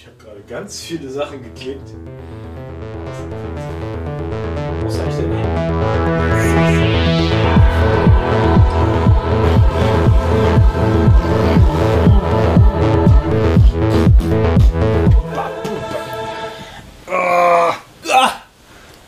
[0.00, 1.90] Ich habe gerade ganz viele Sachen geklickt.
[4.80, 5.46] Wo ist eigentlich denn hin?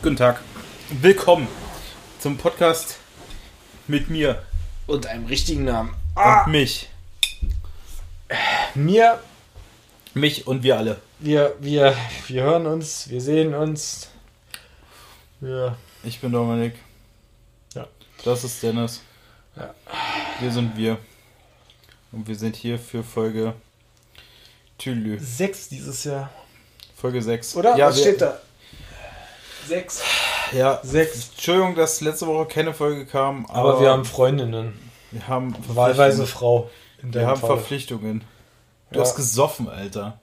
[0.03, 0.41] Guten Tag.
[0.91, 1.47] Willkommen
[2.19, 2.99] zum Podcast
[3.87, 4.43] mit mir
[4.85, 5.95] Und einem richtigen Namen.
[6.13, 6.87] und mich.
[8.75, 9.19] Mir,
[10.13, 11.01] Mich und wir alle.
[11.19, 11.95] wir, wir,
[12.27, 14.09] wir hören uns, wir sehen uns.
[15.39, 16.75] Wir, Ich bin Dominik.
[17.73, 17.87] Ja.
[18.23, 19.01] Das ist Dennis.
[19.55, 19.73] Ja.
[20.39, 20.97] Wir sind wir.
[22.11, 23.53] Und wir sind hier für Folge
[24.77, 25.17] Tülü.
[25.19, 26.29] sechs dieses Jahr.
[26.95, 27.55] Folge 6.
[27.57, 27.75] Oder?
[27.75, 28.39] Ja, Was wir, steht da?
[29.67, 30.01] Sechs.
[30.53, 31.29] Ja, Sechs.
[31.31, 33.45] Entschuldigung, dass letzte Woche keine Folge kam.
[33.47, 34.73] Aber, wir haben Freundinnen.
[35.11, 36.25] wir haben Wahlweise.
[36.27, 36.69] Frau.
[37.01, 37.57] In Wir haben Falle.
[37.57, 38.23] Verpflichtungen.
[38.93, 39.05] Du Ja.
[39.05, 40.19] hast gesoffen, Alter.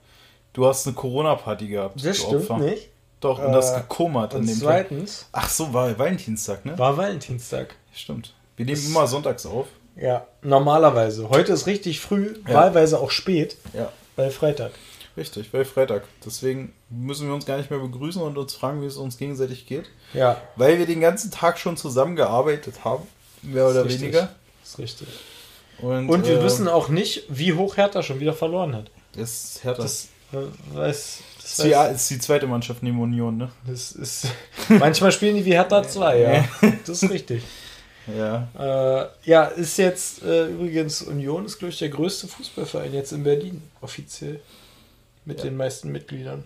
[0.53, 2.03] Du hast eine Corona-Party gehabt.
[2.03, 2.57] Das stimmt Opfer.
[2.57, 2.89] nicht.
[3.19, 4.63] Doch, und das Äh, gekommert an Und dem Tag.
[4.63, 6.77] zweitens Ach so, war Valentinstag, ne?
[6.79, 7.75] war Valentinstag.
[7.93, 8.33] Stimmt.
[8.57, 9.67] Wir nehmen Das- immer sonntags auf.
[9.95, 11.29] Ja, normalerweise.
[11.29, 12.53] Heute ist richtig früh, Ja.
[12.55, 13.91] wahlweise auch spät, Ja.
[14.15, 14.71] weil Freitag.
[15.17, 16.03] Richtig, weil Freitag.
[16.25, 19.67] Deswegen müssen wir uns gar nicht mehr begrüßen und uns fragen, wie es uns gegenseitig
[19.67, 19.85] geht.
[20.13, 23.03] Ja, Weil wir den ganzen Tag schon zusammengearbeitet haben.
[23.41, 24.01] Mehr oder richtig.
[24.01, 24.29] weniger.
[24.63, 25.07] ist richtig.
[25.81, 28.91] Und, Und wir äh, wissen auch nicht, wie hoch Hertha schon wieder verloren hat.
[29.15, 29.83] Es ist härter.
[29.83, 30.37] Das äh,
[30.75, 31.19] weiß.
[31.41, 33.51] Das, ist, die, weiß, ist die zweite Mannschaft neben Union, ne?
[33.67, 34.27] das ist.
[34.69, 36.45] Manchmal spielen die wie Hertha 2, ja.
[36.85, 37.43] Das ist richtig.
[38.17, 38.47] Ja.
[38.57, 43.23] Äh, ja, ist jetzt äh, übrigens Union ist, glaube ich, der größte Fußballverein jetzt in
[43.23, 44.39] Berlin, offiziell.
[45.25, 45.45] Mit Ja.
[45.45, 46.43] den meisten Mitgliedern.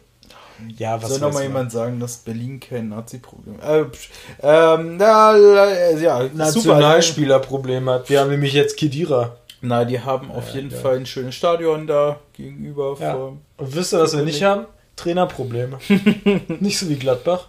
[0.77, 1.47] Ja, was Soll noch weiß mal man?
[1.49, 4.09] jemand sagen, dass Berlin kein Nazi-Problem äh, psch,
[4.41, 6.35] ähm, na, äh, ja, super.
[6.35, 8.09] Nationalspielerproblem hat.
[8.09, 9.35] Wir haben nämlich jetzt Kedira.
[9.61, 10.79] Na, die haben auf Ja, jeden geil.
[10.79, 12.95] Fall ein schönes Stadion da gegenüber.
[12.99, 13.13] Ja.
[13.13, 14.65] Vor, Und wisst ihr, was wir nicht haben?
[14.95, 15.77] Trainerprobleme.
[16.59, 17.47] nicht so wie Gladbach.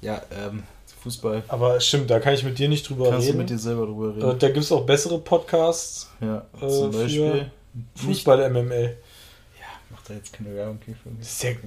[0.00, 0.62] ja, ähm,
[1.02, 1.42] Fußball.
[1.48, 3.38] Aber stimmt, da kann ich mit dir nicht drüber Kannst du reden.
[3.38, 4.38] mit dir selber drüber reden.
[4.38, 6.08] Da gibt es auch bessere Podcasts.
[6.20, 7.50] ja, äh, zum für Beispiel.
[7.96, 8.96] Fußball MML.
[10.04, 11.26] Macht da jetzt keine Werbung für mich.
[11.26, 11.58] Sehr, ja,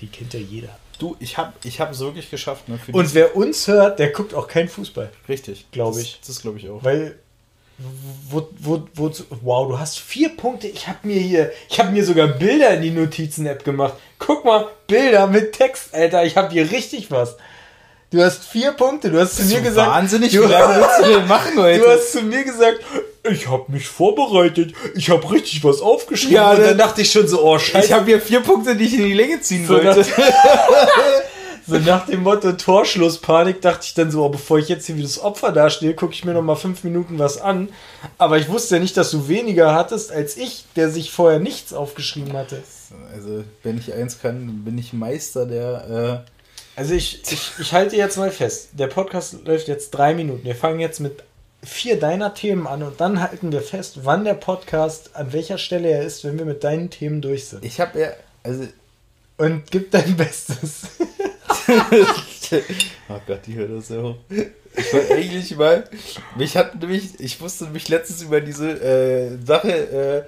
[0.00, 0.68] die kennt ja jeder.
[1.00, 2.78] Du, ich hab, ich hab es wirklich geschafft, ne?
[2.78, 5.10] Für Und wer uns hört, der guckt auch kein Fußball.
[5.28, 6.20] richtig, glaub Das- ich.
[6.24, 6.84] Das glaube ich auch.
[6.84, 7.18] Weil,
[8.28, 9.10] wo, wo, wo,
[9.42, 10.68] wow, du hast vier Punkte.
[10.68, 13.94] Ich habe mir hier, ich habe mir sogar Bilder in die Notizen-App gemacht.
[14.20, 16.24] Guck mal, Bilder mit Text, Alter.
[16.24, 17.36] Ich habe hier richtig was.
[18.10, 19.10] Du hast vier Punkte.
[19.10, 21.78] Du hast zu mir gesagt, wahnsinnig, du, wie lange willst du denn machen heute?
[21.78, 22.80] du hast zu mir gesagt,
[23.30, 24.74] ich habe mich vorbereitet.
[24.96, 26.34] Ich habe richtig was aufgeschrieben.
[26.34, 27.94] Ja, und dann dachte ich schon so, oh ich Scheiße.
[27.94, 30.04] habe hier vier Punkte, die ich in die Länge ziehen So wollte.
[31.66, 35.02] So nach dem Motto Torschlusspanik dachte ich dann so, oh, bevor ich jetzt hier wie
[35.02, 37.68] das Opfer dastehe, gucke ich mir noch mal fünf Minuten was an.
[38.18, 41.72] Aber ich wusste ja nicht, dass du weniger hattest als ich, der sich vorher nichts
[41.72, 42.60] aufgeschrieben hatte.
[43.14, 46.24] Also, wenn ich eins kann, bin ich Meister der.
[46.76, 50.44] Also ich, ich, ich halte jetzt mal fest, der Podcast läuft jetzt drei Minuten.
[50.44, 51.22] Wir fangen jetzt mit
[51.62, 55.90] vier deiner Themen an und dann halten wir fest, wann der Podcast, an welcher Stelle
[55.90, 57.64] er ist, wenn wir mit deinen Themen durch sind.
[57.64, 58.08] ich habe ja.
[58.42, 58.66] Also.
[59.36, 60.82] Und gib dein Bestes.
[63.08, 64.16] oh Gott, die hört das ja hoch.
[64.28, 65.84] Ich wollte eigentlich mal.
[66.36, 67.18] Mich hat nämlich.
[67.18, 70.22] Ich musste mich letztens über diese äh, Sache äh,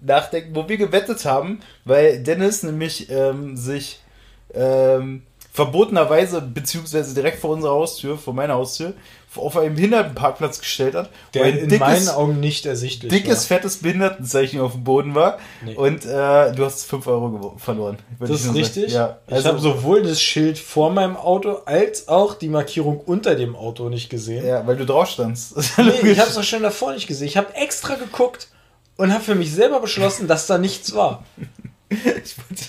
[0.00, 4.00] nachdenken, wo wir gewettet haben, weil Dennis nämlich ähm, sich
[4.54, 5.22] ähm,
[5.58, 8.92] verbotenerweise, beziehungsweise direkt vor unserer Haustür, vor meiner Haustür,
[9.34, 11.10] auf einem Behindertenparkplatz gestellt hat.
[11.34, 13.56] Der ein in dickes- meinen Augen nicht ersichtlich dickes, war.
[13.58, 15.38] fettes Behindertenzeichen auf dem Boden war.
[15.64, 15.74] Nee.
[15.74, 17.98] Und äh, du hast 5 Euro verloren.
[18.20, 18.92] Das ich ist richtig.
[18.92, 23.34] Ja, ich also, habe sowohl das Schild vor meinem Auto als auch die Markierung unter
[23.34, 24.46] dem Auto nicht gesehen.
[24.46, 25.56] ja, weil du drauf standst.
[25.78, 27.26] Nee, ich habe es auch schon davor nicht gesehen.
[27.26, 28.46] Ich habe extra geguckt
[28.96, 31.24] und habe für mich selber beschlossen, dass da nichts war.
[31.90, 32.64] Ich wollte,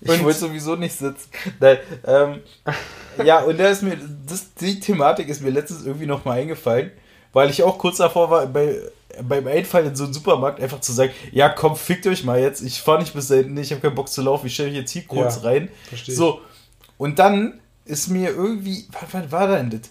[0.00, 1.28] ich wollte sowieso nicht sitzen.
[1.60, 2.40] Nein, ähm,
[3.24, 6.90] ja, und da ist mir, das, die Thematik ist mir letztens irgendwie noch mal eingefallen,
[7.32, 8.76] weil ich auch kurz davor war, bei,
[9.22, 12.62] beim Einfall in so einen Supermarkt einfach zu sagen, ja komm, fickt euch mal jetzt,
[12.62, 14.78] ich fahre nicht bis da hinten, ich habe keinen Bock zu laufen, ich stelle mich
[14.78, 15.68] jetzt hier kurz Ja, rein.
[15.88, 16.18] versteh ich.
[16.18, 16.40] So,
[16.98, 19.90] und dann ist mir irgendwie, was, was war denn das?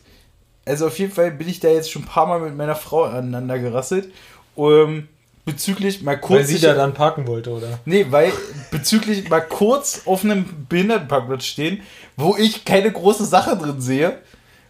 [0.66, 3.04] Also auf jeden Fall bin ich da jetzt schon ein paar Mal mit meiner Frau
[3.04, 4.12] aneinander gerasselt.
[4.56, 5.08] Um,
[5.52, 7.80] bezüglich mal kurz Weil sie da dann parken wollte, oder?
[7.86, 8.32] Nee, weil
[8.72, 11.82] bezüglich mal kurz auf einem Behindertenparkplatz stehen,
[12.18, 14.18] wo ich keine große Sache drin sehe.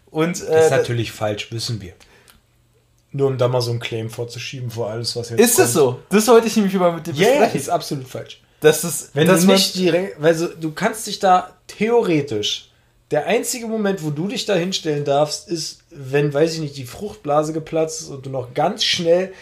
[0.10, 1.94] Und Das äh, ist natürlich falsch, wissen wir.
[3.14, 6.00] Nur um da mal so einen Claim vorzuschieben vor alles, was jetzt ist das so?
[6.10, 7.60] Das wollte ich nämlich mal mit dir Ja, yeah, besprechen.
[7.60, 8.42] ist absolut falsch.
[8.62, 12.70] Das ist, Wenn dass du nicht direkt, weil so, du kannst dich da theoretisch,
[13.10, 16.86] der einzige Moment, wo du dich da hinstellen darfst, ist, wenn, weiß ich nicht, die
[16.86, 19.34] Fruchtblase geplatzt ist und du noch ganz schnell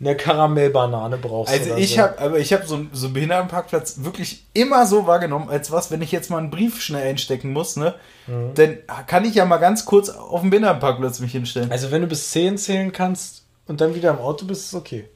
[0.00, 1.52] eine Karamellbanane brauchst.
[1.52, 2.02] Also ich so.
[2.02, 6.02] habe, aber ich habe so, so einen Behindertenparkplatz wirklich immer so wahrgenommen, als was, wenn
[6.02, 7.94] ich jetzt mal einen Brief schnell einstecken muss, ne,
[8.28, 8.52] Mhm.
[8.54, 11.72] dann kann ich ja mal ganz kurz auf den Behindertenparkplatz mich hinstellen.
[11.72, 15.08] Also wenn du bis 10 zählen kannst und dann wieder im Auto bist, ist okay.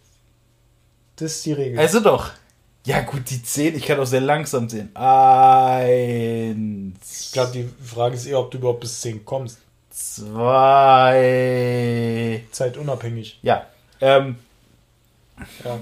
[1.16, 1.78] Das ist die Regel.
[1.78, 2.30] Also doch.
[2.84, 4.90] Ja gut, die 10, ich kann auch sehr langsam zählen.
[6.16, 9.58] Eins, ich glaube, die Frage ist eher, ob du überhaupt bis 10 kommst.
[10.72, 13.38] zwei, Zeitunabhängig.
[13.42, 13.66] ja.
[14.00, 14.36] Ähm,
[15.64, 15.78] Ja.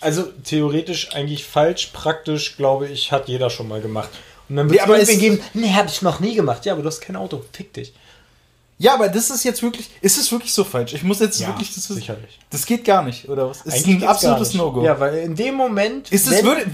[0.00, 4.10] Also theoretisch eigentlich falsch, praktisch, glaube ich, hat jeder schon mal gemacht.
[4.48, 6.66] Und dann wird aber es geben, nee, habe ich noch nie gemacht.
[6.66, 7.92] Ja, aber du hast kein Auto, fick dich.
[8.80, 10.94] Ja, aber das ist jetzt wirklich, ist es wirklich so falsch?
[10.94, 12.38] Ich muss jetzt wirklich, das, ist, sicherlich.
[12.48, 13.60] das geht gar nicht, oder was?
[13.60, 14.54] Ist Eigentlich ein absolutes.
[14.54, 14.82] No-Go.
[14.82, 16.10] Ja, weil in dem Moment.
[16.10, 16.64] Ist es, würde,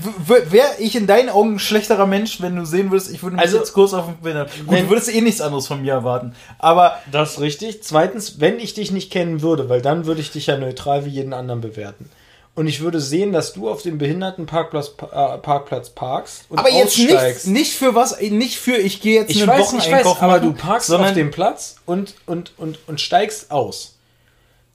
[0.52, 3.44] wäre ich in deinen Augen ein schlechterer Mensch, wenn du sehen würdest, ich würde mich
[3.44, 4.68] Also, jetzt kurz auf den Behinderten.
[4.68, 6.36] Gut, du würdest eh nichts anderes von mir erwarten.
[6.60, 7.82] Aber Das ist richtig.
[7.82, 11.10] Zweitens, wenn ich dich nicht kennen würde, weil dann würde ich dich ja neutral wie
[11.10, 12.08] jeden anderen bewerten.
[12.56, 16.96] Und ich würde sehen, dass du auf dem Behindertenparkplatz äh, Parkplatz parkst und aber jetzt
[16.96, 17.46] nicht, aussteigst.
[17.48, 20.32] nicht für was, nicht für ich gehe jetzt Ich einen weiß, ich Wocheneinkauf weiß, aber
[20.38, 23.96] machen, du parkst auf dem Platz und, und, und, und steigst aus.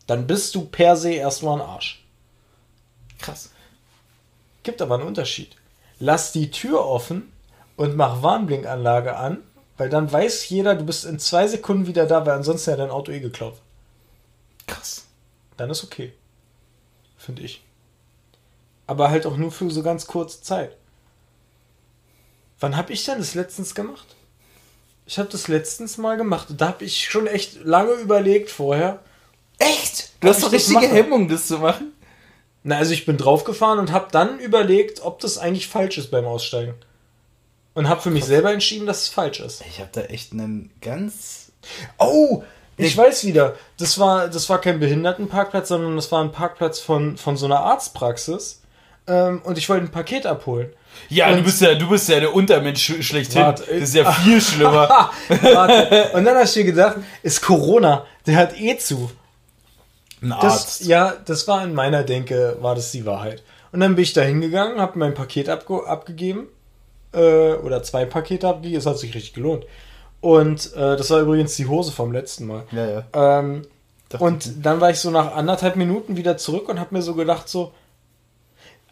[0.06, 2.04] Dann bist du per se erstmal ein Arsch.
[3.18, 3.50] krass.
[4.62, 5.56] Gibt aber einen Unterschied.
[6.00, 7.31] Lass die Tür offen
[7.77, 9.39] und mach Warnblinkanlage an,
[9.77, 12.92] weil dann weiß jeder, du bist in zwei Sekunden wieder da, weil ansonsten ja dein
[12.92, 13.56] Auto eh geklaut.
[14.68, 15.06] Krass.
[15.57, 16.13] Dann ist okay.
[17.18, 17.63] Finde ich.
[18.92, 20.76] Aber halt auch nur für so ganz kurze Zeit.
[22.60, 24.18] Wann habe ich denn das letztens gemacht?
[25.06, 26.48] Ich habe das letztens mal gemacht.
[26.58, 29.00] Da habe ich schon echt lange überlegt vorher.
[29.60, 30.12] Echt?
[30.20, 31.04] Du hast doch ich das richtige mache?
[31.04, 31.94] Hemmung, das zu machen?
[32.64, 36.26] Na, also ich bin draufgefahren und habe dann überlegt, ob das eigentlich falsch ist beim
[36.26, 36.74] Aussteigen.
[37.74, 39.64] Und habe für mich selber entschieden, dass es falsch ist.
[39.70, 41.54] Ich habe da echt einen ganz.
[41.98, 42.44] Oh,
[42.76, 43.56] ich weiß wieder.
[43.78, 47.62] Das war, das war kein Behindertenparkplatz, sondern das war ein Parkplatz von, von so einer
[47.62, 48.61] Arztpraxis.
[49.07, 50.69] Ähm, und ich wollte ein Paket abholen.
[51.09, 53.42] Ja, Und- du bist ja, du bist ja der Untermensch sch- schlechthin.
[53.42, 54.88] Warte, das ist ja viel schlimmer.
[55.30, 56.09] Warte.
[56.13, 59.09] Und dann hast du dir gedacht, ist Corona, der hat eh zu.
[60.21, 60.86] Ein Das, Arzt.
[60.86, 63.42] ja, das war in meiner Denke, war das die Wahrheit.
[63.71, 66.48] Und dann bin ich da hingegangen, habe mein Paket abge abgegeben.
[67.13, 69.65] Äh, oder zwei Pakete abgegeben, es hat sich richtig gelohnt.
[70.21, 72.63] Und äh, das war übrigens die Hose vom letzten Mal.
[72.71, 73.39] Ja, ja.
[73.39, 73.63] Ähm,
[74.19, 77.50] und dann war ich so nach anderthalb Minuten wieder zurück und habe mir so gedacht,
[77.50, 77.71] so,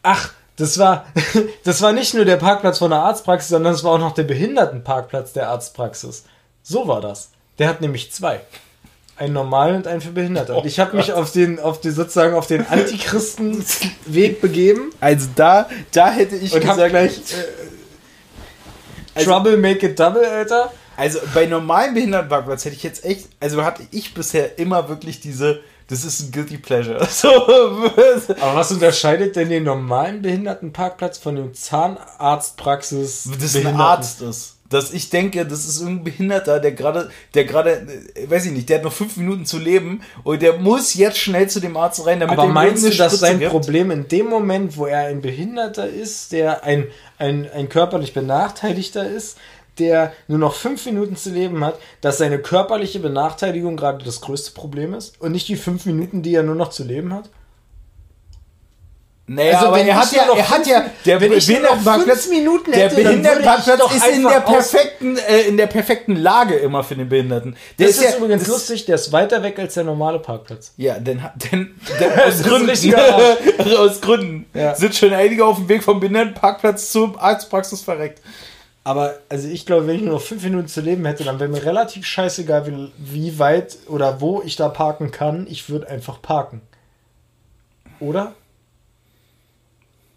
[0.03, 1.05] ach, das war,
[1.63, 4.23] das war nicht nur der Parkplatz von der Arztpraxis, sondern es war auch noch der
[4.23, 6.25] Behindertenparkplatz der Arztpraxis.
[6.63, 7.29] So war das.
[7.57, 8.41] Der hat nämlich zwei.
[9.17, 10.53] Einen normalen und einen für Behinderte.
[10.55, 15.69] Und ich habe mich auf den, auf die, sozusagen auf den Antichristen-Weg begeben Also da,
[15.91, 17.35] da hätte ich und habe gesagt, gleich äh,
[19.15, 20.71] Also- Trouble make it double, Alter.
[20.95, 25.59] also bei normalen Behindertenparkplatz hätte ich jetzt echt, also hatte ich bisher immer wirklich diese,
[25.89, 27.05] das ist ein guilty pleasure.
[27.09, 33.29] So, Aber was unterscheidet denn den normalen Behindertenparkplatz von dem Zahnarztpraxis?
[33.33, 34.55] das ist ein Arzt ist.
[34.69, 38.69] Dass ich denke, das ist irgendein Behinderter, der gerade, der gerade, äh, weiß ich nicht,
[38.69, 42.05] der hat noch fünf Minuten zu leben und der muss jetzt schnell zu dem Arzt
[42.05, 43.49] rein, damit Aber er ihm meinst du, dass Spritze sein gibt?
[43.49, 46.85] Problem in dem Moment, wo er ein Behinderter ist, der ein,
[47.17, 49.39] ein, ein körperlich Benachteiligter ist,
[49.79, 54.51] der nur noch fünf Minuten zu leben hat, dass seine körperliche Benachteiligung gerade das größte
[54.51, 57.29] Problem ist und nicht die fünf Minuten, die er nur noch zu leben hat?
[59.29, 62.85] Naja, Also, aber wenn er hat ja, noch er hat ja, der Behindertenparkplatz, Minuten der
[62.85, 67.09] hätte, ich Behindertenparkplatz ist in der perfekten, äh, in der perfekten Lage immer für den
[67.09, 67.55] Behinderten.
[67.77, 70.73] Der Das ist, ja, übrigens lustig, der ist weiter weg als der normale Parkplatz.
[70.77, 71.21] Ja, denn,
[71.51, 72.71] denn, denn aus ist Gründen,
[73.77, 74.73] aus Gründen Ja.
[74.73, 78.21] sind schon einige auf dem Weg vom Behindertenparkplatz zur Arztpraxis verreckt.
[78.83, 81.49] Aber also ich glaube, wenn ich nur noch fünf Minuten zu leben hätte, dann wäre
[81.49, 85.45] mir relativ scheißegal, wie, wie weit oder wo ich da parken kann.
[85.49, 86.61] Ich würde einfach parken.
[87.99, 88.33] Oder?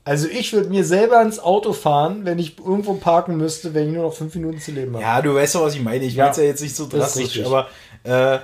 [0.04, 3.95] Also ich würde mir selber ins Auto fahren, wenn ich irgendwo parken müsste, wenn ich
[3.95, 5.02] nur noch fünf Minuten zu leben habe.
[5.04, 6.04] Ja, du weißt doch, was ich meine.
[6.04, 6.25] Ich Ja.
[6.25, 7.69] meine es ja jetzt nicht so drastisch, aber
[8.04, 8.38] äh,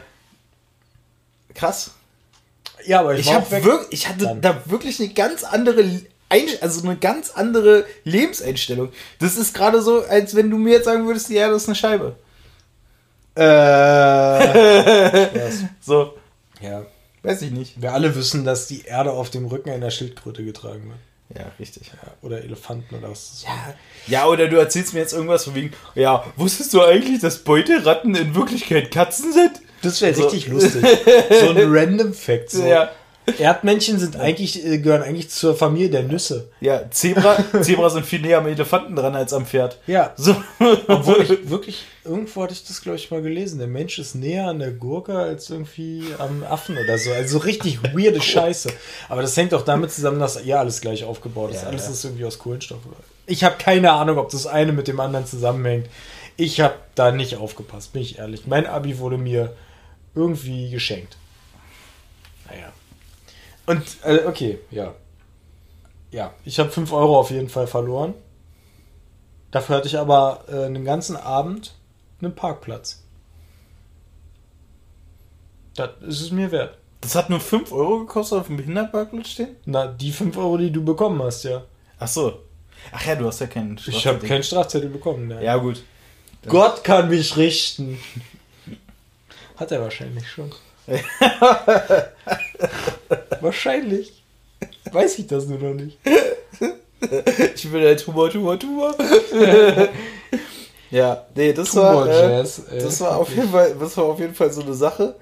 [1.54, 1.92] krass.
[2.86, 3.64] Ja, aber ich, Ich, hab auch weg.
[3.64, 4.40] wirk ich hatte Dann.
[4.40, 5.84] da wirklich eine ganz andere
[6.60, 8.90] also eine ganz andere Lebenseinstellung.
[9.18, 11.74] Das ist gerade so, als wenn du mir jetzt sagen würdest, ja, das ist eine
[11.74, 12.16] Scheibe.
[13.34, 15.28] Äh.
[15.80, 16.14] So,
[16.60, 16.84] ja.
[17.22, 17.80] weiß ich nicht.
[17.80, 20.98] Wir alle wissen, dass die Erde auf dem Rücken einer Schildkröte getragen wird.
[21.38, 21.88] Ja, richtig.
[21.88, 23.44] Ja, oder Elefanten oder was.
[23.46, 23.74] Ja.
[24.06, 28.14] ja, oder du erzählst mir jetzt irgendwas von wegen, ja, wusstest du eigentlich, dass Beuteratten
[28.14, 29.60] in Wirklichkeit Katzen sind?
[29.82, 30.22] Das wäre So.
[30.24, 30.82] richtig lustig.
[31.40, 32.50] So ein random Fact.
[32.50, 32.64] So.
[32.64, 32.90] Ja.
[33.38, 36.50] Erdmännchen sind eigentlich, äh, gehören eigentlich zur Familie der Nüsse.
[36.60, 39.78] Ja, Zebra, Zebra sind viel näher am Elefanten dran als am Pferd.
[39.86, 40.12] Ja.
[40.16, 40.36] So.
[40.86, 43.58] Obwohl ich wirklich, irgendwo hatte ich das, glaube ich, mal gelesen.
[43.58, 47.12] Der Mensch ist näher an der Gurke als irgendwie am Affen oder so.
[47.12, 48.70] Also so richtig weirde Scheiße.
[49.08, 51.62] Aber das hängt auch damit zusammen, dass ja alles gleich aufgebaut ist.
[51.62, 51.92] Ja, alles ja.
[51.92, 52.80] ist irgendwie aus Kohlenstoff.
[53.26, 55.88] Ich habe keine Ahnung, ob das eine mit dem anderen zusammenhängt.
[56.36, 58.46] Ich habe da nicht aufgepasst, bin ich ehrlich.
[58.46, 59.54] Mein Abi wurde mir
[60.14, 61.16] irgendwie geschenkt.
[62.48, 62.72] Naja.
[63.68, 64.94] Und, äh, okay, ja.
[66.10, 68.14] Ja, ich habe 5 Euro auf jeden Fall verloren.
[69.50, 71.74] Dafür hatte ich aber äh, einen ganzen Abend
[72.20, 73.02] einen Parkplatz.
[75.74, 76.78] Das ist es mir wert.
[77.02, 79.54] Das hat nur 5 Euro gekostet auf dem Behindertenparkplatz stehen?
[79.66, 81.62] Na, die 5 Euro, die du bekommen hast, ja.
[81.98, 82.40] Ach so.
[82.90, 84.28] Ach ja, du hast ja keinen Ich habe Strafzettel.
[84.28, 85.28] keinen Strafzettel bekommen.
[85.28, 85.44] Ne?
[85.44, 85.82] Ja, gut.
[86.46, 87.98] Gott kann mich richten.
[89.56, 90.50] Hat er wahrscheinlich schon.
[93.40, 94.22] wahrscheinlich.
[94.90, 95.98] Weiß ich das nur noch nicht.
[97.54, 98.94] Ich bin halt Humor, Humor, Humor.
[100.90, 102.80] ja, nee, das war, Humor äh, Jazz, ey.
[102.80, 105.14] das war auf jeden Fall, das war auf jeden Fall so eine Sache.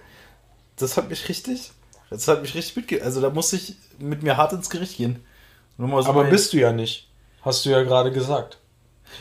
[0.77, 1.71] Das hat mich richtig,
[2.11, 3.03] das hat mich richtig mitge...
[3.03, 5.25] Also da musste ich mit mir hart ins Gericht gehen.
[5.79, 7.09] So Aber mein- bist du ja nicht.
[7.43, 8.59] Hast du ja gerade gesagt.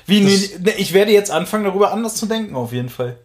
[0.05, 3.17] Wie, nee, nee, ich werde jetzt anfangen, darüber anders zu denken, auf jeden Fall.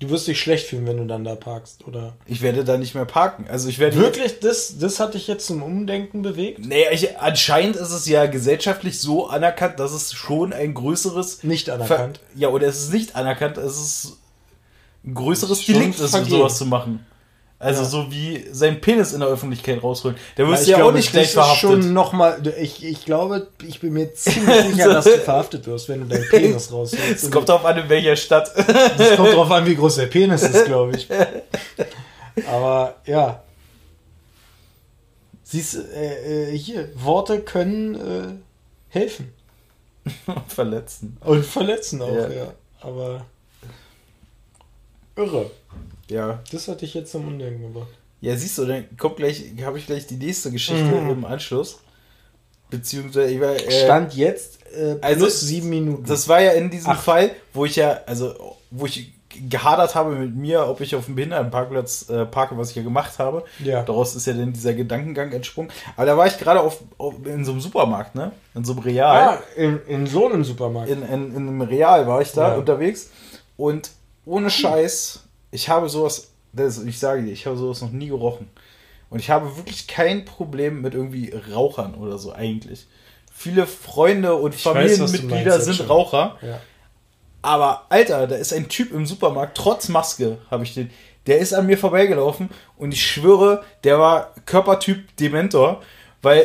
[0.00, 2.14] Du wirst dich schlecht fühlen, wenn du dann da parkst, oder?
[2.24, 3.44] Ich werde da nicht mehr parken.
[3.50, 4.40] Also ich werde Wirklich?
[4.40, 6.64] Das, das hat dich jetzt zum Umdenken bewegt?
[6.66, 11.44] Naja, ich, anscheinend ist es ja gesellschaftlich so anerkannt, dass es schon ein größeres.
[11.44, 12.18] Nicht anerkannt.
[12.18, 14.16] Ver ja, oder es ist nicht anerkannt, es ist
[15.04, 17.04] ein größeres Delikt, ist, um sowas zu machen.
[17.62, 17.88] Also Ja.
[17.88, 20.16] so wie seinen Penis in der Öffentlichkeit rausholen.
[20.38, 21.60] Der Ja, wirst du ja auch nicht gleich verhaftet.
[21.60, 25.88] Schon noch mal, ich, ich glaube, ich bin mir ziemlich sicher, dass du verhaftet wirst,
[25.90, 27.22] wenn du deinen Penis rausholst.
[27.22, 28.50] Es kommt darauf an, in welcher Stadt.
[28.96, 31.06] Das kommt drauf an, wie groß der Penis ist, glaube ich.
[32.48, 33.42] Aber ja.
[35.42, 38.28] Siehst du, äh, äh, hier, Worte können äh,
[38.88, 39.34] helfen.
[40.48, 41.18] Verletzen.
[41.22, 42.30] Und verletzen auch, Ja.
[42.30, 42.52] ja.
[42.80, 43.26] Aber
[45.16, 45.50] irre.
[46.10, 46.40] Ja.
[46.52, 47.88] Das hatte ich jetzt zum Umdenken gebracht.
[48.20, 51.10] Ja, siehst du, dann kommt gleich, habe ich gleich die nächste Geschichte Mhm.
[51.10, 51.78] im Anschluss.
[52.68, 56.04] Beziehungsweise, ich war, äh, Stand jetzt äh, plus also, sieben Minuten.
[56.06, 57.00] Das war ja in diesem Ach.
[57.00, 58.34] Fall, wo ich ja, also
[58.70, 59.12] wo ich
[59.48, 63.18] gehadert habe mit mir, ob ich auf dem Behindertenparkplatz äh, parke, was ich ja gemacht
[63.18, 63.44] habe.
[63.64, 63.82] Ja.
[63.82, 65.70] Daraus ist ja dann dieser Gedankengang entsprungen.
[65.96, 68.32] Aber da war ich gerade auf, auf, in so einem Supermarkt, ne?
[68.54, 69.16] In so einem Real.
[69.38, 70.90] ah, in, in so einem Supermarkt.
[70.90, 72.54] In, in, in einem Real war ich da Ja.
[72.56, 73.10] unterwegs.
[73.56, 73.90] Und
[74.26, 78.48] ohne Scheiß, ich habe sowas, das, ich sage dir, ich habe sowas noch nie gerochen.
[79.08, 82.86] Und ich habe wirklich kein Problem mit irgendwie Rauchern oder so eigentlich.
[83.32, 85.88] Viele Freunde und Ich weiß, Familienmitglieder meinst jetzt sind.
[85.88, 86.38] Raucher.
[86.42, 86.60] ja.
[87.42, 90.90] Aber Alter, da ist ein Typ im Supermarkt, trotz Maske habe ich den.
[91.26, 95.82] Der ist an mir vorbeigelaufen und ich schwöre, der war Körpertyp Dementor,
[96.22, 96.44] weil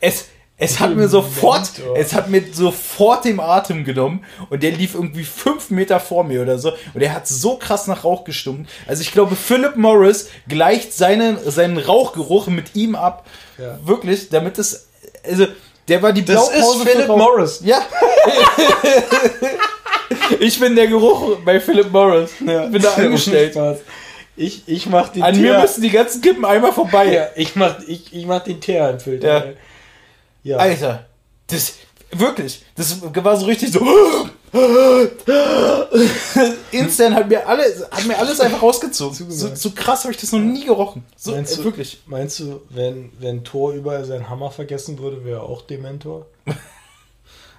[0.00, 4.94] es, es hat mir sofort, es hat mir sofort den Atem genommen und der lief
[4.94, 8.66] irgendwie fünf Meter vor mir oder so und der hat so krass nach Rauch gestunken.
[8.86, 13.26] Also ich glaube, Philip Morris gleicht seinen, seinen Rauchgeruch mit ihm ab.
[13.58, 13.78] Ja.
[13.84, 14.86] Wirklich, damit es,
[15.28, 15.46] also
[15.88, 17.08] der war die Das ist Blaupause Philip.
[17.08, 17.60] Morris.
[17.62, 17.80] Ja.
[20.40, 22.30] ich bin der Geruch bei Philip Morris.
[22.40, 23.56] Ich bin da angestellt.
[24.38, 27.12] Ich, ich mach den An mir Teer- müssen die ganzen Kippen einmal vorbei.
[27.12, 29.46] ja, ich mach, ich, ich mach den Teereinfilter.
[29.46, 29.52] Ja.
[30.46, 30.56] Ja.
[30.58, 31.06] Alter,
[31.48, 31.74] das
[32.12, 33.80] wirklich, das war so richtig so.
[36.70, 39.30] Instant hat mir alles, hat mir alles einfach rausgezogen.
[39.30, 41.04] So, so krass habe ich das noch nie gerochen.
[41.16, 42.00] So, Meinst äh, du, wirklich.
[42.06, 46.26] Meinst du, wenn, wenn Thor überall seinen Hammer vergessen würde, wäre er auch Dementor?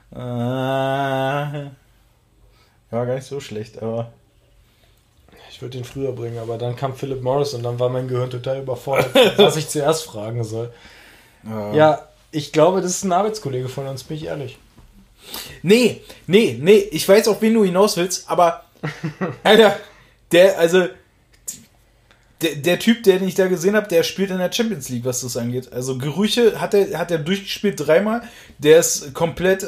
[0.10, 1.70] Äh, war
[2.90, 4.14] gar nicht so schlecht, aber.
[5.52, 8.30] Ich würde ihn früher bringen, aber dann kam Philip Morris und dann war mein Gehirn
[8.30, 10.72] total überfordert, was ich zuerst fragen soll.
[11.46, 14.58] äh, Ja, ich glaube, das ist ein Arbeitskollege von uns, bin ich ehrlich.
[15.62, 18.64] Nee, nee, nee, ich weiß, auf wen du hinaus willst, aber.
[19.44, 19.78] Alter,
[20.32, 20.88] der, also.
[22.44, 25.22] Der, der Typ, den ich da gesehen habe, der spielt in der Champions League, was
[25.22, 25.74] das angeht.
[25.74, 28.22] Also Gerüche hat er, hat er durchgespielt dreimal.
[28.60, 29.66] Der ist komplett äh,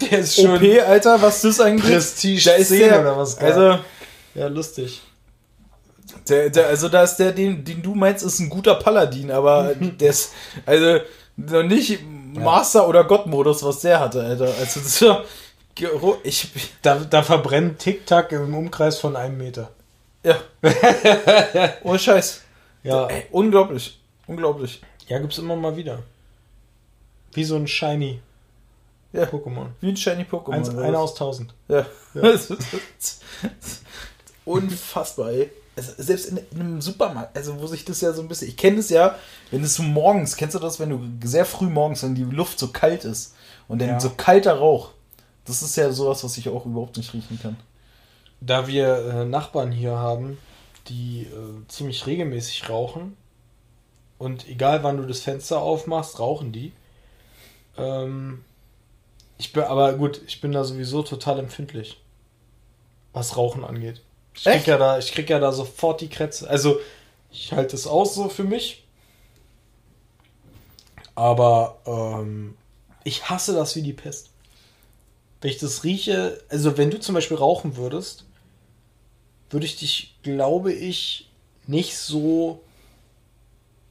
[0.00, 1.84] Der ist OP, Alter, was das angeht.
[1.90, 3.80] Prestige da ist 10 der, oder was, Also,
[4.36, 5.00] Ja, lustig.
[6.28, 9.74] der, der, also da ist der, den, den du meinst, ist ein guter Paladin, aber
[9.80, 10.30] der ist,
[10.66, 11.00] also,
[11.38, 12.00] noch nicht
[12.34, 14.52] Master- oder Gott-Modus, was der hatte, Alter.
[14.58, 15.24] Also, das war,
[16.24, 16.48] ich,
[16.82, 19.70] Da, da verbrennt Tic-Tac im Umkreis von einem Meter.
[20.22, 20.36] ja.
[21.84, 22.42] Ohne Scheiß.
[22.82, 23.98] Ja, Ey, unglaublich.
[24.26, 24.80] Unglaublich.
[25.08, 26.00] ja gibt's immer mal wieder.
[27.32, 28.20] Wie so ein Shiny
[29.12, 29.24] Ja.
[29.24, 29.68] Pokémon.
[29.80, 30.52] Wie ein Shiny Pokémon.
[30.52, 31.54] Eins, einer aus tausend.
[31.68, 31.86] Ja.
[32.14, 32.32] Ja.
[34.44, 35.50] Unfassbar, ey.
[35.82, 38.78] Selbst in, in, einem Supermarkt, also wo sich das ja so ein bisschen, ich kenne
[38.78, 39.16] es ja,
[39.50, 42.58] wenn es so morgens, kennst du das, wenn du sehr früh morgens, wenn die Luft
[42.58, 43.34] so kalt ist
[43.66, 44.00] und dann ja.
[44.00, 44.90] so kalter Rauch,
[45.44, 47.56] das ist ja sowas, was ich auch überhaupt nicht riechen kann.
[48.40, 50.38] Da wir äh, Nachbarn hier haben,
[50.88, 53.16] die äh, ziemlich regelmäßig rauchen
[54.18, 56.72] und egal wann du das Fenster aufmachst, rauchen die.
[57.76, 58.44] Ähm,
[59.38, 62.00] ich bin, aber gut, ich bin da sowieso total empfindlich,
[63.12, 64.02] was Rauchen angeht.
[64.38, 66.48] Ich krieg, ja da, ich krieg ja da sofort die Krätze.
[66.48, 66.78] Also,
[67.30, 68.84] ich halte es aus so für mich.
[71.14, 72.56] Aber ähm,
[73.04, 74.30] ich hasse das wie die Pest.
[75.40, 78.24] Wenn ich das rieche, also wenn du zum Beispiel rauchen würdest,
[79.50, 81.28] würde ich dich, glaube ich,
[81.66, 82.60] nicht so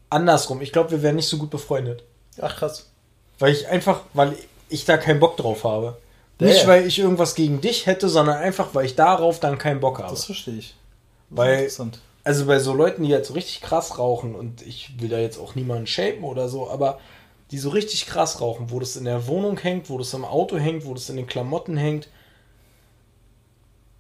[0.09, 0.61] andersrum.
[0.61, 2.03] Ich glaube, wir wären nicht so gut befreundet.
[2.39, 2.89] Ach krass.
[3.39, 4.35] Weil ich einfach, weil
[4.69, 5.97] ich da keinen Bock drauf habe.
[6.39, 9.79] Ja, nicht, weil ich irgendwas gegen dich hätte, sondern einfach, weil ich darauf dann keinen
[9.79, 10.11] Bock habe.
[10.11, 10.75] Das verstehe ich.
[11.29, 11.71] Das weil,
[12.23, 15.39] also bei so Leuten, die jetzt so richtig krass rauchen, und ich will da jetzt
[15.39, 16.99] auch niemanden shapen oder so, aber
[17.51, 20.57] die so richtig krass rauchen, wo das in der Wohnung hängt, wo das im Auto
[20.57, 22.09] hängt, wo das in den Klamotten hängt,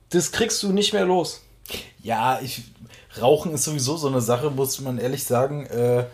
[0.09, 1.41] das kriegst du nicht mehr los.
[2.01, 2.63] Ja, ich,
[3.21, 5.65] Rauchen ist sowieso so eine Sache, muss man ehrlich sagen.
[5.65, 6.05] Äh,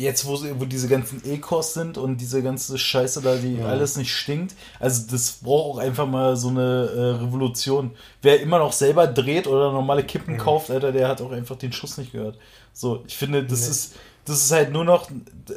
[0.00, 3.66] jetzt, wo, wo diese ganzen Ecos sind und diese ganze Scheiße da, die ja.
[3.66, 7.92] alles nicht stinkt, also das braucht auch einfach mal so eine äh, Revolution.
[8.22, 10.40] Wer immer noch selber dreht oder normale Kippen ja.
[10.40, 12.38] kauft, Alter, der hat auch einfach den Schuss nicht gehört.
[12.72, 13.70] So, ich finde, das nee.
[13.70, 13.94] ist
[14.26, 15.08] das ist halt nur noch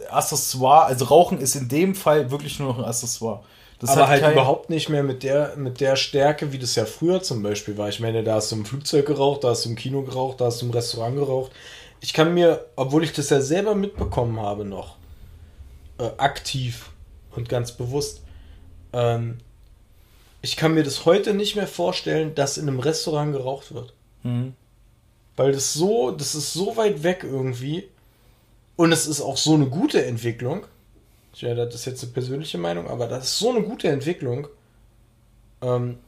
[0.10, 0.86] Accessoire.
[0.86, 3.44] Also Rauchen ist in dem Fall wirklich nur noch ein Accessoire.
[3.80, 7.22] Das aber halt überhaupt nicht mehr mit der, mit der Stärke, wie das ja früher
[7.22, 7.90] zum Beispiel war.
[7.90, 10.46] Ich meine, da hast du im Flugzeug geraucht, da hast du im Kino geraucht, da
[10.46, 11.52] hast du im Restaurant geraucht.
[12.04, 14.98] Ich kann mir, obwohl ich das ja selber mitbekommen habe noch,
[15.98, 16.90] äh, aktiv
[17.32, 18.24] und ganz bewusst,
[18.92, 19.38] ähm,
[20.42, 23.94] ich kann mir das heute nicht mehr vorstellen, dass in einem Restaurant geraucht wird.
[24.24, 24.54] Mhm.
[25.38, 27.88] Weil das so, das ist so weit weg irgendwie.
[28.76, 30.66] Und es ist auch so eine gute Entwicklung.
[31.36, 34.50] Ja, das ist jetzt eine persönliche Meinung, aber das ist so eine gute Entwicklung,
[35.62, 36.00] ähm,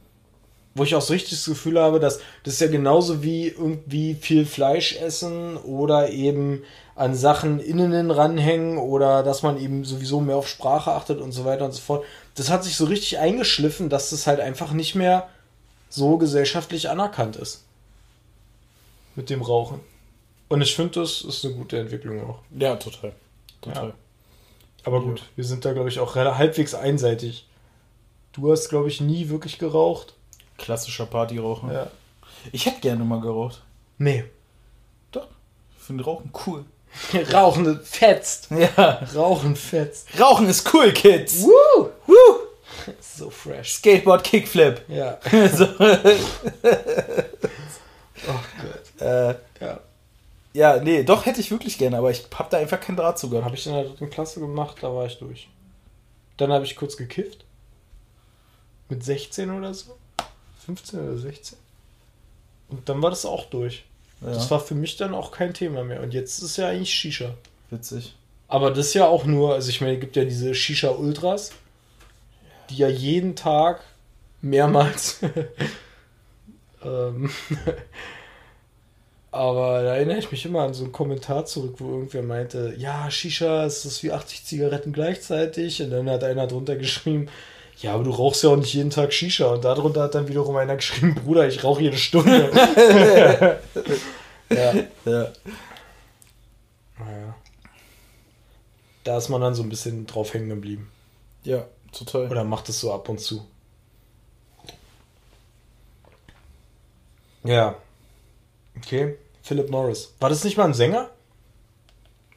[0.76, 4.14] wo ich auch so richtig das Gefühl habe, dass das ist ja genauso wie irgendwie
[4.14, 6.62] viel Fleisch essen oder eben
[6.94, 11.44] an Sachen innen ranhängen oder dass man eben sowieso mehr auf Sprache achtet und so
[11.44, 12.04] weiter und so fort.
[12.34, 15.28] Das hat sich so richtig eingeschliffen, dass das halt einfach nicht mehr
[15.88, 17.64] so gesellschaftlich anerkannt ist.
[19.14, 19.80] Mit dem Rauchen.
[20.48, 22.38] Und ich finde, das ist eine gute Entwicklung auch.
[22.56, 23.12] Ja, total.
[23.62, 23.88] Total.
[23.88, 23.94] Ja.
[24.84, 27.46] Aber gut, wir sind da, glaube ich, auch halbwegs einseitig.
[28.32, 30.15] Du hast, glaube ich, nie wirklich geraucht.
[30.58, 31.72] Klassischer Partyraucher.
[31.72, 31.90] Ja.
[32.52, 33.62] Ich hätte gerne mal geraucht.
[33.98, 34.24] Nee.
[35.12, 35.28] Doch.
[35.78, 36.64] Ich finde Rauchen cool.
[37.32, 38.48] Rauchen fetzt.
[38.50, 39.02] Ja.
[39.14, 40.08] Rauchen fetzt.
[40.18, 41.42] Rauchen ist cool, Kids.
[41.42, 41.90] Woo!
[42.06, 42.14] Woo!
[43.00, 43.74] So fresh.
[43.74, 44.82] Skateboard Kickflip.
[44.88, 45.18] Ja.
[45.52, 45.64] so.
[45.78, 45.94] oh
[48.62, 49.00] Gott.
[49.00, 49.80] Äh, ja.
[50.52, 53.28] Ja, nee, doch hätte ich wirklich gerne, aber ich habe da einfach keinen Draht zu
[53.28, 53.44] gehabt.
[53.44, 55.50] Habe ich in der dritten Klasse gemacht, da war ich durch.
[56.38, 57.44] Dann habe ich kurz gekifft.
[58.88, 59.98] Mit 16 oder so.
[60.66, 61.58] 15 oder 16.
[62.68, 63.84] Und dann war das auch durch.
[64.20, 64.28] Ja.
[64.28, 66.02] Das war für mich dann auch kein Thema mehr.
[66.02, 67.34] Und jetzt ist es ja eigentlich Shisha.
[67.70, 68.14] Witzig.
[68.48, 71.52] Aber das ist ja auch nur, also ich meine, es gibt ja diese Shisha Ultras,
[72.70, 73.82] die ja jeden Tag
[74.40, 75.20] mehrmals
[76.84, 77.30] ähm,
[79.36, 83.10] Aber da erinnere ich mich immer an so einen Kommentar zurück, wo irgendwer meinte, ja,
[83.10, 85.82] Shisha ist das wie 80 Zigaretten gleichzeitig.
[85.82, 87.28] Und dann hat einer drunter geschrieben,
[87.78, 89.46] ja, aber du rauchst ja auch nicht jeden Tag Shisha.
[89.46, 92.50] Und darunter hat dann wiederum einer geschrieben, Bruder, ich rauche jede Stunde.
[94.50, 94.74] ja.
[95.04, 95.32] ja.
[96.98, 97.34] Naja.
[99.04, 100.90] Da ist man dann so ein bisschen drauf hängen geblieben.
[101.44, 102.30] Ja, total.
[102.30, 103.46] Oder macht es so ab und zu.
[107.44, 107.76] Ja.
[108.78, 109.16] Okay.
[109.42, 110.14] Philip Morris.
[110.18, 111.10] War das nicht mal ein Sänger?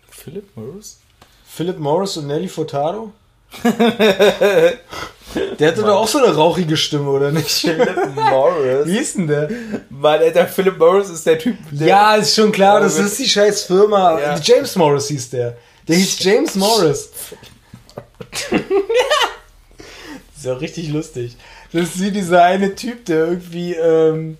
[0.10, 1.00] Philip Morris?
[1.46, 3.14] Philip Morris und Nelly Furtado?
[5.60, 7.62] der hatte doch auch so eine rauchige Stimme, oder nicht?
[7.62, 8.88] Philip Morris.
[8.88, 9.50] Wie ist denn der?
[9.90, 11.58] Mann, Alter, Philip Morris ist der Typ.
[11.72, 14.20] Der ja, ist schon klar, das ist die scheiß Firma.
[14.20, 14.40] Ja.
[14.42, 15.58] James Morris hieß der.
[15.88, 17.10] Der hieß James Morris.
[18.32, 18.52] das
[20.38, 21.36] ist ja richtig lustig.
[21.72, 24.38] Das ist wie dieser eine Typ, der irgendwie ähm,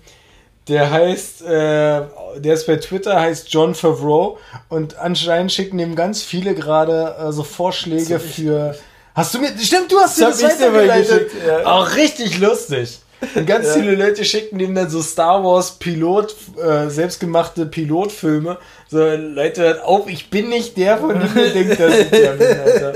[0.70, 2.02] der heißt, äh,
[2.36, 7.32] der ist bei Twitter, heißt John Favreau und anscheinend schicken ihm ganz viele gerade äh,
[7.32, 8.76] so Vorschläge für.
[9.14, 9.50] Hast du mir.
[9.58, 11.30] Stimmt, du hast dir das weitergeleitet.
[11.46, 11.66] Ja.
[11.66, 13.00] Auch richtig lustig.
[13.34, 13.74] Und ganz ja.
[13.74, 18.56] viele Leute schicken ihm dann so Star Wars Pilot, äh, selbstgemachte Pilotfilme.
[18.88, 22.32] So, Leute, hört auf, ich bin nicht der, von dem ihr denkt, dass ich der
[22.32, 22.94] bin, Alter.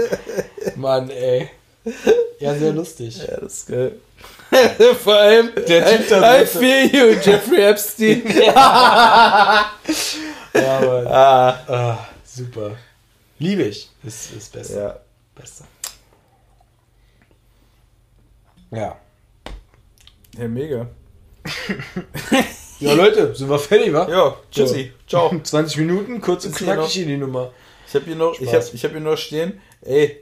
[0.76, 1.50] Mann, ey.
[2.38, 3.18] Ja, sehr lustig.
[3.18, 3.92] Ja, das ist geil.
[5.02, 8.22] Vor allem, Der Typ da I, I feel you, Jeffrey Epstein.
[10.54, 11.48] Ja, aber, ah.
[11.66, 12.76] ah, super.
[13.40, 13.90] Liebe ich.
[14.04, 14.74] Ist ist Beste.
[14.76, 15.00] Ja.
[15.34, 15.64] Beste.
[18.74, 18.96] Ja.
[20.38, 20.86] ja, mega.
[22.80, 24.08] Ja, Leute, sind wir fertig, wa?
[24.08, 24.92] Ja, tschüssi.
[25.08, 25.32] Ciao.
[25.42, 27.52] 20 Minuten, kurz und knackig hier die Nummer.
[27.86, 30.20] Ich habe hier noch, ich hab, ich hab hier noch stehen, ey,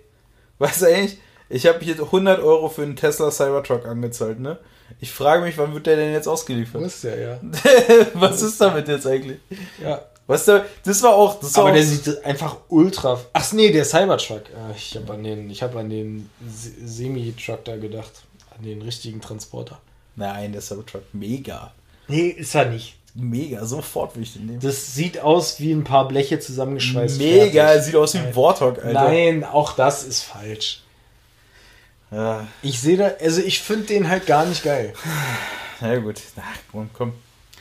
[0.59, 4.59] weißt du eigentlich, ich habe hier 100 Euro für einen Tesla Cybertruck angezahlt, ne?
[5.01, 6.83] Ich frage mich, wann wird der denn jetzt ausgeliefert?
[6.83, 7.41] Muss ja, ja.
[8.15, 9.39] Was ist damit jetzt eigentlich?
[9.83, 10.03] ja.
[10.29, 13.19] Weißt du, das war auch, das war Aber auch, der sieht einfach ultra.
[13.33, 14.43] Ach nee, der Cybertruck.
[14.77, 18.13] Ich habe an den, ich habe an den Se- Semi-Truck da gedacht,
[18.63, 19.81] den richtigen Transporter.
[20.17, 21.73] Nein, der Cybertruck, mega.
[22.09, 22.97] Nee, ist er nicht.
[23.15, 24.61] Mega, sofort will ich den nehmen.
[24.61, 27.19] Das sieht aus wie ein paar Bleche zusammengeschweißt.
[27.19, 27.85] Mega, fertig.
[27.85, 28.35] sieht aus wie ein.
[28.37, 28.93] Warthog, Alter.
[29.05, 30.83] Nein, auch das ist falsch.
[32.11, 34.93] Ja, Ich sehe da, also ich finde den halt gar nicht geil.
[35.81, 37.13] na gut, Ach, komm, komm.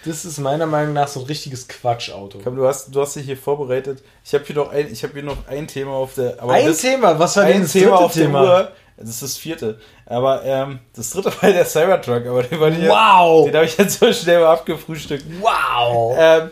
[0.04, 2.40] Das ist meiner Meinung nach so ein richtiges Quatschauto.
[2.44, 4.02] komm du, hast, du hast dich hier vorbereitet.
[4.26, 6.42] Ich habe hier, noch ein- ich hier noch ein Thema auf der...
[6.44, 8.44] Ein das, Thema, was war denn ein das Thema auf der Thema?
[8.44, 8.72] Uhr.
[9.02, 9.80] Das ist das vierte.
[10.06, 13.46] Aber ähm, das dritte war der Cybertruck, aber den, war nicht, Wow!
[13.46, 15.26] den habe ich jetzt so schnell mal abgefrühstückt.
[15.40, 16.16] Wow!
[16.18, 16.50] Ähm,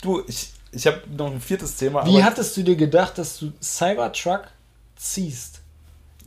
[0.00, 2.04] du, ich, ich habe noch ein viertes Thema.
[2.06, 4.42] Wie hattest du dir gedacht, dass du Cybertruck
[4.96, 5.60] ziehst?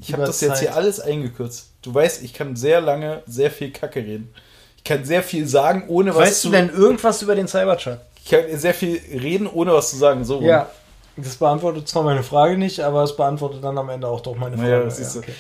[0.02, 0.78] ich habe das jetzt hier Zeit?
[0.78, 1.70] alles eingekürzt.
[1.82, 4.34] Du weißt, ich kann sehr lange, sehr viel Kacke reden.
[4.78, 6.50] Ich kann sehr viel sagen, ohne was Weißt zu...
[6.50, 8.00] du denn irgendwas über den Cybertruck?
[8.24, 10.26] Ich kann sehr viel reden, ohne was zu sagen.
[10.26, 10.46] So rum.
[10.46, 10.70] Ja.
[11.18, 14.58] Das beantwortet zwar meine Frage nicht, aber es beantwortet dann am Ende auch doch meine
[14.58, 14.92] Frage.
[14.92, 15.20] Siehst du.
[15.20, 15.34] okay.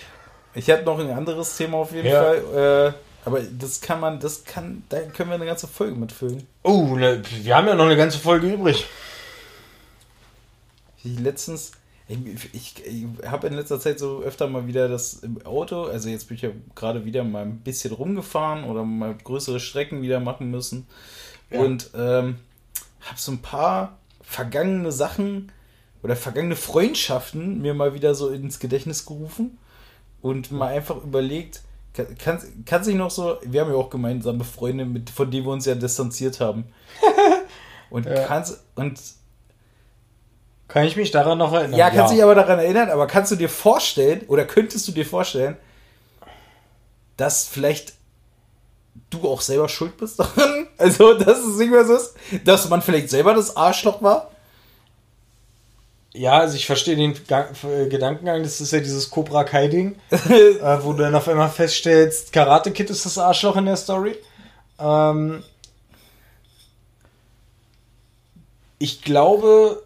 [0.53, 2.23] Ich hatte noch ein anderes Thema auf jeden Ja.
[2.23, 2.93] Fall.
[2.95, 6.47] Äh, aber das kann man, das kann, da können wir eine ganze Folge mitfüllen.
[6.63, 8.85] Oh, ne, wir haben ja noch eine ganze Folge übrig.
[11.03, 11.71] Ich letztens,
[12.07, 12.19] ich,
[12.53, 16.27] ich, ich habe in letzter Zeit so öfter mal wieder das im Auto, also jetzt
[16.27, 20.51] bin ich ja gerade wieder mal ein bisschen rumgefahren oder mal größere Strecken wieder machen
[20.51, 20.88] müssen.
[21.49, 21.59] Ja.
[21.59, 22.38] Und ähm,
[23.01, 25.51] habe so ein paar vergangene Sachen
[26.05, 29.57] oder vergangene Freundschaften mir mal wieder so ins Gedächtnis gerufen
[30.21, 31.61] und mal einfach überlegt,
[32.19, 35.51] kann, kann, sich noch so, wir haben ja auch gemeinsame Freunde, mit, von denen wir
[35.53, 36.65] uns ja distanziert haben.
[37.89, 38.25] Und Ja.
[38.25, 38.99] kannst, und
[40.67, 41.79] Kann ich mich daran noch erinnern?
[41.79, 45.05] ja, kannst dich aber daran erinnern, aber kannst du dir vorstellen, oder könntest du dir
[45.05, 45.55] vorstellen,
[47.17, 47.93] dass vielleicht
[49.09, 50.67] du auch selber schuld bist daran?
[50.77, 52.15] Also, dass es nicht mehr so ist?
[52.43, 54.29] Dass man vielleicht selber das Arschloch war?
[56.15, 60.78] Ja, also ich verstehe den Ga äh, Gedankengang, das ist ja dieses Cobra Kai-Ding, äh,
[60.82, 64.15] wo du dann auf einmal feststellst, Karate Kid ist das Arschloch in der Story.
[64.80, 65.43] Ähm,
[68.80, 69.84] ich glaube,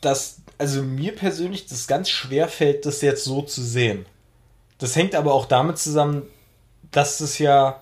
[0.00, 4.04] dass, also mir persönlich das ganz schwer fällt, das jetzt so zu sehen.
[4.78, 6.22] Das hängt aber auch damit zusammen,
[6.90, 7.80] dass es ja,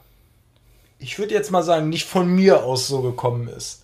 [0.98, 3.82] ich würde jetzt mal sagen, nicht von mir aus so gekommen ist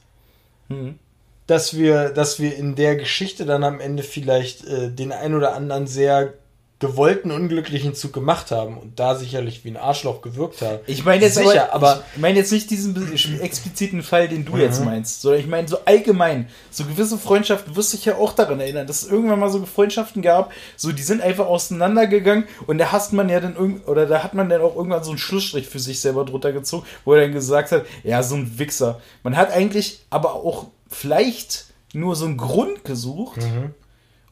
[0.69, 0.99] Hm.
[1.47, 5.55] Dass wir, dass wir in der Geschichte dann am Ende vielleicht äh, den ein oder
[5.55, 6.35] anderen sehr
[6.81, 10.81] gewollten unglücklichen Zug gemacht haben und da sicherlich wie ein Arschloch gewirkt haben.
[10.87, 12.95] Ich meine jetzt Sicher, aber, aber- ich meine jetzt nicht diesen
[13.41, 14.61] expliziten Fall, den du Mhm.
[14.61, 18.33] jetzt meinst, sondern ich meine so allgemein, so gewisse Freundschaften, du wirst dich ja auch
[18.33, 22.77] daran erinnern, dass es irgendwann mal so Freundschaften gab, so die sind einfach auseinandergegangen und
[22.79, 25.19] da hasst man ja dann irgend oder da hat man dann auch irgendwann so einen
[25.19, 29.01] Schlussstrich für sich selber drunter gezogen, wo er dann gesagt hat, ja, so ein Wichser.
[29.23, 33.75] Man hat eigentlich aber auch vielleicht nur so einen Grund gesucht, Mhm.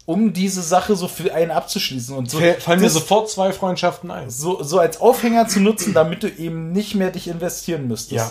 [0.06, 2.38] um diese Sache so für einen abzuschließen und so.
[2.38, 4.30] Fall- Fallen mir sofort zwei Freundschaften ein.
[4.30, 8.12] so, so als Aufhänger zu nutzen, damit du eben nicht mehr dich investieren müsstest.
[8.12, 8.30] Ja.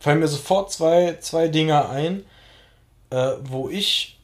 [0.00, 2.24] Fallen mir sofort zwei, zwei Dinge ein,
[3.10, 4.18] äh, wo ich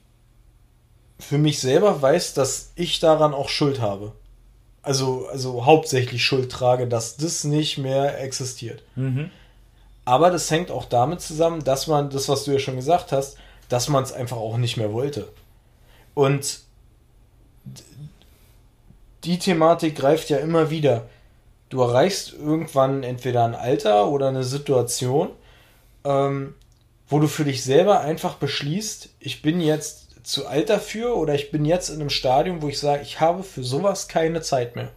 [1.20, 4.12] für mich selber weiß, dass ich daran auch Schuld habe.
[4.82, 8.82] Also, also hauptsächlich Schuld trage, dass das nicht mehr existiert.
[8.96, 9.30] Mhm.
[10.08, 13.36] Aber das hängt auch damit zusammen, dass man, das, was du ja schon gesagt hast,
[13.68, 15.28] dass man es einfach auch nicht mehr wollte.
[16.14, 16.60] Und
[19.24, 21.10] die Thematik greift ja immer wieder.
[21.68, 25.28] Du erreichst irgendwann entweder ein Alter oder eine Situation,
[26.04, 26.54] ähm,
[27.06, 31.50] wo du für dich selber einfach beschließt, ich bin jetzt zu alt dafür oder ich
[31.50, 34.88] bin jetzt in einem Stadium, wo ich sage, ich habe für sowas keine Zeit mehr.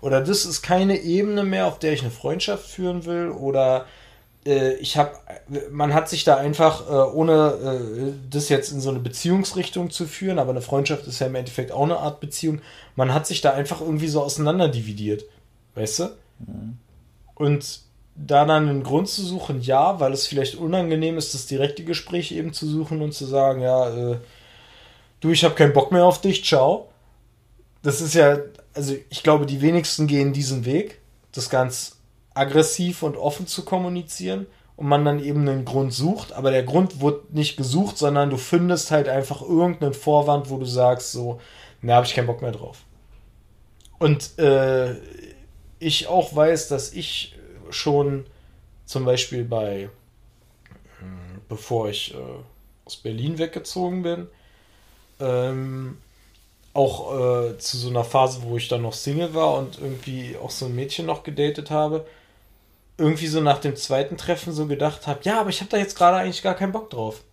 [0.00, 3.86] Oder das ist keine Ebene mehr, auf der ich eine Freundschaft führen will oder
[4.76, 5.12] ich habe,
[5.70, 10.06] man hat sich da einfach, äh, ohne äh, das jetzt in so eine Beziehungsrichtung zu
[10.06, 12.60] führen, aber eine Freundschaft ist ja im Endeffekt auch eine Art Beziehung,
[12.96, 15.24] man hat sich da einfach irgendwie so auseinanderdividiert.
[15.74, 16.04] Weißt du?
[17.34, 17.80] Und
[18.16, 22.32] da dann einen Grund zu suchen, ja, weil es vielleicht unangenehm ist, das direkte Gespräch
[22.32, 24.18] eben zu suchen und zu sagen, ja, äh,
[25.20, 26.88] du, ich habe keinen Bock mehr auf dich, ciao.
[27.82, 28.38] Das ist ja
[28.74, 31.00] also ich glaube, die wenigsten gehen diesen Weg,
[31.32, 31.96] das ganz
[32.34, 37.00] aggressiv und offen zu kommunizieren und man dann eben einen Grund sucht, aber der Grund
[37.00, 41.40] wird nicht gesucht, sondern du findest halt einfach irgendeinen Vorwand, wo du sagst, so,
[41.82, 42.78] da habe ich keinen Bock mehr drauf.
[43.98, 44.94] Und äh,
[45.78, 47.36] ich auch weiß, dass ich
[47.68, 48.24] schon
[48.86, 49.90] zum Beispiel bei,
[50.98, 52.18] hm, bevor ich äh,
[52.86, 54.28] aus Berlin weggezogen bin,
[55.20, 55.98] ähm,
[56.72, 60.50] auch äh, zu so einer Phase, wo ich dann noch Single war und irgendwie auch
[60.50, 62.06] so ein Mädchen noch gedatet habe,
[63.00, 65.96] irgendwie so nach dem zweiten Treffen so gedacht habe, ja, aber ich habe da jetzt
[65.96, 67.24] gerade eigentlich gar keinen Bock drauf.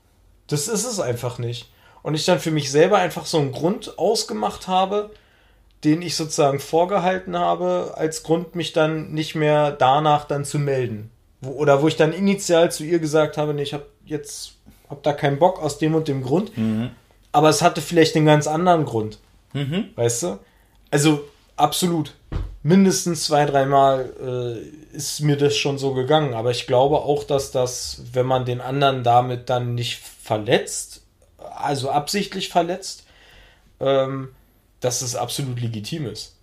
[0.47, 1.69] Das ist es einfach nicht.
[2.01, 5.11] Und ich dann für mich selber einfach so einen Grund ausgemacht habe,
[5.83, 11.11] den ich sozusagen vorgehalten habe, als Grund, mich dann nicht mehr danach dann zu melden.
[11.41, 14.53] Wo, oder wo ich dann initial zu ihr gesagt habe, nee, ich habe jetzt
[14.89, 16.57] hab da keinen Bock aus dem und dem Grund.
[16.57, 16.91] Mhm.
[17.31, 19.19] Aber es hatte vielleicht einen ganz anderen Grund.
[19.53, 19.89] Mhm.
[19.95, 20.39] Weißt du?
[20.89, 21.25] Also
[21.57, 22.15] absolut
[22.67, 26.33] mindestens zwei, dreimal äh, ist mir das schon so gegangen.
[26.33, 31.01] Aber ich glaube auch, dass das, wenn man den anderen damit dann nicht verletzt,
[31.55, 33.05] also absichtlich verletzt,
[33.79, 34.29] ähm,
[34.81, 36.35] dass es absolut legitim ist.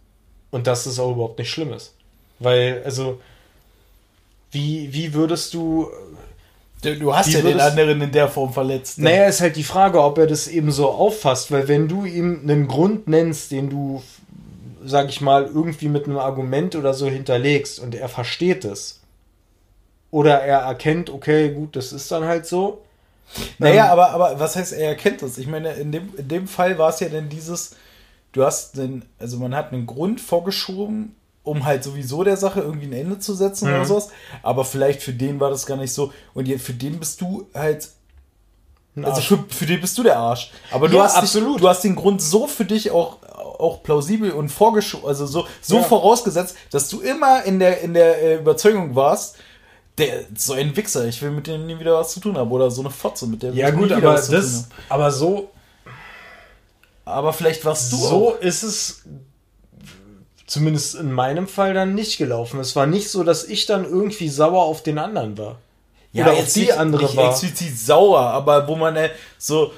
[0.50, 1.94] Und dass es auch überhaupt nicht schlimm ist.
[2.38, 3.20] Weil, also,
[4.50, 5.90] wie, wie würdest du.
[6.80, 8.98] Du hast ja den anderen in der Form verletzt.
[8.98, 9.04] Ne?
[9.10, 12.40] Naja, ist halt die Frage, ob er das eben so auffasst, weil wenn du ihm
[12.42, 14.02] einen Grund nennst, den du
[14.84, 19.00] sag ich mal, irgendwie mit einem Argument oder so hinterlegst und er versteht es.
[20.10, 22.82] Oder er erkennt, okay, gut, das ist dann halt so.
[23.58, 25.38] Naja, ähm, aber, aber was heißt, er erkennt es?
[25.38, 27.76] Ich meine, in dem, in dem Fall war es ja dann dieses,
[28.32, 32.86] du hast den, also man hat einen Grund vorgeschoben, um halt sowieso der Sache irgendwie
[32.86, 33.74] ein Ende zu setzen mhm.
[33.74, 34.08] oder sowas.
[34.42, 36.12] Aber vielleicht für den war das gar nicht so.
[36.32, 37.88] Und für den bist du halt.
[39.02, 40.52] Also für, für den bist du der Arsch.
[40.70, 41.56] Aber du, ja, hast absolut.
[41.56, 43.18] Dich, du hast den Grund so für dich auch
[43.58, 45.82] auch plausibel und vorgeschoben, also so, so ja.
[45.82, 49.36] vorausgesetzt, dass du immer in der, in der äh, Überzeugung warst,
[49.98, 52.70] der so ein Wichser, ich will mit dem nie wieder was zu tun haben oder
[52.70, 55.50] so eine Fotze mit der Ja gut, aber das aber so
[57.04, 58.40] aber vielleicht warst du so auch.
[58.40, 59.02] ist es
[60.46, 62.60] zumindest in meinem Fall dann nicht gelaufen.
[62.60, 65.58] Es war nicht so, dass ich dann irgendwie sauer auf den anderen war.
[66.12, 67.30] Ja, oder auf die nicht, andere nicht war.
[67.30, 69.72] explizit sauer, aber wo man äh, so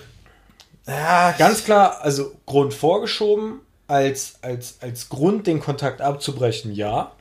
[0.87, 7.13] ja, ganz klar, also Grund vorgeschoben, als, als, als Grund, den Kontakt abzubrechen, ja.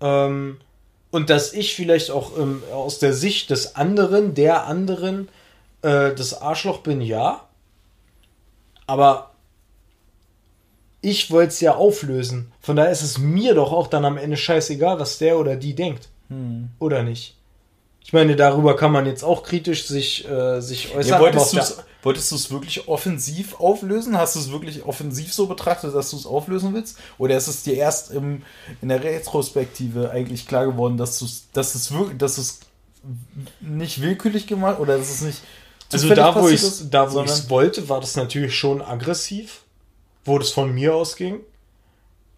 [0.00, 0.58] Ähm,
[1.10, 5.28] und dass ich vielleicht auch ähm, aus der Sicht des anderen, der anderen,
[5.82, 7.44] äh, das Arschloch bin, ja.
[8.86, 9.30] Aber
[11.00, 12.52] ich wollte es ja auflösen.
[12.60, 15.74] Von daher ist es mir doch auch dann am Ende scheißegal, was der oder die
[15.74, 16.08] denkt.
[16.28, 16.70] Hm.
[16.78, 17.36] Oder nicht?
[18.04, 21.12] Ich meine, darüber kann man jetzt auch kritisch sich, äh, sich äußern.
[21.12, 21.60] Ja, wolltest, du
[22.02, 24.16] wolltest du es wirklich offensiv auflösen?
[24.16, 26.98] Hast du es wirklich offensiv so betrachtet, dass du es auflösen willst?
[27.18, 28.42] Oder ist es dir erst im,
[28.80, 31.18] in der Retrospektive eigentlich klar geworden, dass,
[31.52, 32.60] dass, es wirklich, dass es
[33.60, 35.40] nicht willkürlich gemacht oder dass es nicht.
[35.92, 39.62] Also da, wo ich es da, wo wollte, war das natürlich schon aggressiv,
[40.24, 41.40] wo das von mir ausging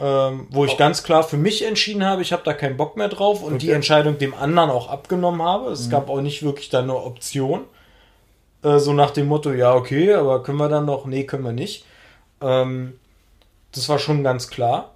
[0.00, 0.76] ähm, wo ich oh.
[0.76, 3.66] ganz klar für mich entschieden habe, ich habe da keinen Bock mehr drauf und okay.
[3.66, 5.70] die Entscheidung dem anderen auch abgenommen habe.
[5.70, 5.90] Es mhm.
[5.90, 7.64] gab auch nicht wirklich da eine Option.
[8.64, 11.04] Äh, so nach dem Motto, ja, okay, aber können wir dann noch?
[11.04, 11.84] Nee, können wir nicht.
[12.40, 12.94] Ähm,
[13.72, 14.94] das war schon ganz klar.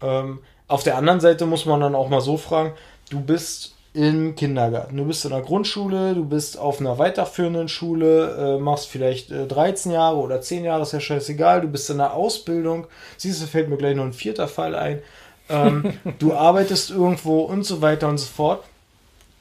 [0.00, 0.38] Ähm,
[0.68, 2.72] auf der anderen Seite muss man dann auch mal so fragen,
[3.10, 4.96] du bist im Kindergarten.
[4.96, 9.46] Du bist in der Grundschule, du bist auf einer weiterführenden Schule, äh, machst vielleicht äh,
[9.46, 11.60] 13 Jahre oder 10 Jahre, ist ja scheißegal.
[11.60, 12.86] Du bist in der Ausbildung.
[13.18, 15.02] Siehst du, fällt mir gleich noch ein vierter Fall ein.
[15.50, 18.64] Ähm, du arbeitest irgendwo und so weiter und so fort.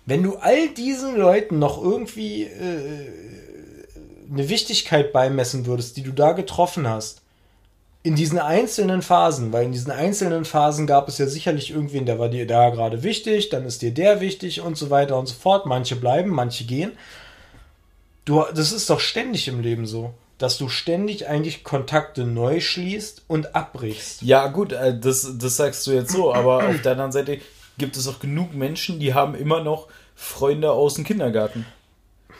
[0.05, 3.07] Wenn du all diesen Leuten noch irgendwie äh,
[4.31, 7.21] eine Wichtigkeit beimessen würdest, die du da getroffen hast,
[8.03, 12.17] in diesen einzelnen Phasen, weil in diesen einzelnen Phasen gab es ja sicherlich irgendwen, der
[12.17, 15.35] war dir da gerade wichtig, dann ist dir der wichtig und so weiter und so
[15.35, 15.67] fort.
[15.67, 16.93] Manche bleiben, manche gehen.
[18.25, 23.23] Du, das ist doch ständig im Leben so, dass du ständig eigentlich Kontakte neu schließt
[23.27, 24.23] und abbrichst.
[24.23, 27.39] Ja, gut, äh, das, das sagst du jetzt so, aber auf der anderen Seite
[27.77, 31.67] gibt es auch genug Menschen, die haben immer noch Freunde aus dem Kindergarten.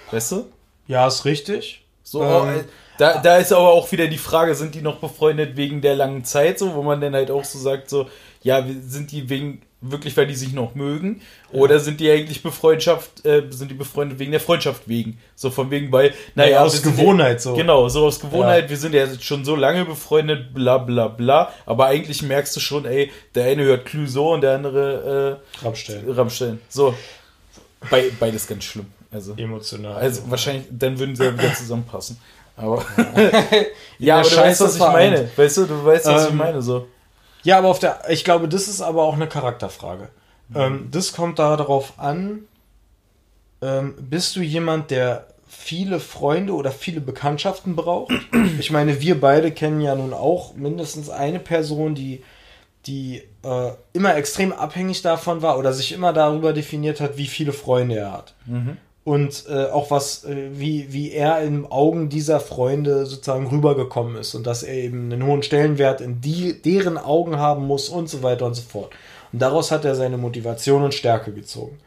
[0.10, 0.46] Weißt du?
[0.88, 1.81] Ja, ist richtig.
[2.12, 2.66] So, ähm,
[2.98, 6.26] da, da ist aber auch wieder die Frage, sind die noch befreundet wegen der langen
[6.26, 8.10] Zeit, so, wo man dann halt auch so sagt, so,
[8.44, 11.22] ja, sind die wegen, wirklich, weil die sich noch mögen?
[11.54, 15.20] Oder sind die eigentlich befreundschaft, äh, sind die befreundet wegen der Freundschaft wegen?
[15.36, 17.54] So von wegen, weil, naja, ja, aus Gewohnheit ja, so.
[17.54, 18.70] Genau, so aus Gewohnheit, ja.
[18.72, 21.54] wir sind ja schon so lange befreundet, bla bla bla.
[21.66, 26.04] Aber eigentlich merkst du schon, ey, der eine hört Clouseau und der andere äh, Rammstein.
[26.10, 26.60] Rammstein.
[26.68, 26.94] So.
[27.90, 28.88] Be beides ganz schlimm.
[29.12, 29.96] Also, Emotional.
[29.96, 32.18] Also wahrscheinlich, dann würden sie ja wieder zusammenpassen.
[32.56, 32.86] Aber
[34.00, 35.30] ja, aber du weißt, was ich meine.
[35.36, 36.88] Weißt du, du weißt, was ähm, ich meine, so.
[37.44, 40.10] Ja, aber auf der, ich glaube, das ist aber auch eine Charakterfrage.
[40.50, 40.58] Mhm.
[40.58, 42.42] Ähm, das kommt darauf an,
[43.62, 48.14] ähm, bist du jemand, der viele Freunde oder viele Bekanntschaften braucht?
[48.60, 52.24] Ich meine, wir beide kennen ja nun auch mindestens eine Person, die,
[52.86, 57.54] die äh, immer extrem abhängig davon war oder sich immer darüber definiert hat, wie viele
[57.54, 58.34] Freunde er hat.
[58.46, 58.78] Mhm.
[59.04, 64.36] Und äh, auch was, äh, wie, wie er in Augen dieser Freunde sozusagen rübergekommen ist
[64.36, 68.22] und dass er eben einen hohen Stellenwert in die, deren Augen haben muss und so
[68.22, 68.92] weiter und so fort.
[69.34, 71.80] Und daraus hat er seine Motivation und Stärke gezogen.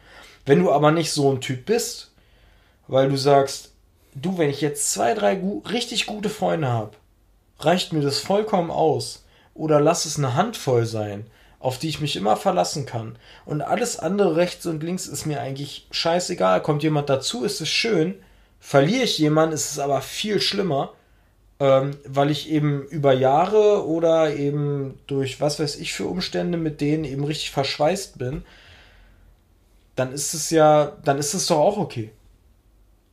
[0.44, 2.10] Wenn du aber nicht so ein Typ bist,
[2.88, 3.70] weil du sagst,
[4.14, 6.92] du, wenn ich jetzt zwei, drei gu richtig gute Freunde habe,
[7.58, 9.24] reicht mir das vollkommen aus.
[9.54, 11.26] Oder lass es eine Handvoll sein,
[11.64, 13.16] auf die ich mich immer verlassen kann.
[13.46, 16.60] Und alles andere rechts und links ist mir eigentlich scheißegal.
[16.60, 18.16] Kommt jemand dazu, ist es schön.
[18.60, 20.92] Verliere ich jemanden, ist es aber viel schlimmer,
[21.60, 26.82] ähm, weil ich eben über Jahre oder eben durch was weiß ich für Umstände mit
[26.82, 28.44] denen eben richtig verschweißt bin.
[29.96, 32.10] Dann ist es ja, dann ist es doch auch okay.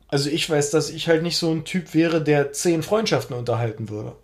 [0.08, 3.88] Also ich weiß, dass ich halt nicht so ein Typ wäre, der zehn Freundschaften unterhalten
[3.88, 4.14] würde.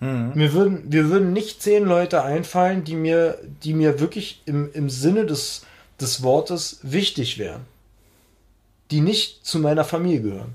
[0.00, 0.32] Mhm.
[0.34, 4.90] Mir würden, wir würden nicht zehn Leute einfallen, die mir, die mir wirklich im, im
[4.90, 5.66] Sinne des,
[6.00, 7.66] des Wortes wichtig wären.
[8.90, 10.54] Die nicht zu meiner Familie gehören.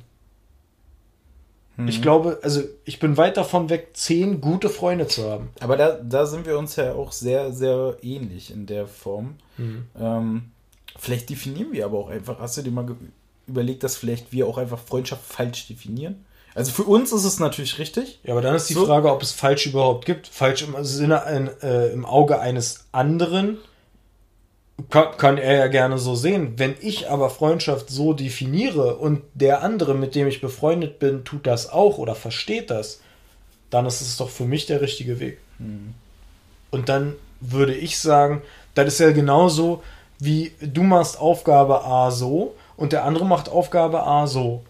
[1.77, 1.88] Mhm.
[1.88, 5.49] Ich glaube, also ich bin weit davon weg, zehn gute Freunde zu haben.
[5.60, 9.36] Aber da, da sind wir uns ja auch sehr, sehr ähnlich in der Form.
[9.58, 9.86] Mhm.
[9.99, 10.51] Ähm,
[10.97, 12.95] vielleicht definieren wir aber auch einfach, hast du dir mal
[13.47, 16.25] überlegt, dass vielleicht wir auch einfach Freundschaft falsch definieren?
[16.55, 18.19] Also für uns ist es natürlich richtig.
[18.23, 18.85] Ja, aber dann ist die so.
[18.85, 20.27] Frage, ob es falsch überhaupt gibt.
[20.27, 23.57] Falsch im Sinne ein, äh, im Auge eines anderen
[24.89, 26.53] kann, kann, er ja gerne so sehen.
[26.57, 31.45] Wenn ich aber Freundschaft so definiere und der andere, mit dem ich befreundet bin, tut
[31.45, 33.01] das auch oder versteht das,
[33.69, 35.39] dann ist es doch für mich der richtige Weg.
[35.59, 35.93] Mhm.
[36.71, 38.41] Und dann würde ich sagen,
[38.75, 39.83] das ist ja genauso
[40.19, 44.63] wie du machst Aufgabe A so und der andere macht Aufgabe A so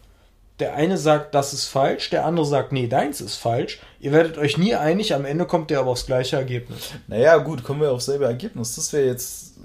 [0.60, 3.80] der eine sagt, das ist falsch, der andere sagt, nee, deins ist falsch.
[4.00, 6.91] Ihr werdet euch nie einig, am Ende kommt ihr aber aufs gleiche Ergebnis.
[7.08, 8.76] Naja, gut, kommen wir aufs selbe Ergebnis.
[8.76, 9.56] Das wäre jetzt,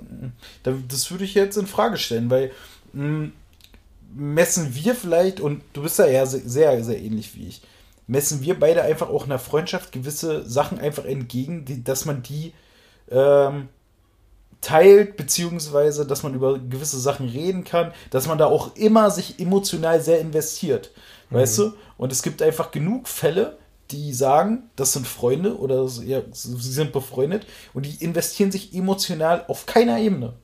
[0.63, 2.51] das würde ich jetzt in Frage stellen, weil
[2.93, 3.33] mh, hm,
[4.15, 7.63] messen wir vielleicht, und du bist ja eher sehr, sehr ähnlich wie ich,
[8.09, 12.53] messen wir beide einfach auch in der Freundschaft gewisse Sachen einfach entgegen, dass man die
[13.11, 13.69] ähm,
[14.61, 19.41] teilt, beziehungsweise, dass man über gewisse Sachen reden kann, dass man da auch immer sich
[19.41, 20.91] emotional sehr investiert.
[21.31, 21.37] Mhm.
[21.37, 21.73] Weißt du?
[21.97, 23.59] Und es gibt einfach genug Fälle,
[23.91, 29.45] die sagen, das sind Freunde oder ja, sie sind befreundet und die investieren sich emotional
[29.49, 30.35] auf keiner Ebene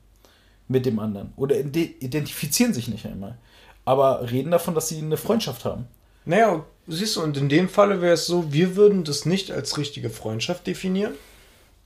[0.69, 3.39] mit dem anderen oder identifizieren sich nicht einmal,
[3.85, 5.87] aber reden davon, dass sie eine Freundschaft haben.
[6.25, 9.79] Naja, siehst du, und in dem Falle wäre es so, wir würden das nicht als
[9.79, 11.15] richtige Freundschaft definieren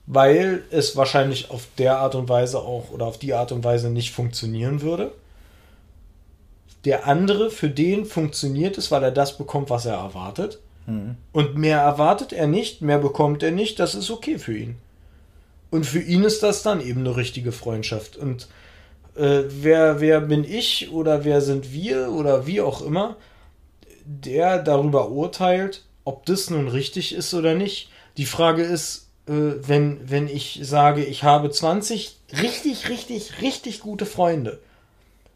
[0.05, 3.89] weil es wahrscheinlich auf der Art und Weise auch oder auf die Art und Weise
[3.89, 5.11] nicht funktionieren würde.
[6.85, 10.59] Der andere, für den funktioniert es, weil er das bekommt, was er erwartet.
[10.87, 11.15] Mhm.
[11.31, 14.77] Und mehr erwartet er nicht, mehr bekommt er nicht, das ist okay für ihn.
[15.69, 18.17] Und für ihn ist das dann eben eine richtige Freundschaft.
[18.17, 18.47] Und
[19.15, 23.15] äh, wer, wer bin ich oder wer sind wir oder wie auch immer,
[24.05, 27.89] der darüber urteilt, ob das nun richtig ist oder nicht.
[28.17, 34.59] Die Frage ist, wenn, wenn ich sage, ich habe 20 richtig, richtig, richtig gute Freunde.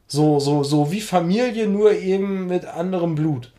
[0.07, 3.51] So, so, so wie Familie, nur eben mit anderem Blut.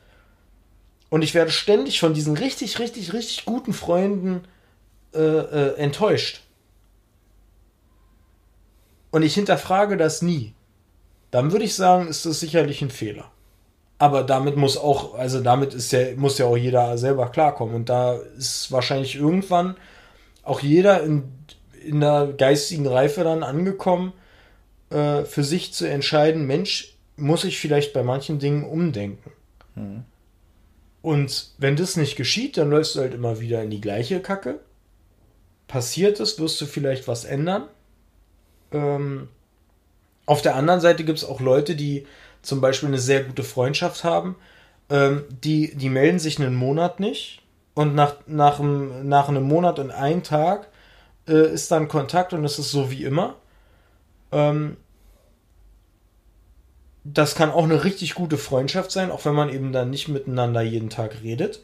[1.08, 4.42] Und ich werde ständig von diesen richtig, richtig, richtig guten Freunden
[5.14, 6.42] äh, äh, enttäuscht.
[9.10, 10.54] Und ich hinterfrage das nie.
[11.30, 13.30] Dann würde ich sagen, ist das sicherlich ein Fehler.
[13.98, 17.74] Aber damit muss auch, also damit ist ja, muss ja auch jeder selber klarkommen.
[17.74, 19.76] Und da ist wahrscheinlich irgendwann
[20.46, 21.24] auch jeder in,
[21.84, 24.12] in der geistigen Reife dann angekommen,
[24.90, 29.32] äh, für sich zu entscheiden, Mensch, muss ich vielleicht bei manchen Dingen umdenken.
[29.74, 30.04] Mhm.
[31.02, 34.60] Und wenn das nicht geschieht, dann läufst du halt immer wieder in die gleiche Kacke.
[35.66, 37.64] Passiert es, wirst du vielleicht was ändern.
[38.72, 39.28] Ähm,
[40.26, 42.06] auf der anderen Seite gibt es auch Leute, die
[42.42, 44.36] zum Beispiel eine sehr gute Freundschaft haben.
[44.90, 47.42] Ähm, die, die melden sich einen Monat nicht
[47.76, 50.68] und nach, nach, einem, nach einem Monat und einem Tag
[51.28, 53.36] äh, ist dann Kontakt und es ist so wie immer.
[54.32, 54.78] Ähm,
[57.04, 60.62] das kann auch eine richtig gute Freundschaft sein, auch wenn man eben dann nicht miteinander
[60.62, 61.60] jeden Tag redet.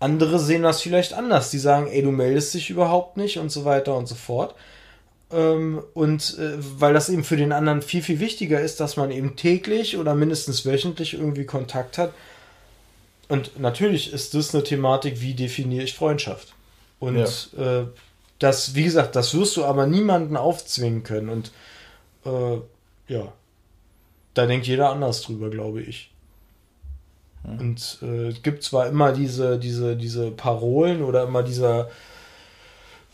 [0.00, 1.50] Andere sehen das vielleicht anders.
[1.50, 4.54] Die sagen, ey, du meldest dich überhaupt nicht und so weiter und so fort.
[5.32, 9.10] Ähm, und äh, weil das eben für den anderen viel, viel wichtiger ist, dass man
[9.10, 12.12] eben täglich oder mindestens wöchentlich irgendwie Kontakt hat,
[13.28, 16.54] und natürlich ist das eine Thematik, wie definiere ich Freundschaft.
[16.98, 17.16] Und
[17.56, 17.80] ja.
[17.80, 17.86] äh,
[18.38, 21.28] das, wie gesagt, das wirst du aber niemanden aufzwingen können.
[21.28, 21.52] Und
[22.24, 22.60] äh,
[23.12, 23.32] ja,
[24.34, 26.10] da denkt jeder anders drüber, glaube ich.
[27.44, 27.58] Hm.
[27.58, 31.90] Und äh, es gibt zwar immer diese, diese, diese Parolen oder immer dieser,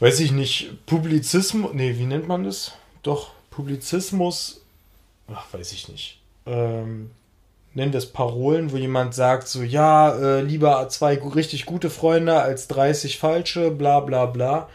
[0.01, 2.73] weiß ich nicht, Publizismus, nee, wie nennt man das?
[3.03, 4.63] Doch, Publizismus,
[5.33, 6.21] ach, weiß ich nicht.
[6.47, 7.11] Ähm,
[7.75, 12.41] nennen wir es Parolen, wo jemand sagt so, ja, äh, lieber zwei richtig gute Freunde
[12.41, 14.69] als 30 falsche, bla bla bla.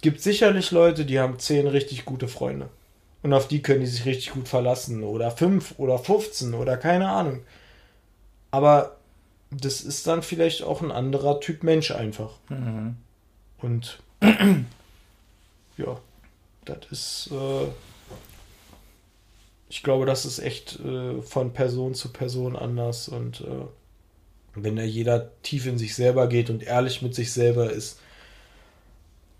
[0.00, 2.68] Gibt sicherlich Leute, die haben 10 richtig gute Freunde.
[3.22, 5.02] Und auf die können die sich richtig gut verlassen.
[5.02, 7.40] Oder 5 oder 15 oder keine Ahnung.
[8.52, 8.96] Aber
[9.50, 12.34] das ist dann vielleicht auch ein anderer Typ Mensch einfach.
[12.48, 12.96] Mhm.
[13.60, 13.98] Und
[15.76, 15.98] ja,
[16.64, 17.30] das ist.
[17.32, 17.66] Äh,
[19.68, 23.08] ich glaube, das ist echt äh, von Person zu Person anders.
[23.08, 23.66] Und äh,
[24.54, 28.00] wenn da jeder tief in sich selber geht und ehrlich mit sich selber ist,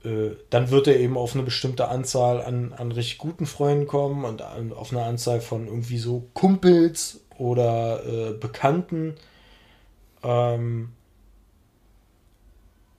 [0.04, 4.24] äh, dann wird er eben auf eine bestimmte Anzahl an, an richtig guten Freunden kommen
[4.24, 9.14] und an, auf eine Anzahl von irgendwie so Kumpels oder äh, Bekannten,
[10.22, 10.90] ähm,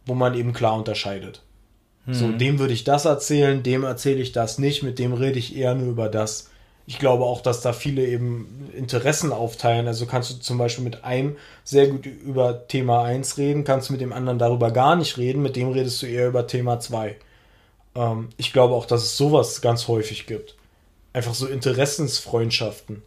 [0.05, 1.43] wo man eben klar unterscheidet.
[2.05, 2.13] Hm.
[2.13, 5.55] So, dem würde ich das erzählen, dem erzähle ich das nicht, mit dem rede ich
[5.55, 6.48] eher nur über das
[6.89, 9.85] ich glaube auch, dass da viele eben Interessen aufteilen.
[9.85, 13.93] Also kannst du zum Beispiel mit einem sehr gut über Thema 1 reden, kannst du
[13.93, 17.15] mit dem anderen darüber gar nicht reden, mit dem redest du eher über Thema 2.
[17.93, 20.55] Ähm, ich glaube auch, dass es sowas ganz häufig gibt.
[21.13, 23.03] Einfach so Interessensfreundschaften,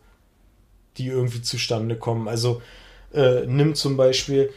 [0.97, 2.29] die irgendwie zustande kommen.
[2.29, 2.63] Also
[3.13, 4.53] äh, nimm zum Beispiel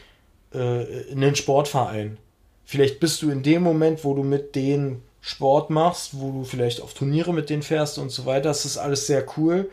[0.53, 2.19] äh, einen Sportverein.
[2.63, 6.81] Vielleicht bist du in dem Moment, wo du mit denen Sport machst, wo du vielleicht
[6.81, 8.49] auf Turniere mit denen fährst und so weiter.
[8.49, 9.71] Das ist alles sehr cool.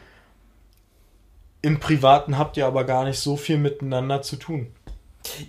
[1.61, 4.69] Im Privaten habt ihr aber gar nicht so viel miteinander zu tun.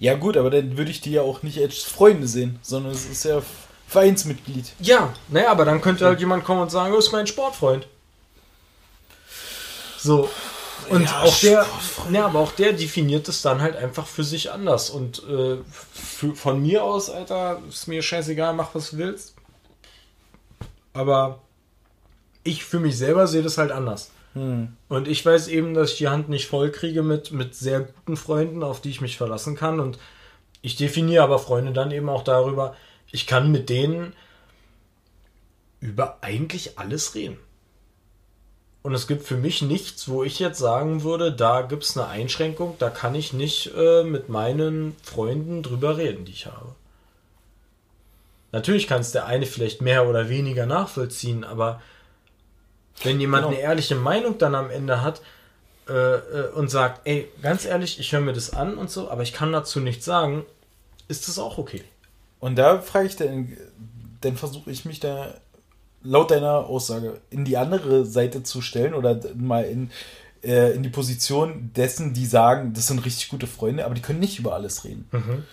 [0.01, 3.05] Ja, gut, aber dann würde ich die ja auch nicht als Freunde sehen, sondern es
[3.05, 3.41] ist ja
[3.87, 4.73] Vereinsmitglied.
[4.79, 7.87] Ja, naja, aber dann könnte halt jemand kommen und sagen, du bist mein Sportfreund.
[9.97, 10.29] So.
[10.89, 11.65] Und ja, auch der,
[12.11, 14.89] ja, aber auch der definiert es dann halt einfach für sich anders.
[14.89, 15.59] Und äh,
[15.93, 19.32] für, von mir aus, Alter, ist mir scheißegal, mach was du willst.
[20.93, 21.41] Aber
[22.43, 24.11] ich für mich selber sehe das halt anders.
[24.33, 24.75] Hm.
[24.89, 28.17] Und ich weiß eben, dass ich die Hand nicht voll kriege mit, mit sehr guten
[28.17, 29.79] Freunden, auf die ich mich verlassen kann.
[29.79, 29.99] Und
[30.61, 32.75] ich definiere aber Freunde dann eben auch darüber,
[33.11, 34.13] ich kann mit denen
[35.79, 37.37] über eigentlich alles reden.
[38.81, 42.07] Und es gibt für mich nichts, wo ich jetzt sagen würde, da gibt es eine
[42.07, 46.75] Einschränkung, da kann ich nicht äh, mit meinen Freunden drüber reden, die ich habe.
[48.53, 51.81] Natürlich kann es der eine vielleicht mehr oder weniger nachvollziehen, aber
[53.01, 53.55] wenn jemand genau.
[53.57, 55.21] eine ehrliche Meinung dann am Ende hat
[55.89, 59.23] äh, äh, und sagt, ey, ganz ehrlich, ich höre mir das an und so, aber
[59.23, 60.45] ich kann dazu nichts sagen,
[61.07, 61.83] ist das auch okay.
[62.39, 63.57] Und da frage ich dann,
[64.21, 65.33] dann versuche ich mich da
[66.03, 69.89] laut deiner Aussage in die andere Seite zu stellen oder mal in,
[70.43, 74.19] äh, in die Position dessen, die sagen, das sind richtig gute Freunde, aber die können
[74.19, 75.07] nicht über alles reden.
[75.11, 75.43] Mhm.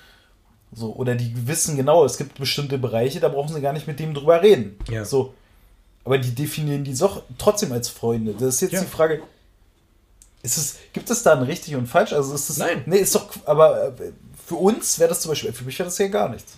[0.73, 3.99] So, oder die wissen genau, es gibt bestimmte Bereiche, da brauchen sie gar nicht mit
[3.99, 4.79] dem drüber reden.
[4.89, 5.05] Ja.
[5.05, 5.35] So.
[6.05, 8.35] Aber die definieren die doch trotzdem als Freunde.
[8.35, 8.81] Das ist jetzt ja.
[8.81, 9.23] die Frage.
[10.43, 12.13] Ist es, gibt es da ein richtig und falsch?
[12.13, 12.57] Also ist es.
[12.57, 12.83] Nein.
[12.87, 14.13] Nee, ist doch, aber äh,
[14.47, 16.55] für uns wäre das zum Beispiel, für mich wäre das ja gar nichts.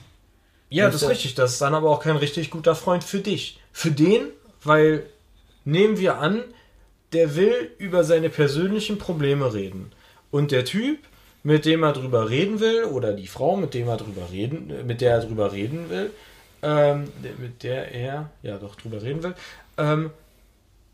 [0.69, 1.35] Ja, das ist richtig.
[1.35, 3.61] Das ist dann aber auch kein richtig guter Freund für dich.
[3.73, 4.29] Für den,
[4.63, 5.05] weil
[5.65, 6.43] nehmen wir an,
[7.13, 9.93] der will über seine persönlichen Probleme reden.
[10.31, 10.99] Und der Typ
[11.43, 15.01] mit dem er drüber reden will, oder die Frau, mit dem er drüber reden, mit
[15.01, 16.11] der er drüber reden will,
[16.63, 19.35] ähm, mit der er, ja doch, drüber reden will,
[19.77, 20.11] ähm,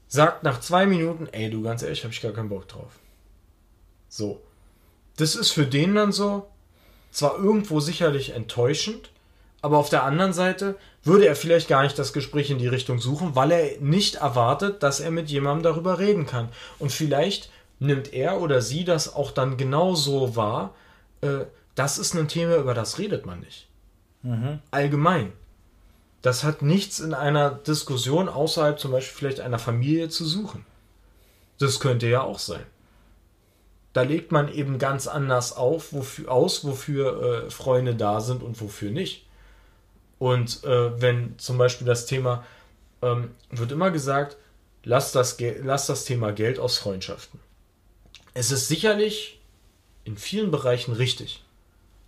[0.09, 2.92] sagt nach zwei Minuten, ey, du ganz ehrlich, hab ich gar keinen Bock drauf.
[4.09, 4.40] So.
[5.16, 6.49] Das ist für den dann so,
[7.11, 9.11] zwar irgendwo sicherlich enttäuschend,
[9.61, 13.01] aber auf der anderen Seite würde er vielleicht gar nicht das Gespräch in die Richtung
[13.01, 16.49] suchen, weil er nicht erwartet, dass er mit jemandem darüber reden kann.
[16.78, 20.74] Und vielleicht nimmt er oder sie das auch dann genauso wahr,
[21.20, 23.68] äh, das ist ein Thema, über das redet man nicht.
[24.22, 24.61] Mhm.
[24.70, 25.33] Allgemein.
[26.22, 30.66] Das hat nichts in einer Diskussion außerhalb zum Beispiel vielleicht einer Familie zu suchen.
[31.59, 32.64] Das könnte ja auch sein.
[33.93, 38.61] Da legt man eben ganz anders auf, wofür, aus, wofür äh, Freunde da sind und
[38.61, 39.26] wofür nicht.
[40.18, 42.45] Und äh, wenn zum Beispiel das Thema,
[43.03, 44.37] ähm, wird immer gesagt,
[44.85, 47.41] lass das, lass das Thema Geld aus Freundschaften.
[48.39, 49.41] Es ist sicherlich
[50.05, 51.43] in vielen Bereichen richtig.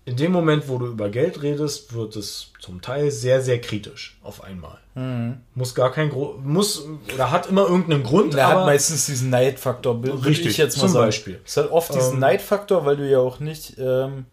[0.05, 4.17] in dem Moment, wo du über Geld redest, wird es zum Teil sehr, sehr kritisch
[4.23, 4.79] auf einmal.
[4.95, 5.39] Mhm.
[5.57, 8.35] Muss gar kein Gro muss oder hat immer irgendeinen Grund.
[8.35, 10.01] Der hat meistens diesen Neidfaktor.
[10.25, 11.07] Richtig, ich jetzt mal zum sagen.
[11.07, 11.41] Beispiel.
[11.45, 13.75] Es hat oft diesen Ähm, Neidfaktor, weil du ja auch nicht.
[13.79, 14.25] Ähm,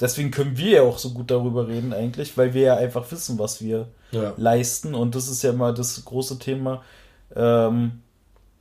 [0.00, 3.38] deswegen können wir ja auch so gut darüber reden, eigentlich, weil wir ja einfach wissen,
[3.38, 4.34] was wir Ja.
[4.36, 4.94] leisten.
[4.94, 6.82] Und das ist ja immer das große Thema.
[7.34, 8.02] Ähm,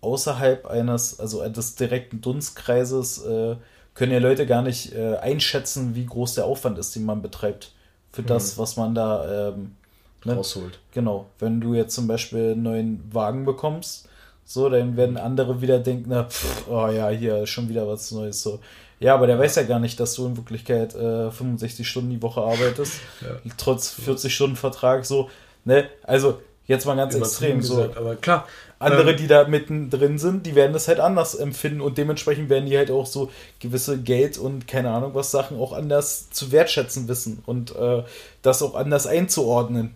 [0.06, 3.56] außerhalb eines, also des direkten Dunstkreises, äh,
[3.94, 7.72] können ja Leute gar nicht äh, einschätzen, wie groß der Aufwand ist, den man betreibt.
[8.12, 9.76] Für das, was man da ähm,
[10.24, 10.36] ne?
[10.36, 10.80] rausholt.
[10.92, 14.08] Genau, wenn du jetzt zum Beispiel einen neuen Wagen bekommst,
[14.46, 18.42] so, dann werden andere wieder denken, na, pff, oh ja, hier schon wieder was Neues.
[18.44, 18.60] So.
[19.00, 22.22] Ja, aber der weiß ja gar nicht, dass du in Wirklichkeit äh, 65 Stunden die
[22.22, 23.52] Woche arbeitest, Ja.
[23.58, 25.30] trotz 40 Stunden Vertrag, so,
[25.64, 27.76] ne, also jetzt mal ganz extrem, Übertrieben so.
[27.76, 28.48] gesagt, aber klar.
[28.86, 32.66] Andere, ähm, die da mittendrin sind, die werden das halt anders empfinden und dementsprechend werden
[32.68, 37.08] die halt auch so gewisse Geld und keine Ahnung was Sachen auch anders zu wertschätzen
[37.08, 38.04] wissen und äh,
[38.42, 39.96] das auch anders einzuordnen.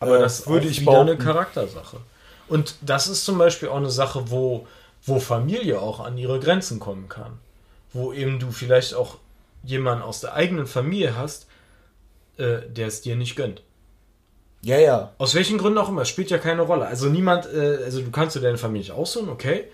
[0.00, 1.98] Aber Äh, das würde ich wieder eine Charaktersache.
[2.48, 4.66] Und das ist zum Beispiel auch eine Sache, wo,
[5.04, 7.38] wo Familie auch an ihre Grenzen kommen kann.
[7.92, 9.16] Wo eben du vielleicht auch
[9.64, 11.46] jemanden aus der eigenen Familie hast,
[12.36, 13.62] äh, der es dir nicht gönnt.
[14.62, 15.12] Ja, ja.
[15.18, 16.86] Aus welchen Gründen auch immer, spielt ja keine Rolle.
[16.86, 19.64] Also niemand, äh, also du kannst dir deine Familie nicht aussuchen, okay.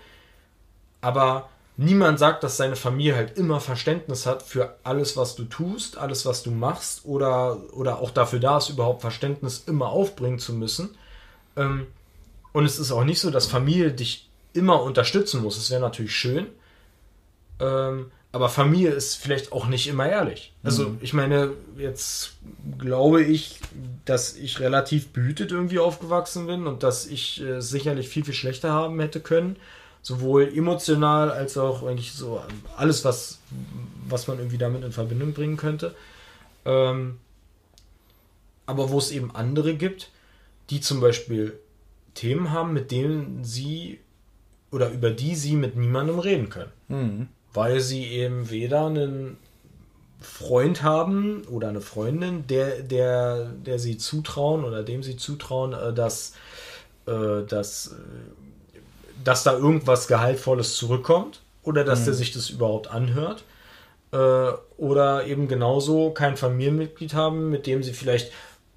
[1.01, 5.97] Aber niemand sagt, dass seine Familie halt immer Verständnis hat für alles, was du tust,
[5.97, 10.53] alles, was du machst oder, oder auch dafür da ist, überhaupt Verständnis immer aufbringen zu
[10.53, 10.95] müssen.
[11.55, 11.87] Ähm,
[12.53, 15.57] und es ist auch nicht so, dass Familie dich immer unterstützen muss.
[15.57, 16.47] Es wäre natürlich schön.
[17.59, 20.51] Ähm, aber Familie ist vielleicht auch nicht immer ehrlich.
[20.61, 22.33] Also, ich meine, jetzt
[22.77, 23.61] glaube ich,
[24.03, 28.73] dass ich relativ behütet irgendwie aufgewachsen bin und dass ich äh, sicherlich viel, viel schlechter
[28.73, 29.55] haben hätte können.
[30.01, 32.41] Sowohl emotional als auch eigentlich so
[32.75, 33.39] alles, was,
[34.09, 35.95] was man irgendwie damit in Verbindung bringen könnte.
[36.65, 37.19] Ähm,
[38.65, 40.11] aber wo es eben andere gibt,
[40.71, 41.57] die zum Beispiel
[42.15, 44.01] Themen haben, mit denen sie
[44.71, 47.27] oder über die sie mit niemandem reden können Mhm.
[47.55, 49.37] Weil sie eben weder einen
[50.19, 55.93] Freund haben oder eine Freundin, der, der, der sie zutrauen oder dem sie zutrauen, äh,
[55.93, 56.33] dass,
[57.05, 58.79] äh, dass, äh,
[59.23, 63.43] dass da irgendwas Gehaltvolles zurückkommt oder dass der sich das überhaupt anhört.
[64.77, 68.31] Oder eben genauso kein Familienmitglied haben, mit dem sie vielleicht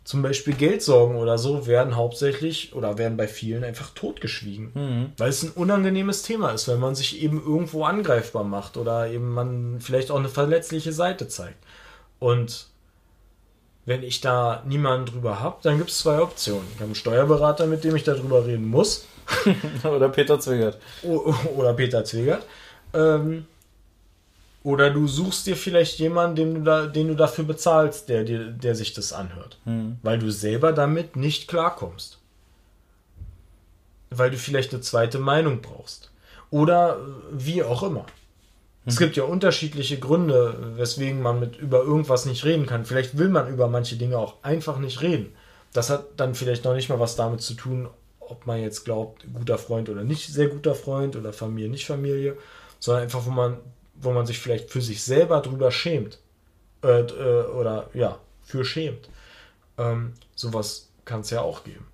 [0.08, 5.12] zum Beispiel Geld sorgen oder so, werden hauptsächlich oder werden bei vielen einfach totgeschwiegen.
[5.18, 9.34] Weil es ein unangenehmes Thema ist, wenn man sich eben irgendwo angreifbar macht oder eben
[9.34, 11.58] man vielleicht auch eine verletzliche Seite zeigt.
[12.20, 12.68] Und
[13.84, 16.64] wenn ich da niemanden drüber habe, dann gibt es zwei Optionen.
[16.70, 19.04] Ich habe einen Steuerberater, mit dem ich darüber reden muss.
[19.84, 20.78] Oder Peter Zwingert.
[21.02, 22.46] O- Oder Peter Zwegert.
[22.94, 23.44] Ähm,
[24.68, 28.50] oder du suchst dir vielleicht jemanden, den du, da, den du dafür bezahlst, der, dir,
[28.50, 29.56] der sich das anhört.
[30.02, 32.18] Weil du selber damit nicht klarkommst.
[34.10, 36.10] Weil du vielleicht eine zweite Meinung brauchst.
[36.50, 36.98] Oder äh,
[37.32, 38.04] wie auch immer.
[38.84, 42.84] Es gibt ja unterschiedliche Gründe, weswegen man mit über irgendwas nicht reden kann.
[42.84, 45.32] Vielleicht will man über manche Dinge auch einfach nicht reden.
[45.72, 47.88] Das hat dann vielleicht noch nicht mal was damit zu tun,
[48.20, 52.36] ob man jetzt glaubt, guter Freund oder nicht sehr guter Freund oder Familie, nicht Familie,
[52.80, 53.56] sondern einfach, wo man,
[54.00, 56.18] wo man sich vielleicht für sich selber drüber schämt.
[56.82, 59.08] Äh, äh, oder ja, für schämt.
[59.76, 61.86] Ähm, sowas kann es ja auch geben.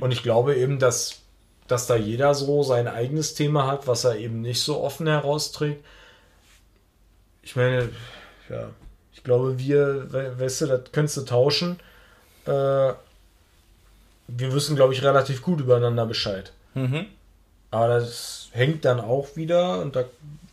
[0.00, 1.22] Und ich glaube eben, dass,
[1.66, 5.82] dass da jeder so sein eigenes Thema hat, was er eben nicht so offen herausträgt.
[7.42, 7.88] Ich meine,
[8.50, 8.68] ja,
[9.14, 11.80] ich glaube, wir, we- weißt du, das könntest du tauschen.
[12.44, 12.50] Äh,
[14.28, 16.52] wir wissen, glaube ich, relativ gut übereinander Bescheid.
[16.74, 17.06] Mhm.
[17.70, 20.04] Aber das hängt dann auch wieder, und da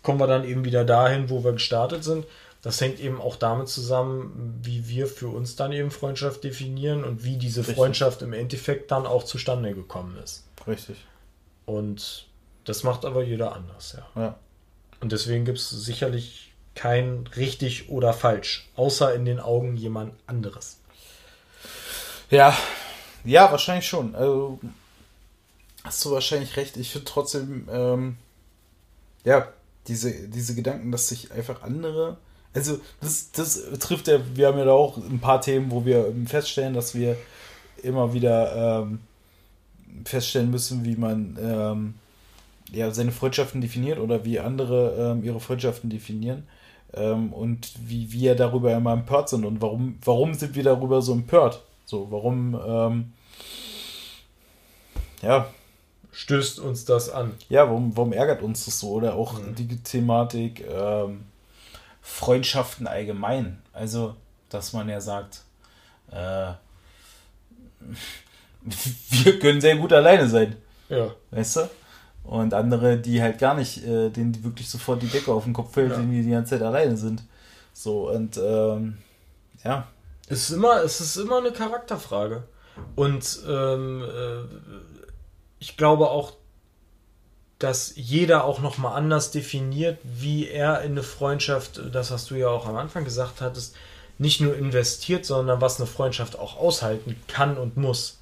[0.10, 2.26] kommen wir dann eben wieder dahin, wo wir gestartet sind.
[2.64, 7.24] Das hängt eben auch damit zusammen, wie wir für uns dann eben Freundschaft definieren und
[7.24, 7.76] wie diese Richtig.
[7.76, 10.46] Freundschaft im Endeffekt dann auch zustande gekommen ist.
[10.66, 10.98] Richtig.
[11.68, 12.26] Und
[12.66, 14.22] das macht aber jeder anders, ja.
[14.22, 14.36] Ja.
[15.00, 20.80] Und deswegen gibt es sicherlich kein richtig oder falsch, außer in den Augen jemand anderes.
[22.32, 22.58] Ja,
[23.24, 24.16] ja, wahrscheinlich schon.
[24.16, 24.60] Also,
[25.84, 26.78] hast du wahrscheinlich recht.
[26.78, 28.18] Ich finde trotzdem, ähm,
[29.24, 29.48] ja,
[29.88, 32.18] diese, diese Gedanken, dass sich einfach andere.
[32.54, 36.14] Also, das, das trifft ja, wir haben ja da auch ein paar Themen, wo wir
[36.26, 37.16] feststellen, dass wir
[37.84, 39.00] immer wieder ähm,
[40.06, 41.94] feststellen müssen, wie man ähm,
[42.72, 46.48] ja, seine Freundschaften definiert oder wie andere ähm, ihre Freundschaften definieren.
[46.94, 51.14] Ähm, und wie wir darüber immer empört sind und warum, warum sind wir darüber so
[51.14, 51.64] empört?
[51.86, 53.14] So, warum, ähm,
[55.22, 55.48] ja,
[56.12, 57.34] Stößt uns das an?
[57.50, 58.90] ja, warum, warum ärgert uns das so?
[58.92, 61.26] Oder auch die Thematik ähm,
[62.02, 63.62] Freundschaften allgemein.
[63.74, 64.16] Also,
[64.50, 65.42] dass man ja sagt,
[66.12, 66.52] äh,
[69.24, 70.56] wir können sehr gut alleine sein.
[70.90, 71.12] Ja.
[71.32, 71.70] Weißt du?
[72.24, 75.74] Und andere, die halt gar nicht, äh, denen wirklich sofort die Decke auf den Kopf
[75.74, 75.98] fällt, Ja.
[76.00, 77.24] die die ganze Zeit alleine sind.
[77.74, 78.98] So, und ähm,
[79.64, 79.88] ja.
[80.28, 82.44] Es ist immer, es ist immer eine Charakterfrage.
[82.96, 84.89] Und ähm, äh,
[85.60, 86.34] ich glaube auch,
[87.60, 92.48] dass jeder auch nochmal anders definiert, wie er in eine Freundschaft, das hast du ja
[92.48, 93.76] auch am Anfang gesagt hattest,
[94.18, 98.18] nicht nur investiert, sondern was eine Freundschaft auch aushalten kann und muss.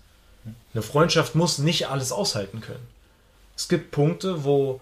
[0.74, 2.88] Eine Freundschaft muss nicht alles aushalten können.
[3.56, 4.82] Es gibt Punkte, wo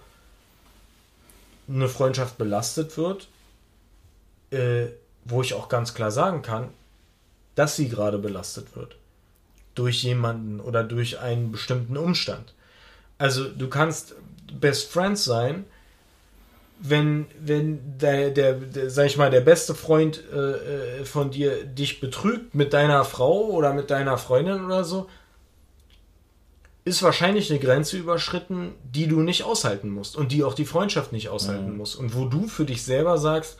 [1.67, 3.27] eine Freundschaft belastet wird,
[4.51, 4.87] äh,
[5.23, 6.69] wo ich auch ganz klar sagen kann,
[7.55, 8.95] dass sie gerade belastet wird.
[9.75, 12.53] Durch jemanden oder durch einen bestimmten Umstand.
[13.17, 14.15] Also du kannst
[14.59, 15.65] Best Friends sein,
[16.79, 21.63] wenn, wenn der, der, der, sag ich mal, der beste Freund äh, äh, von dir
[21.65, 25.09] dich betrügt mit deiner Frau oder mit deiner Freundin oder so,
[26.83, 31.13] ist wahrscheinlich eine Grenze überschritten, die du nicht aushalten musst und die auch die Freundschaft
[31.13, 31.77] nicht aushalten Mhm.
[31.77, 31.95] muss.
[31.95, 33.57] Und wo du für dich selber sagst,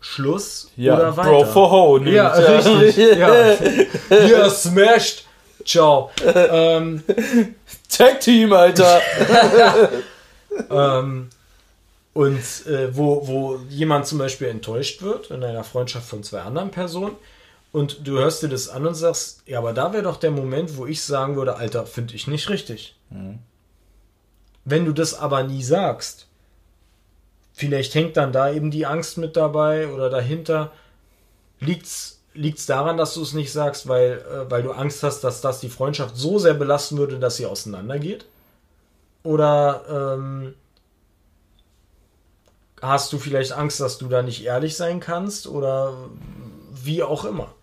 [0.00, 1.30] Schluss Ja, oder weiter.
[1.30, 1.98] Bro for Ho.
[1.98, 2.96] Ja, richtig.
[2.96, 3.54] Ja.
[4.26, 5.24] ja, smashed.
[5.64, 6.10] Ciao.
[6.24, 7.02] ähm,
[7.88, 9.00] Tag Team, Alter.
[10.70, 11.28] ähm,
[12.12, 16.70] und äh, wo, wo jemand zum Beispiel enttäuscht wird in einer Freundschaft von zwei anderen
[16.70, 17.16] Personen
[17.72, 20.78] und du hörst dir das an und sagst, ja, aber da wäre doch der Moment,
[20.78, 22.96] wo ich sagen würde, Alter, finde ich nicht richtig.
[24.64, 26.26] Wenn du das aber nie sagst,
[27.56, 30.72] vielleicht hängt dann da eben die Angst mit dabei oder dahinter,
[31.58, 35.40] liegt's liegt's daran, dass du es nicht sagst, weil, äh, weil du Angst hast, dass
[35.40, 38.26] das die Freundschaft so sehr belasten würde, dass sie auseinandergeht?
[39.22, 40.54] Oder ähm,
[42.82, 45.46] hast du vielleicht Angst, dass du da nicht ehrlich sein kannst?
[45.46, 45.94] Oder
[46.70, 47.54] wie auch immer.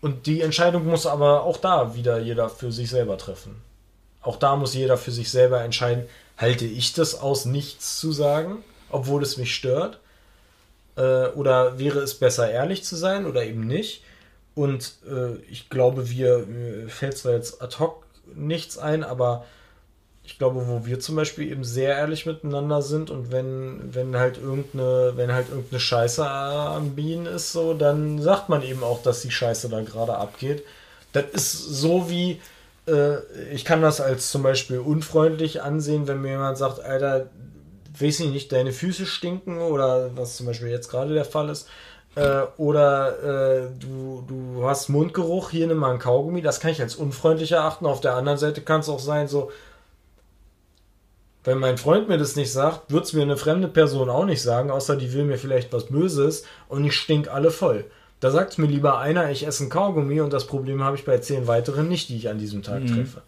[0.00, 3.60] Und die Entscheidung muss aber auch da wieder jeder für sich selber treffen.
[4.22, 6.08] Auch da muss jeder für sich selber entscheiden,
[6.38, 9.98] halte ich das aus, nichts zu sagen, obwohl es mich stört?
[10.96, 14.02] Äh, oder wäre es besser, ehrlich zu sein oder eben nicht?
[14.54, 16.46] Und äh, ich glaube, wir
[16.88, 19.44] fällt zwar jetzt ad hoc nichts ein, aber
[20.24, 24.36] ich glaube, wo wir zum Beispiel eben sehr ehrlich miteinander sind und wenn, wenn halt
[24.36, 29.22] irgendeine, wenn halt irgendeine Scheiße am Bienen ist, so, dann sagt man eben auch, dass
[29.22, 30.64] die Scheiße da gerade abgeht.
[31.12, 32.40] Das ist so wie,
[32.88, 33.18] äh,
[33.52, 37.30] ich kann das als zum Beispiel unfreundlich ansehen, wenn mir jemand sagt, Alter,
[37.98, 41.68] weiß ich nicht, deine Füße stinken oder was zum Beispiel jetzt gerade der Fall ist.
[42.14, 46.80] Äh, oder äh, du, du hast Mundgeruch, hier nimm mal ein Kaugummi, das kann ich
[46.80, 47.86] als unfreundlich erachten.
[47.86, 49.50] Auf der anderen Seite kann es auch sein, so,
[51.44, 54.42] wenn mein Freund mir das nicht sagt, wird es mir eine fremde Person auch nicht
[54.42, 57.84] sagen, außer die will mir vielleicht was Böses und ich stink alle voll.
[58.20, 61.18] Da sagt mir lieber einer, ich esse ein Kaugummi und das Problem habe ich bei
[61.18, 63.22] zehn weiteren nicht, die ich an diesem Tag treffe.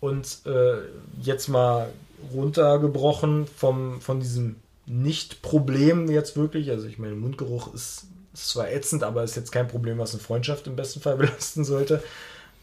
[0.00, 0.78] Und äh,
[1.22, 1.88] jetzt mal
[2.32, 4.56] runtergebrochen vom, von diesem
[4.86, 9.68] Nicht-Problem jetzt wirklich, also ich meine, Mundgeruch ist, ist zwar ätzend, aber ist jetzt kein
[9.68, 12.02] Problem, was eine Freundschaft im besten Fall belasten sollte.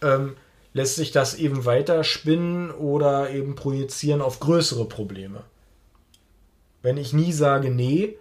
[0.02, 0.36] Ähm,
[0.74, 5.44] lässt sich das eben weiter spinnen oder eben projizieren auf größere Probleme.
[6.82, 8.18] Wenn ich nie sage nee,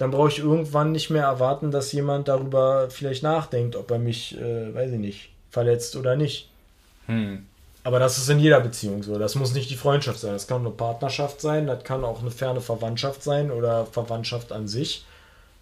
[0.00, 4.34] dann brauche ich irgendwann nicht mehr erwarten, dass jemand darüber vielleicht nachdenkt, ob er mich,
[4.40, 6.48] äh, weiß ich nicht, verletzt oder nicht.
[7.04, 7.44] Hm.
[7.84, 9.18] Aber das ist in jeder Beziehung so.
[9.18, 10.32] Das muss nicht die Freundschaft sein.
[10.32, 14.68] Das kann eine Partnerschaft sein, das kann auch eine ferne Verwandtschaft sein oder Verwandtschaft an
[14.68, 15.04] sich.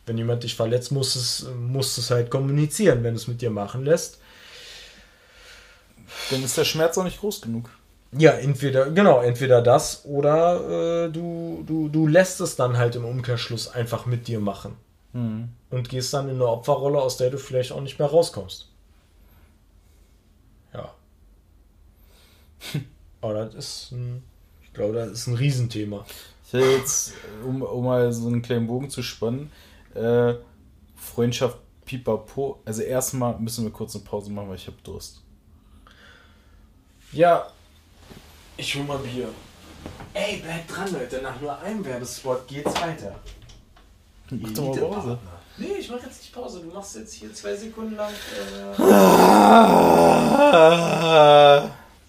[0.07, 3.85] Wenn jemand dich verletzt, muss es, muss es halt kommunizieren, wenn es mit dir machen
[3.85, 4.21] lässt.
[6.31, 7.71] Dann ist der Schmerz auch nicht groß genug.
[8.13, 13.05] Ja, entweder, genau, entweder das oder äh, du, du, du lässt es dann halt im
[13.05, 14.77] Umkehrschluss einfach mit dir machen.
[15.13, 15.51] Hm.
[15.71, 18.69] Und gehst dann in eine Opferrolle, aus der du vielleicht auch nicht mehr rauskommst.
[20.73, 20.95] Ja.
[23.21, 24.23] Aber das ist ein,
[24.63, 26.07] ich glaube, das ist ein Riesenthema.
[26.47, 27.13] Ich hätte jetzt,
[27.45, 29.53] um, um mal so einen kleinen Bogen zu spannen,
[29.95, 30.35] äh,
[30.97, 32.61] Freundschaft pipapo.
[32.65, 35.23] Also erstmal müssen wir kurz eine Pause machen, weil ich habe Durst.
[37.13, 37.51] Ja,
[38.59, 39.29] ich hol mal Bier.
[40.13, 41.23] Ey, bleib dran, Leute.
[41.23, 43.15] Nach nur einem Werbespot geht's weiter.
[44.31, 45.19] Mach doch mal Pause.
[45.57, 46.61] Nee, ich mach jetzt nicht Pause.
[46.61, 48.75] Du machst jetzt hier zwei Sekunden lang äh,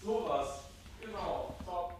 [0.04, 0.48] sowas.
[1.00, 1.94] Genau, top.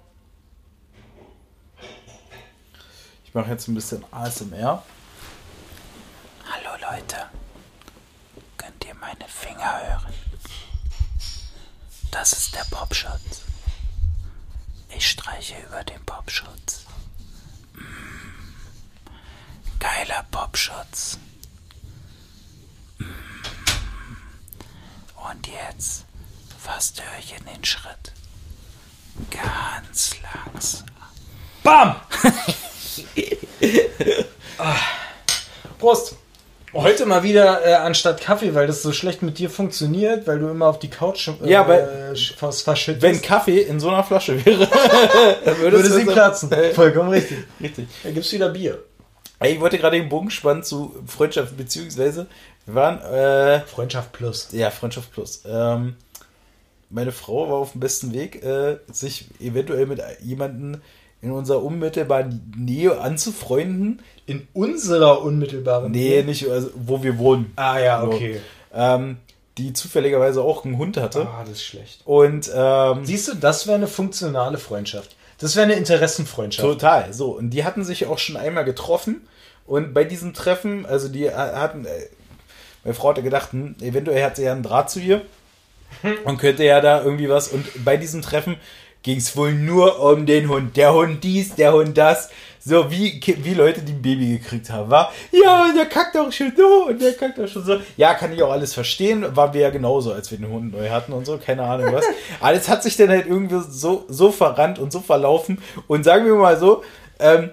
[3.24, 4.82] Ich mache jetzt ein bisschen ASMR.
[6.44, 7.16] Hallo Leute,
[8.56, 10.14] könnt ihr meine Finger hören?
[12.10, 13.42] Das ist der Popschutz.
[15.00, 16.84] Ich streiche über den Popschutz.
[17.72, 17.80] Mm.
[19.78, 21.18] Geiler Popschutz.
[22.98, 23.04] Mm.
[25.30, 26.04] Und jetzt
[26.58, 28.12] fast höre ich in den Schritt.
[29.30, 30.86] Ganz langsam.
[31.62, 31.96] Bam!
[34.58, 34.76] Ah.
[35.78, 36.16] Prost!
[36.72, 40.48] Heute mal wieder äh, anstatt Kaffee, weil das so schlecht mit dir funktioniert, weil du
[40.48, 43.02] immer auf die Couch äh, Ja, weil- sch- was verschüttest.
[43.02, 44.68] Wenn Kaffee in so einer Flasche wäre,
[45.44, 46.52] dann würde sie es- platzen.
[46.52, 47.38] Äh, Vollkommen richtig.
[47.60, 47.88] Richtig.
[48.04, 48.78] Da gibt's wieder Bier.
[49.40, 52.26] Ey, Ich wollte gerade den Bogen spannen zu Freundschaft, beziehungsweise
[52.66, 54.48] wir waren, äh, Freundschaft plus.
[54.52, 55.42] ja, Freundschaft plus.
[55.48, 55.96] Ähm,
[56.88, 60.80] meine Frau war auf dem besten Weg, äh, sich eventuell mit jemandem
[61.22, 64.00] in unserer unmittelbaren Nähe anzufreunden.
[64.26, 67.52] In unserer unmittelbaren Nee, nicht, also, wo wir wohnen.
[67.56, 68.12] Ah ja, So.
[68.12, 68.40] okay.
[68.72, 69.16] Ähm,
[69.58, 71.26] die zufälligerweise auch einen Hund hatte.
[71.26, 72.00] Ah, das ist schlecht.
[72.04, 75.16] Und ähm, Siehst du, das wäre eine funktionale Freundschaft.
[75.38, 76.66] Das wäre eine Interessenfreundschaft.
[76.66, 77.30] Total, so.
[77.30, 79.26] Und die hatten sich auch schon einmal getroffen.
[79.66, 81.88] Und bei diesem Treffen, also die hatten, äh,
[82.84, 85.22] meine Frau hatte gedacht, hm, eventuell hat sie ja einen Draht zu ihr
[86.24, 87.48] und könnte ja da irgendwie was.
[87.48, 88.56] Und bei diesem Treffen
[89.02, 90.76] ging es wohl nur um den Hund.
[90.76, 92.30] Der Hund dies, der Hund das.
[92.62, 94.90] So wie, wie Leute, die ein Baby gekriegt haben.
[94.90, 97.80] War, ja, der kackt auch schon so und der kackt auch schon so.
[97.96, 99.24] Ja, kann ich auch alles verstehen.
[99.34, 101.38] War wir ja genauso, als wir den Hund neu hatten und so.
[101.38, 102.04] Keine Ahnung was.
[102.40, 105.62] Alles hat sich dann halt irgendwie so, so verrannt und so verlaufen.
[105.86, 106.84] Und sagen wir mal so,
[107.18, 107.50] ähm,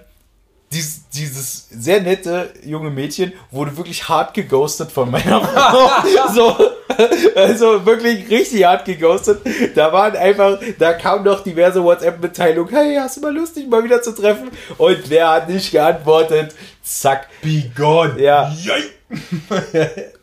[0.73, 5.89] dieses, dieses sehr nette junge Mädchen wurde wirklich hart geghostet von meiner Frau.
[6.33, 6.57] so,
[7.35, 9.41] also wirklich richtig hart geghostet.
[9.75, 12.73] Da waren einfach, da kamen noch diverse WhatsApp-Mitteilungen.
[12.73, 14.49] Hey, hast du mal Lust, dich mal wieder zu treffen?
[14.77, 16.55] Und wer hat nicht geantwortet?
[16.81, 17.27] Zack.
[17.41, 18.19] Be gone.
[18.21, 18.53] Ja.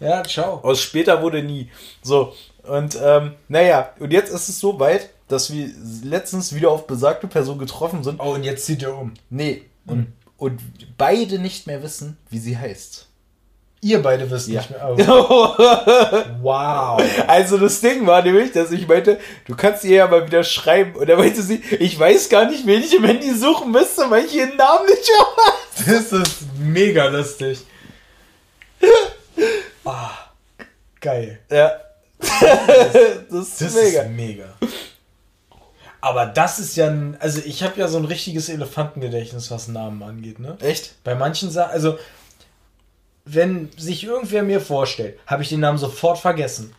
[0.00, 0.60] Ja, ciao.
[0.62, 1.70] Aus später wurde nie.
[2.02, 2.34] So.
[2.62, 5.70] Und ähm, naja, und jetzt ist es so weit, dass wir
[6.02, 8.18] letztens wieder auf besagte Person getroffen sind.
[8.18, 9.12] Oh, und jetzt zieht er um.
[9.28, 9.62] Nee.
[9.86, 10.60] Und, und
[10.96, 13.09] beide nicht mehr wissen, wie sie heißt.
[13.82, 14.60] Ihr beide wisst Ja.
[14.60, 14.96] nicht mehr.
[15.08, 15.54] Oh.
[16.42, 17.00] Wow.
[17.26, 20.94] Also das Ding war nämlich, dass ich meinte, du kannst ihr ja mal wieder schreiben.
[20.96, 24.24] Und da meinte sie, ich weiß gar nicht, wen ich im Handy suchen müsste, weil
[24.26, 25.86] ich ihren Namen nicht weiß.
[25.86, 27.60] Das ist mega lustig.
[29.84, 30.10] Ah,
[31.00, 31.38] geil.
[31.50, 31.72] Ja.
[32.18, 34.02] das ist Das mega.
[34.02, 34.44] ist mega.
[36.02, 40.02] Aber das ist ja ein, also ich habe ja so ein richtiges Elefantengedächtnis, was Namen
[40.02, 40.56] angeht, ne?
[40.60, 41.02] Echt?
[41.04, 41.98] Bei manchen Sachen, also
[43.24, 46.74] wenn sich irgendwer mir vorstellt, habe ich den Namen sofort vergessen.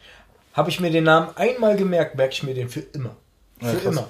[0.53, 3.15] Habe ich mir den Namen einmal gemerkt, merke ich mir den für immer.
[3.59, 4.07] Für Ja, immer.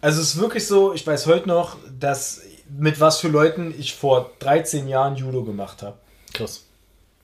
[0.00, 3.94] Also es ist wirklich so, ich weiß heute noch, dass mit was für Leuten ich
[3.94, 5.98] vor 13 Jahren Judo gemacht habe.
[6.34, 6.64] Krass.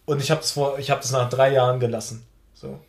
[0.06, 2.26] Und ich habe das vor, ich habe das nach drei Jahren gelassen.
[2.54, 2.80] So.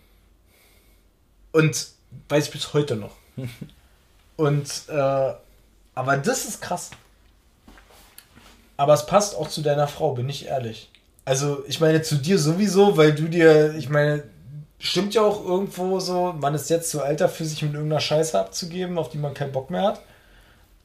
[1.52, 1.88] Und
[2.30, 3.16] weiß ich bis heute noch.
[4.38, 5.34] Und äh,
[5.96, 6.92] aber das ist krass.
[8.78, 10.92] Aber es passt auch zu deiner Frau, bin ich ehrlich.
[11.26, 14.24] Also, ich meine, zu dir sowieso, weil du dir, ich meine,
[14.80, 18.40] stimmt ja auch irgendwo so, man ist jetzt zu alt dafür, sich mit irgendeiner Scheiße
[18.40, 20.02] abzugeben, auf die man keinen Bock mehr hat.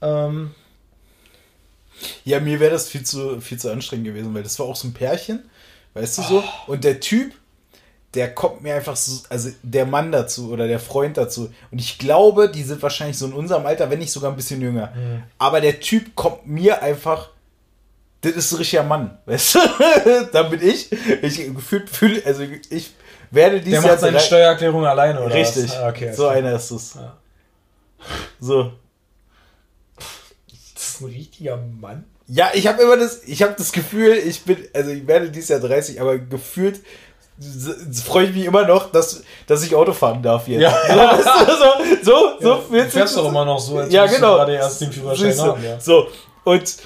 [0.01, 0.53] Ähm,
[2.25, 4.89] Ja, mir wäre das viel zu, viel zu anstrengend gewesen, weil das war auch so
[4.89, 5.41] ein Pärchen,
[5.95, 6.45] weißt du so?
[6.67, 7.35] Und der Typ,
[8.15, 11.53] der kommt mir einfach so, also der Mann dazu oder der Freund dazu.
[11.71, 14.61] Und ich glaube, die sind wahrscheinlich so in unserem Alter, wenn nicht sogar ein bisschen
[14.63, 14.93] jünger.
[15.39, 17.29] Aber der Typ kommt mir einfach,
[18.23, 19.59] das ist ein richtiger Mann, weißt du?
[20.33, 20.91] da bin ich,
[21.23, 22.91] ich gefühlt fühle, also ich
[23.31, 25.35] werde dieses der Jahr macht seine drei- Steuererklärung alleine, oder?
[25.35, 25.77] Richtig, Was?
[25.77, 26.39] Ah, okay, so okay.
[26.39, 26.95] einer ist es.
[26.95, 27.17] Ja.
[28.41, 28.73] So.
[29.97, 32.05] Das ist ein richtiger Mann.
[32.27, 35.49] Ja, ich habe immer das, ich habe das Gefühl, ich bin, also ich werde dieses
[35.49, 36.81] Jahr 30, aber gefühlt
[38.05, 40.61] freue ich mich immer noch, dass, dass ich Auto fahren darf jetzt.
[40.61, 40.71] Ja.
[40.89, 43.93] So, weißt du, so, so, so Ja, fühlt du fährst doch immer noch so, als
[43.93, 44.37] ja, genau.
[44.37, 45.81] gerade erst den Führerschein haben, ja.
[45.81, 46.09] So,
[46.45, 46.77] und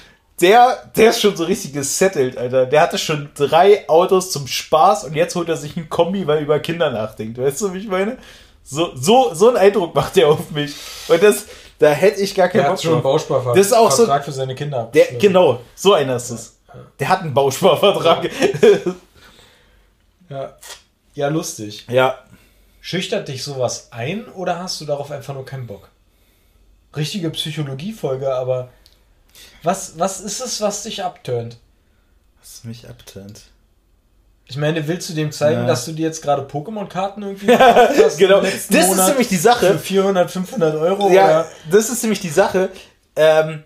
[0.41, 2.65] der, der ist schon so richtig gesettelt, Alter.
[2.65, 6.37] Der hatte schon drei Autos zum Spaß und jetzt holt er sich ein Kombi, weil
[6.37, 7.37] er über Kinder nachdenkt.
[7.37, 8.17] Weißt du, wie ich meine?
[8.63, 10.73] So, so, so einen Eindruck macht der auf mich.
[11.07, 11.45] Und das,
[11.79, 13.03] da hätte ich gar keinen Der Bock hat schon einen.
[13.03, 14.89] Bausparvertrag Das ist auch so- Vertrag für seine Kinder.
[14.93, 16.57] Der, genau, so einer ist es.
[16.99, 18.29] Der hat einen Bausparvertrag.
[20.29, 20.55] Ja.
[21.13, 21.85] ja, lustig.
[21.89, 22.17] ja,
[22.81, 25.89] Schüchtert dich sowas ein oder hast du darauf einfach nur keinen Bock?
[26.95, 28.69] Richtige Psychologiefolge, aber
[29.65, 31.57] was, was ist es, was dich abturnt?
[32.39, 33.41] was mich abturnt.
[34.47, 35.65] Ich meine, willst du dem zeigen, Ja.
[35.67, 39.41] dass du dir jetzt gerade Pokémon-Karten irgendwie hast Genau, das ist Monat nämlich die für
[39.41, 39.79] Sache.
[39.79, 41.09] 400, 500 Euro?
[41.11, 41.47] Ja, Oder?
[41.71, 42.69] das ist nämlich die Sache.
[43.15, 43.63] Ähm,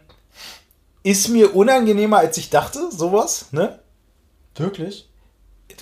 [1.03, 3.79] ist mir unangenehmer, als ich dachte, sowas, ne?
[4.55, 5.09] Wirklich?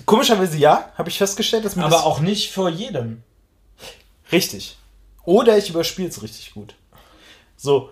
[0.05, 3.22] Komischerweise ja, habe ich festgestellt, dass mir Aber auch nicht vor jedem.
[4.32, 4.78] richtig.
[5.24, 6.74] Oder ich überspiele es richtig gut.
[7.57, 7.89] So,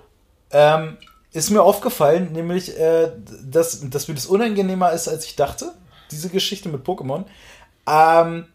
[0.52, 0.98] ähm,
[1.36, 3.12] ist mir aufgefallen, nämlich, äh,
[3.44, 5.74] dass, dass mir das unangenehmer ist, als ich dachte,
[6.12, 7.26] diese Geschichte mit Pokémon.
[7.88, 8.46] Ähm,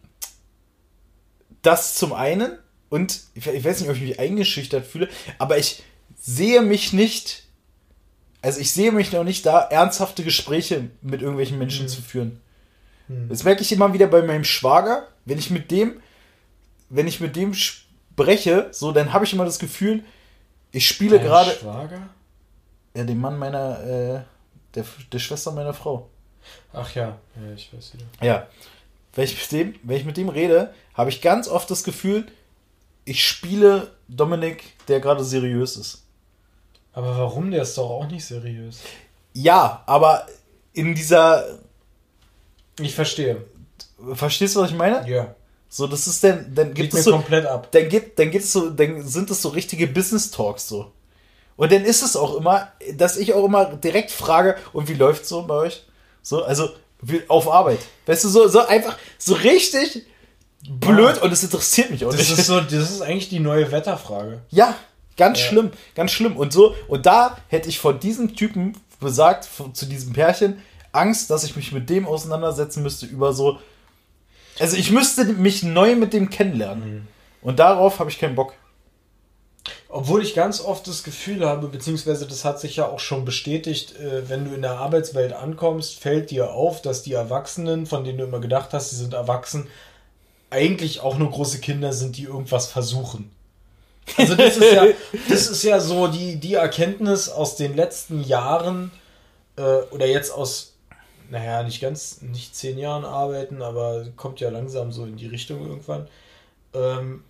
[1.62, 2.58] das zum einen,
[2.88, 5.08] und ich, ich weiß nicht, ob ich mich eingeschüchtert fühle,
[5.38, 5.82] aber ich
[6.18, 7.44] sehe mich nicht,
[8.42, 12.40] also ich sehe mich noch nicht da, ernsthafte Gespräche mit irgendwelchen Menschen zu führen.
[13.28, 16.00] Das merke ich immer wieder bei meinem Schwager, wenn ich mit dem,
[16.88, 20.04] wenn ich mit dem spreche, so, dann habe ich immer das Gefühl,
[20.70, 22.08] ich spiele gerade, Schwager?
[22.94, 24.20] Ja, den Mann meiner, äh,
[24.74, 26.08] der, der Schwester meiner Frau.
[26.72, 28.06] Ach ja, ja, ich weiß wieder.
[28.22, 28.46] Ja.
[29.14, 32.26] Wenn ich mit dem, wenn ich mit dem rede, habe ich ganz oft das Gefühl,
[33.04, 36.04] ich spiele Dominik, der gerade seriös ist.
[36.92, 37.50] Aber warum?
[37.50, 38.80] Der ist doch auch nicht seriös.
[39.32, 40.26] Ja, aber
[40.72, 41.58] in dieser,
[42.80, 43.44] Ich verstehe.
[44.14, 45.08] verstehst du, was ich meine?
[45.08, 45.34] Ja.
[45.68, 47.68] So, das ist dann, dann Geht gibt es so, komplett ab.
[47.70, 50.90] dann gibt, dann gibt's so, dann sind es so richtige Business Talks so.
[51.60, 55.28] Und dann ist es auch immer, dass ich auch immer direkt frage, und wie läuft's
[55.28, 55.82] so bei euch?
[56.22, 56.70] So, also
[57.02, 57.80] wie, auf Arbeit.
[58.06, 60.06] Weißt du, so, so einfach, so richtig
[60.66, 62.38] blöd und es interessiert mich auch Das nicht.
[62.38, 64.40] ist so, das ist eigentlich die neue Wetterfrage.
[64.48, 64.74] Ja,
[65.18, 65.44] ganz Ja.
[65.48, 66.38] schlimm, ganz schlimm.
[66.38, 71.44] Und so, und da hätte ich von diesem Typen besagt, zu diesem Pärchen, Angst, dass
[71.44, 73.58] ich mich mit dem auseinandersetzen müsste über so.
[74.58, 77.06] Also ich müsste mich neu mit dem kennenlernen.
[77.42, 78.54] Und darauf habe ich keinen Bock.
[79.88, 83.96] Obwohl ich ganz oft das Gefühl habe, beziehungsweise das hat sich ja auch schon bestätigt,
[83.96, 88.18] äh, wenn du in der Arbeitswelt ankommst, fällt dir auf, dass die Erwachsenen, von denen
[88.18, 89.68] du immer gedacht hast, sie sind erwachsen,
[90.48, 93.30] eigentlich auch nur große Kinder sind, die irgendwas versuchen.
[94.16, 94.86] Also das ist ja,
[95.28, 98.90] das ist ja so die, die Erkenntnis aus den letzten Jahren
[99.56, 100.74] äh, oder jetzt aus,
[101.30, 105.66] naja, nicht ganz, nicht zehn Jahren arbeiten, aber kommt ja langsam so in die Richtung
[105.66, 106.08] irgendwann.
[106.74, 107.24] Ähm,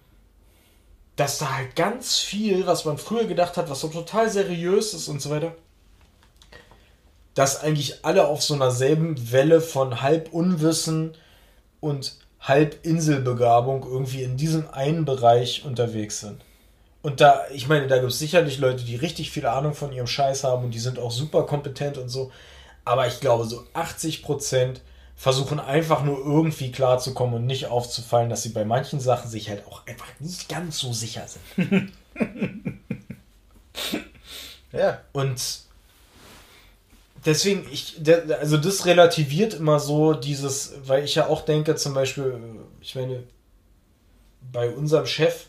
[1.21, 5.07] dass da halt ganz viel, was man früher gedacht hat, was so total seriös ist
[5.09, 5.55] und so weiter,
[7.35, 11.13] dass eigentlich alle auf so einer selben Welle von halb Unwissen
[11.81, 16.41] und halb Inselbegabung irgendwie in diesem einen Bereich unterwegs sind.
[17.03, 20.07] Und da, ich meine, da gibt es sicherlich Leute, die richtig viel Ahnung von ihrem
[20.07, 22.33] Scheiß haben und die sind auch super kompetent und so.
[22.87, 24.77] Aber ich glaube, so 80%
[25.21, 29.67] versuchen einfach nur irgendwie klarzukommen und nicht aufzufallen, dass sie bei manchen Sachen sich halt
[29.67, 31.93] auch einfach nicht ganz so sicher sind.
[34.73, 35.01] Ja.
[35.13, 35.43] Und
[37.27, 38.01] deswegen, ich,
[38.39, 42.41] also das relativiert immer so dieses, weil ich ja auch denke, zum Beispiel,
[42.81, 43.25] ich meine,
[44.53, 45.47] bei unserem Chef,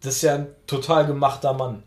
[0.00, 1.82] das ist ja ein total gemachter Mann.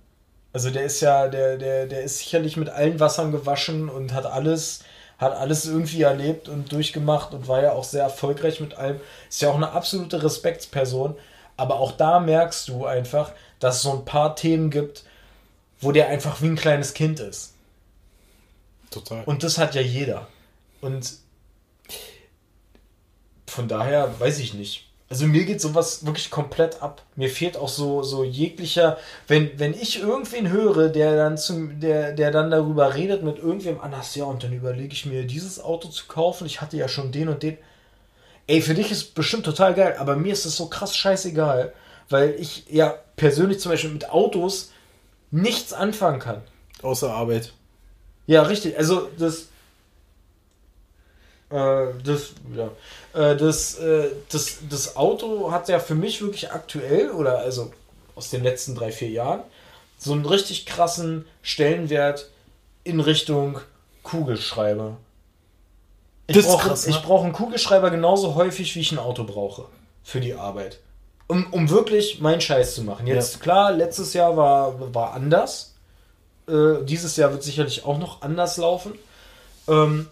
[0.54, 4.28] Also der ist ja, der, der, der ist sicherlich mit allen Wassern gewaschen und hat
[4.28, 4.84] alles,
[5.18, 9.00] hat alles irgendwie erlebt und durchgemacht und war ja auch sehr erfolgreich mit allem.
[9.30, 11.16] Ist ja auch eine absolute Respektsperson.
[11.58, 15.06] Aber auch da merkst du einfach, dass es so ein paar Themen gibt,
[15.80, 17.54] wo der einfach wie ein kleines Kind ist.
[18.92, 19.24] Total.
[19.26, 20.28] Und das hat ja jeder.
[20.82, 21.14] Und
[23.48, 24.90] von daher weiß ich nicht.
[25.08, 27.04] Also mir geht sowas wirklich komplett ab.
[27.16, 28.98] Mir fehlt auch so, so jeglicher,
[29.28, 33.80] wenn, wenn ich irgendwen höre, der dann zum, der, der dann darüber redet mit irgendwem
[33.80, 36.48] anders, ja, und dann überlege ich mir, dieses Auto zu kaufen.
[36.48, 37.58] Ich hatte ja schon den und den.
[38.48, 41.74] Ey, für dich ist bestimmt total geil, aber mir ist es so krass scheißegal,
[42.10, 44.72] weil ich ja persönlich zum Beispiel mit Autos
[45.30, 46.42] nichts anfangen kann.
[46.82, 47.54] Außer Arbeit.
[48.26, 48.78] Ja, richtig.
[48.78, 49.50] Also das.
[51.50, 52.70] Äh, das, ja.
[53.14, 57.72] Äh, das, äh, das, das Auto hat ja für mich wirklich aktuell, oder also
[58.16, 59.42] aus den letzten drei, vier Jahren,
[59.98, 62.30] so einen richtig krassen Stellenwert
[62.84, 63.60] in Richtung
[64.04, 64.98] Kugelschreiber.
[66.28, 66.76] Ich brauche ne?
[66.88, 69.66] ich brauche einen Kugelschreiber genauso häufig, wie ich ein Auto brauche.
[70.04, 70.80] Für die Arbeit.
[71.28, 73.08] Um, um wirklich meinen Scheiß zu machen.
[73.08, 73.40] Jetzt, Ja.
[73.42, 75.74] klar, letztes Jahr war, war anders.
[76.48, 78.94] Äh, dieses Jahr wird sicherlich auch noch anders laufen.
[79.68, 80.08] Ähm,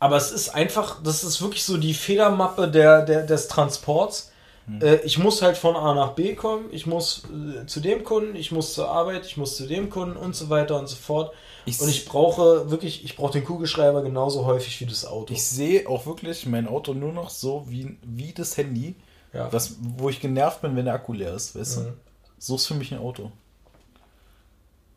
[0.00, 4.30] aber es ist einfach, das ist wirklich so die Federmappe der, der, des Transports.
[4.66, 4.80] Hm.
[4.82, 8.36] Äh, ich muss halt von A nach B kommen, ich muss äh, zu dem Kunden,
[8.36, 11.32] ich muss zur Arbeit, ich muss zu dem Kunden und so weiter und so fort.
[11.64, 15.34] Ich und ich brauche wirklich, ich brauche den Kugelschreiber genauso häufig wie das Auto.
[15.34, 18.94] Ich sehe auch wirklich mein Auto nur noch so wie, wie das Handy,
[19.32, 19.52] ja.
[19.52, 21.84] was, wo ich genervt bin, wenn der Akku leer ist, weißt Mhm.
[21.84, 21.92] du?
[22.38, 23.32] So ist für mich ein Auto.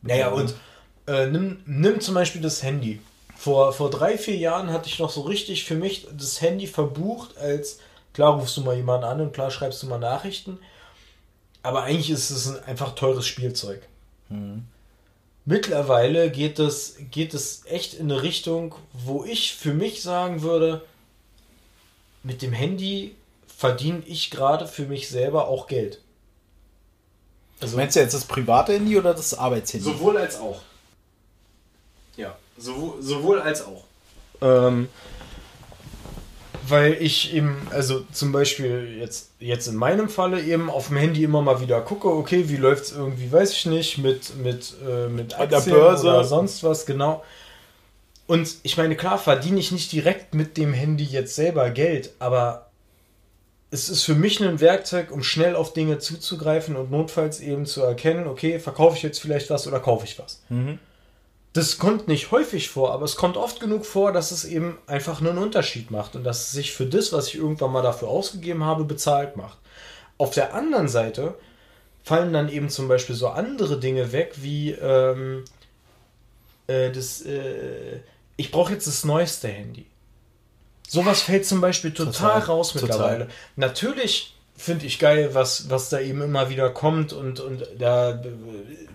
[0.04, 0.54] Naja, und
[1.08, 2.99] äh, nimm, nimm zum Beispiel das Handy.
[3.42, 7.39] Vor, vor drei, vier Jahren hatte ich noch so richtig für mich das Handy verbucht,
[7.39, 7.80] als
[8.14, 10.60] klar rufst du mal jemanden an und klar schreibst du mal Nachrichten.
[11.64, 13.82] Aber eigentlich ist es ein einfach teures Spielzeug.
[15.46, 20.84] Mittlerweile geht es, geht es echt in eine Richtung, wo ich für mich sagen würde,
[22.22, 23.16] mit dem Handy
[23.48, 26.00] verdiene ich gerade für mich selber auch Geld.
[27.60, 29.84] Also Meinst du jetzt das private Handy oder das Arbeitshandy?
[29.84, 30.62] sowohl als auch.
[32.58, 33.86] Sowohl, sowohl als auch.
[34.41, 34.88] Ähm,
[36.68, 41.24] weil ich eben, also zum Beispiel jetzt, jetzt in meinem Falle eben auf dem Handy
[41.24, 45.08] immer mal wieder gucke, okay, wie läuft es irgendwie, weiß ich nicht, mit, mit, äh,
[45.08, 46.08] mit Aktien Börse.
[46.08, 47.24] oder sonst was, genau.
[48.28, 52.68] Und ich meine, klar verdiene ich nicht direkt mit dem Handy jetzt selber Geld, aber
[53.72, 57.82] es ist für mich ein Werkzeug, um schnell auf Dinge zuzugreifen und notfalls eben zu
[57.82, 60.43] erkennen, okay, verkaufe ich jetzt vielleicht was oder kaufe ich was.
[61.54, 65.20] Das kommt nicht häufig vor, aber es kommt oft genug vor, dass es eben einfach
[65.20, 68.64] einen Unterschied macht und dass es sich für das, was ich irgendwann mal dafür ausgegeben
[68.64, 69.58] habe, bezahlt macht.
[70.18, 71.36] Auf der anderen Seite
[72.04, 75.43] fallen dann eben zum Beispiel so andere Dinge weg, wie ähm,
[76.68, 77.99] äh, das, äh,
[78.38, 79.88] ich brauche jetzt das neueste Handy.
[80.88, 82.88] Sowas fällt zum Beispiel total, Total, raus total.
[82.88, 83.28] mittlerweile.
[83.56, 88.22] Natürlich finde ich geil, was, was da eben immer wieder kommt und, und da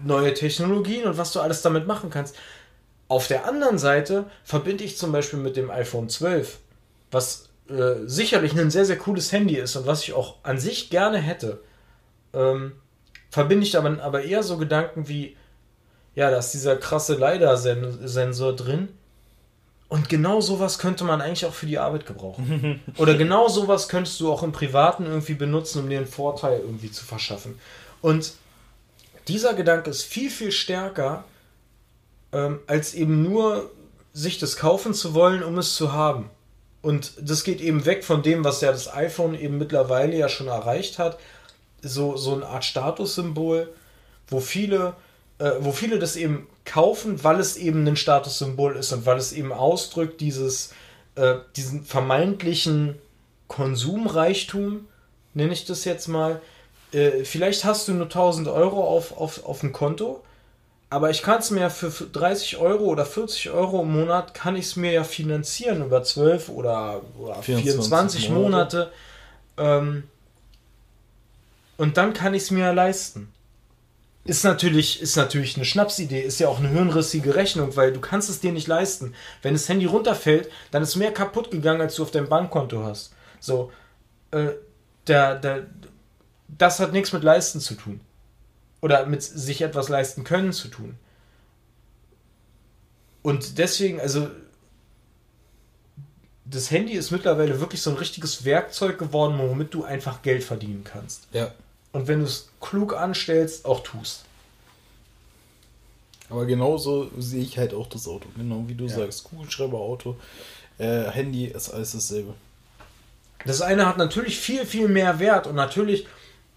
[0.05, 2.37] neue Technologien und was du alles damit machen kannst.
[3.09, 6.59] Auf der anderen Seite verbinde ich zum Beispiel mit dem iPhone 12,
[7.11, 10.91] was äh, sicherlich ein sehr, sehr cooles Handy ist und was ich auch an sich
[10.91, 11.61] gerne hätte,
[12.33, 12.73] ähm,
[13.31, 15.37] verbinde ich aber, aber eher so Gedanken wie,
[16.15, 18.89] ja, da ist dieser krasse LiDAR-Sensor drin.
[19.89, 22.81] Und genau sowas könnte man eigentlich auch für die Arbeit gebrauchen.
[22.97, 26.91] Oder genau sowas könntest du auch im Privaten irgendwie benutzen, um dir einen Vorteil irgendwie
[26.91, 27.59] zu verschaffen.
[28.03, 28.33] Und
[29.29, 31.25] dieser Gedanke ist viel, viel stärker,
[32.33, 33.71] ähm, als eben nur
[34.13, 36.31] sich das kaufen zu wollen, um es zu haben.
[36.83, 40.49] Und das geht eben weg von dem, was ja das iPhone eben mittlerweile ja schon
[40.49, 41.19] erreicht hat.
[41.83, 43.73] So, so eine Art Statussymbol,
[44.29, 44.95] wo viele,
[45.39, 49.33] äh, wo viele das eben kaufen, weil es eben ein Statussymbol ist und weil es
[49.33, 50.73] eben ausdrückt dieses,
[51.15, 52.97] äh, diesen vermeintlichen
[53.49, 54.87] Konsumreichtum,
[55.35, 56.41] nenne ich das jetzt mal.
[56.93, 60.23] Äh, vielleicht hast du nur 1000 Euro auf, auf, auf dem Konto,
[60.89, 64.67] aber ich kann es mir für 30 Euro oder 40 Euro im Monat, kann ich
[64.67, 68.93] es mir ja finanzieren über 12 oder, oder 24 24 Monate.
[69.59, 70.05] Ähm,
[71.77, 73.33] und dann kann ich es mir ja leisten.
[74.27, 78.29] Ist natürlich, ist natürlich eine Schnapsidee, ist ja auch eine hirnrissige Rechnung, weil du kannst
[78.29, 79.15] es dir nicht leisten.
[79.43, 83.13] Wenn das Handy runterfällt, dann ist mehr kaputt gegangen, als du auf deinem Bankkonto hast.
[83.41, 83.71] So,
[84.33, 84.49] äh,
[85.07, 85.67] der, der,
[86.49, 88.01] das hat nichts mit leisten zu tun.
[88.81, 90.99] Oder mit sich etwas leisten können zu tun.
[93.23, 94.29] Und deswegen, also,
[96.45, 100.85] das Handy ist mittlerweile wirklich so ein richtiges Werkzeug geworden, womit du einfach Geld verdienen
[100.85, 101.29] kannst.
[101.33, 101.53] Ja.
[101.93, 104.25] Und wenn du es klug anstellst, auch tust.
[106.29, 108.29] Aber genauso sehe ich halt auch das Auto.
[108.37, 109.25] Genau wie du sagst.
[109.25, 110.17] Kugelschreiber, Auto,
[110.79, 112.35] äh, Handy ist alles dasselbe.
[113.45, 116.07] Das eine hat natürlich viel, viel mehr Wert und natürlich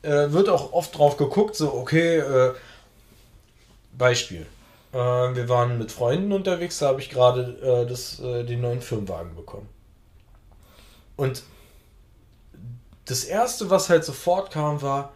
[0.02, 2.54] äh, wird auch oft drauf geguckt, so, okay, äh,
[3.98, 4.48] Beispiel.
[4.94, 8.82] Äh, wir waren mit Freunden unterwegs, da habe ich gerade äh, das, äh, den neuen
[8.82, 9.70] Firmenwagen bekommen.
[11.16, 11.44] Und
[13.06, 15.14] das erste, was halt sofort kam, war,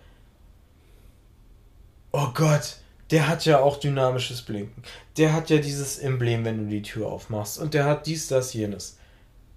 [2.14, 2.78] oh Gott,
[3.12, 4.82] der hat ja auch dynamisches Blinken.
[5.18, 7.60] Der hat ja dieses Emblem, wenn du die Tür aufmachst.
[7.60, 8.98] Und der hat dies, das, jenes.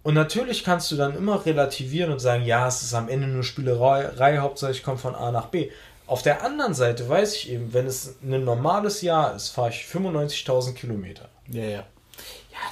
[0.02, 3.42] Und natürlich kannst du dann immer relativieren und sagen, ja, es ist am Ende nur
[3.42, 5.70] Spielerei, Hauptsache ich komme von A nach B.
[6.07, 9.86] Auf der anderen Seite weiß ich eben, wenn es ein normales Jahr ist, fahre ich
[9.92, 11.28] 95.000 Kilometer.
[11.48, 11.84] Ja, ja.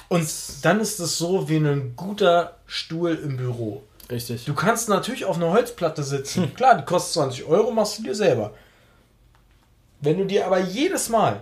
[0.07, 0.27] Und
[0.61, 3.83] dann ist es so wie ein guter Stuhl im Büro.
[4.09, 4.45] Richtig.
[4.45, 6.53] Du kannst natürlich auf einer Holzplatte sitzen.
[6.55, 8.53] Klar, die kostet 20 Euro, machst du dir selber.
[10.05, 11.41] Wenn du dir aber jedes Mal,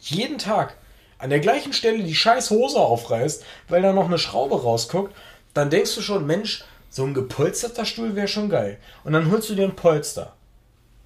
[0.00, 0.76] jeden Tag,
[1.18, 5.14] an der gleichen Stelle die scheiß Hose aufreißt, weil da noch eine Schraube rausguckt,
[5.54, 8.78] dann denkst du schon, Mensch, so ein gepolsterter Stuhl wäre schon geil.
[9.04, 10.34] Und dann holst du dir ein Polster.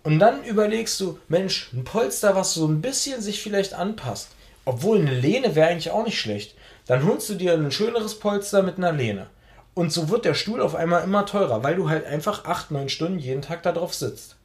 [0.02, 4.28] Und dann überlegst du, Mensch, ein Polster, was so ein bisschen sich vielleicht anpasst.
[4.64, 6.54] Obwohl eine Lehne wäre eigentlich auch nicht schlecht.
[6.86, 9.26] Dann holst du dir ein schöneres Polster mit einer Lehne.
[9.74, 12.88] Und so wird der Stuhl auf einmal immer teurer, weil du halt einfach 8, 9
[12.88, 14.35] Stunden jeden Tag da drauf sitzt.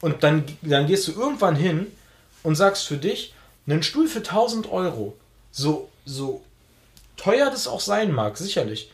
[0.00, 1.86] Und dann, dann gehst du irgendwann hin
[2.42, 3.32] und sagst für dich,
[3.66, 5.16] einen Stuhl für 1000 Euro,
[5.50, 6.42] so, so
[7.16, 8.90] teuer das auch sein mag, sicherlich,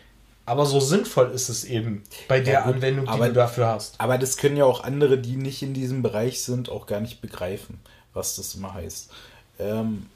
[0.46, 3.66] aber so sinnvoll ist es eben bei der Ja, gut, Anwendung, die aber- du dafür
[3.68, 3.94] hast.
[3.98, 7.20] Aber das können ja auch andere, die nicht in diesem Bereich sind, auch gar nicht
[7.20, 7.80] begreifen,
[8.14, 9.11] was das immer heißt.
[9.59, 10.07] Ähm,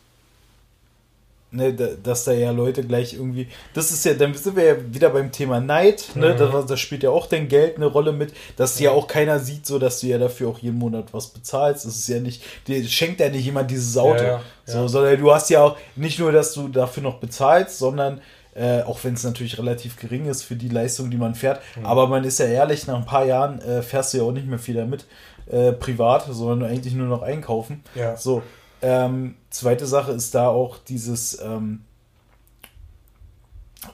[1.55, 3.49] ne, da, dass da ja Leute gleich irgendwie.
[3.73, 6.35] Das ist ja, dann sind wir ja wieder beim Thema Neid, ne?
[6.35, 9.67] Da, da spielt ja auch dein Geld eine Rolle mit, dass ja auch keiner sieht,
[9.67, 11.87] so dass du ja dafür auch jeden Monat was bezahlst.
[11.87, 14.23] Das ist ja nicht, dir schenkt ja nicht jemand dieses Auto.
[14.23, 14.89] Ja, ja, so, ja.
[14.89, 18.21] sondern du hast ja auch nicht nur, dass du dafür noch bezahlst, sondern
[18.55, 21.61] äh, auch wenn es natürlich relativ gering ist für die Leistung, die man fährt.
[21.77, 21.87] Mhm.
[21.87, 24.47] Aber man ist ja ehrlich, nach ein paar Jahren äh, fährst du ja auch nicht
[24.47, 25.07] mehr viel damit
[25.51, 27.83] äh, privat, sondern eigentlich nur noch einkaufen.
[27.95, 28.17] Ja.
[28.17, 28.43] So.
[28.87, 31.81] Ähm, zweite Sache ist da auch dieses, ähm,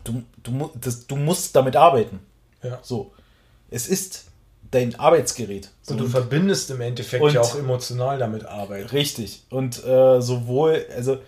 [0.05, 2.20] du, du, das, du musst damit arbeiten.
[2.62, 2.78] Ja.
[2.82, 3.12] So.
[3.70, 4.24] Es ist
[4.70, 5.70] dein Arbeitsgerät.
[5.82, 8.93] So, Und du verbindest im Endeffekt Und- ja auch emotional damit Arbeit.
[8.93, 9.45] Richtig.
[9.51, 11.18] Und äh, sowohl, also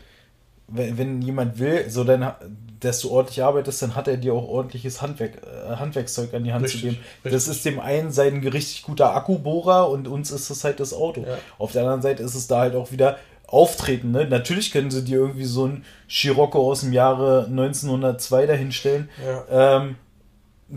[0.68, 2.32] wenn, wenn jemand will, so dann,
[2.80, 6.52] dass du ordentlich arbeitest, dann hat er dir auch ordentliches Handwerk, äh, Handwerkszeug an die
[6.52, 6.98] Hand Richtig, zu geben.
[7.24, 7.52] Das richtig.
[7.56, 11.22] ist dem einen sein richtig guter Akkubohrer und uns ist es halt das Auto.
[11.22, 11.38] Ja.
[11.58, 13.18] Auf der anderen Seite ist es da halt auch wieder
[13.52, 14.10] Auftreten.
[14.12, 14.26] Ne?
[14.26, 19.10] Natürlich können sie dir irgendwie so ein Scirocco aus dem Jahre 1902 dahinstellen.
[19.24, 19.76] Ja.
[19.78, 19.96] Ähm,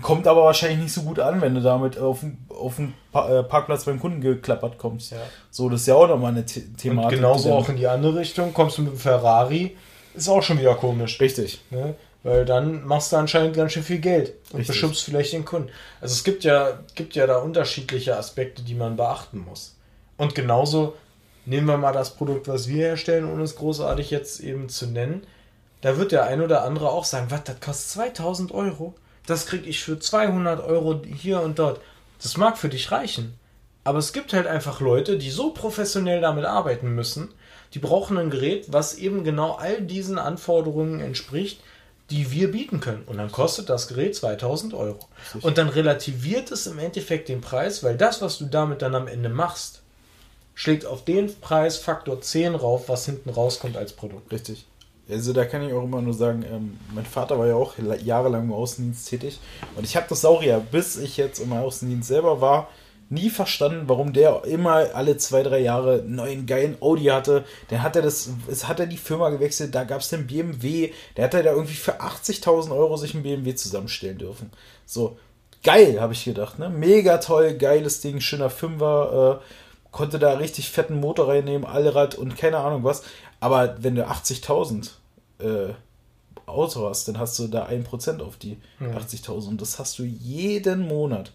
[0.02, 3.30] kommt aber wahrscheinlich nicht so gut an, wenn du damit auf den, auf den pa
[3.40, 5.14] äh, Parkplatz beim Kunden geklappert kommst.
[5.14, 5.20] Ja.
[5.50, 7.18] So, das ist ja auch nochmal eine The Und Thematik.
[7.20, 9.78] genauso die dann- auch in die andere Richtung, kommst du mit dem Ferrari,
[10.14, 11.20] ist auch schon wieder komisch.
[11.22, 11.62] Richtig.
[11.70, 11.96] Ne?
[12.24, 14.82] Weil dann machst du anscheinend ganz schön viel Geld und Richtig.
[14.82, 15.70] beschützt vielleicht den Kunden.
[16.02, 19.78] Also es gibt ja, gibt ja da unterschiedliche Aspekte, die man beachten muss.
[20.18, 20.96] Und genauso
[21.46, 25.26] nehmen wir mal das Produkt, was wir herstellen, ohne es großartig jetzt eben zu nennen.
[25.82, 28.96] Da wird der ein oder andere auch sagen, was, das kostet 2000 Euro?
[29.28, 31.82] Das kriege ich für 200 Euro hier und dort.
[32.22, 33.38] Das mag für dich reichen.
[33.84, 37.30] Aber es gibt halt einfach Leute, die so professionell damit arbeiten müssen,
[37.74, 41.62] die brauchen ein Gerät, was eben genau all diesen Anforderungen entspricht,
[42.10, 43.04] die wir bieten können.
[43.06, 45.08] Und dann kostet das Gerät 2000 Euro.
[45.42, 49.08] Und dann relativiert es im Endeffekt den Preis, weil das, was du damit dann am
[49.08, 49.82] Ende machst,
[50.56, 54.32] schlägt auf den Preis Faktor 10 rauf, was hinten rauskommt als Produkt.
[54.32, 54.66] Richtig.
[55.08, 57.96] Also da kann ich auch immer nur sagen, ähm, mein Vater war ja auch la-
[57.96, 59.40] jahrelang im Außendienst tätig
[59.76, 62.70] und ich habe das auch ja, bis ich jetzt im Außendienst selber war,
[63.08, 67.46] nie verstanden, warum der immer alle zwei, drei Jahre einen neuen geilen Audi hatte.
[67.70, 70.92] Dann hat er das, es hat er die Firma gewechselt, da gab es den BMW,
[71.16, 74.50] der hat er da irgendwie für 80.000 Euro sich einen BMW zusammenstellen dürfen.
[74.88, 75.20] So,
[75.64, 76.70] geil, habe ich gedacht, ne?
[76.72, 79.46] Mega toll, geiles Ding, schöner Fünfer, äh,
[79.96, 83.04] konnte da richtig fetten Motor reinnehmen, Allrad und keine Ahnung was.
[83.40, 84.90] Aber wenn du 80.000
[85.40, 85.74] äh,
[86.46, 90.86] Auto hast, dann hast du da 1% auf die 80.000 und das hast du jeden
[90.86, 91.32] Monat.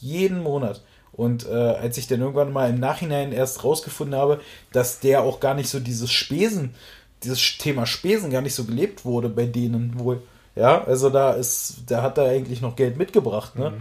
[0.00, 0.82] Jeden Monat.
[1.12, 4.40] Und äh, als ich dann irgendwann mal im Nachhinein erst rausgefunden habe,
[4.72, 6.74] dass der auch gar nicht so dieses Spesen,
[7.22, 10.20] dieses Thema Spesen gar nicht so gelebt wurde bei denen wohl.
[10.56, 13.74] Ja, also da ist, da hat er eigentlich noch Geld mitgebracht, ne?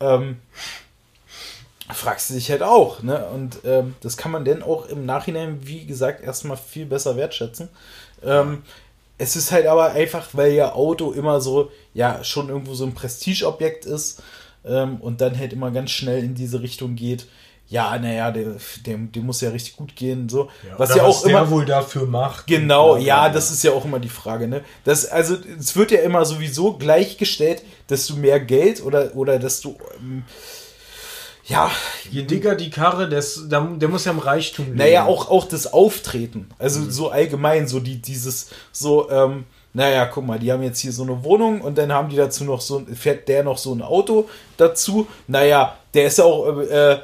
[0.00, 0.38] Ähm,
[1.94, 3.26] fragst du dich halt auch, ne?
[3.26, 7.68] Und ähm, das kann man denn auch im Nachhinein, wie gesagt, erstmal viel besser wertschätzen.
[8.24, 8.62] Ähm,
[9.18, 12.94] es ist halt aber einfach, weil ja Auto immer so, ja, schon irgendwo so ein
[12.94, 14.22] Prestigeobjekt ist
[14.64, 17.26] ähm, und dann halt immer ganz schnell in diese Richtung geht.
[17.68, 20.48] Ja, naja, dem, dem, dem muss ja richtig gut gehen, so.
[20.76, 21.50] was Oder ja auch der immer.
[21.50, 22.48] wohl dafür macht.
[22.48, 24.64] Genau, ja, das ist ja auch immer die Frage, ne?
[24.82, 29.60] Das, also, es wird ja immer sowieso gleichgestellt, dass du mehr Geld oder, oder dass
[29.60, 30.24] du, ähm,
[31.50, 31.70] ja,
[32.10, 34.78] Je dicker die Karre, des, der, der muss ja im Reichtum leben.
[34.78, 36.48] naja, auch, auch das Auftreten.
[36.58, 36.90] Also Mhm.
[36.90, 41.02] so allgemein, so die, dieses, so, ähm, naja, guck mal, die haben jetzt hier so
[41.04, 44.28] eine Wohnung und dann haben die dazu noch so, fährt der noch so ein Auto
[44.56, 45.06] dazu.
[45.28, 46.98] Naja, der ist ja auch, äh,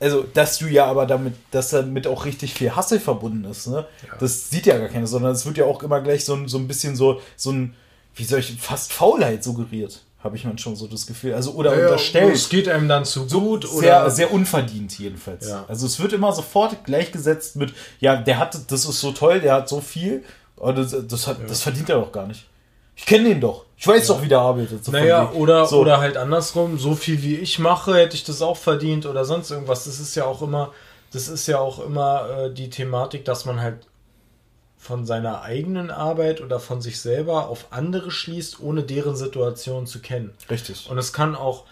[0.00, 3.86] also, dass du ja aber damit, dass damit auch richtig viel Hassel verbunden ist, ne?
[4.20, 6.58] Das sieht ja gar keiner, sondern es wird ja auch immer gleich so, ein- so
[6.58, 7.74] ein bisschen so, so ein,
[8.16, 11.34] wie soll ich, fast Faulheit suggeriert, habe ich manchmal so das Gefühl.
[11.34, 12.34] Also, oder Ja, ja, unterstellt.
[12.34, 15.48] Es geht einem dann zu gut Sehr, oder sehr unverdient jedenfalls.
[15.48, 15.66] Ja.
[15.68, 19.52] Also es wird immer sofort gleichgesetzt mit, ja, der hat, das ist so toll, der
[19.52, 20.24] hat so viel,
[20.56, 22.46] aber das, das, hat, das verdient er doch gar nicht.
[22.96, 23.64] Ich kenne den doch.
[23.76, 24.84] Ich weiß doch, wie der arbeitet.
[24.84, 25.80] So Naja, oder, so.
[25.80, 29.50] oder halt andersrum, so viel wie ich mache, hätte ich das auch verdient oder sonst
[29.50, 29.84] irgendwas.
[29.84, 30.72] Das ist ja auch immer,
[31.12, 33.86] das ist ja auch immer äh, die Thematik, dass man halt
[34.84, 40.00] von seiner eigenen Arbeit oder von sich selber auf andere schließt, ohne deren Situation zu
[40.00, 40.34] kennen.
[40.50, 40.90] Richtig.
[40.90, 41.64] Und es kann auch,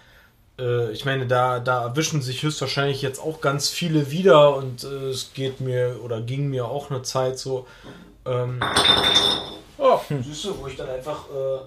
[0.59, 5.11] äh, ich meine, da, da erwischen sich höchstwahrscheinlich jetzt auch ganz viele wieder und äh,
[5.11, 7.67] es geht mir oder ging mir auch eine Zeit so.
[8.25, 8.63] Ähm,
[9.77, 11.59] oh, siehst du, wo ich dann einfach äh,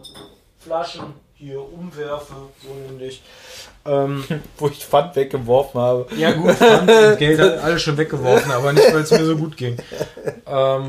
[0.57, 2.33] Flaschen hier umwerfe,
[2.63, 3.21] so nämlich.
[3.85, 4.23] Ähm,
[4.57, 6.07] Wo ich Pfand weggeworfen habe.
[6.17, 9.37] ja gut, Pfand und Geld hat alles schon weggeworfen, aber nicht, weil es mir so
[9.37, 9.77] gut ging.
[10.47, 10.87] Ähm,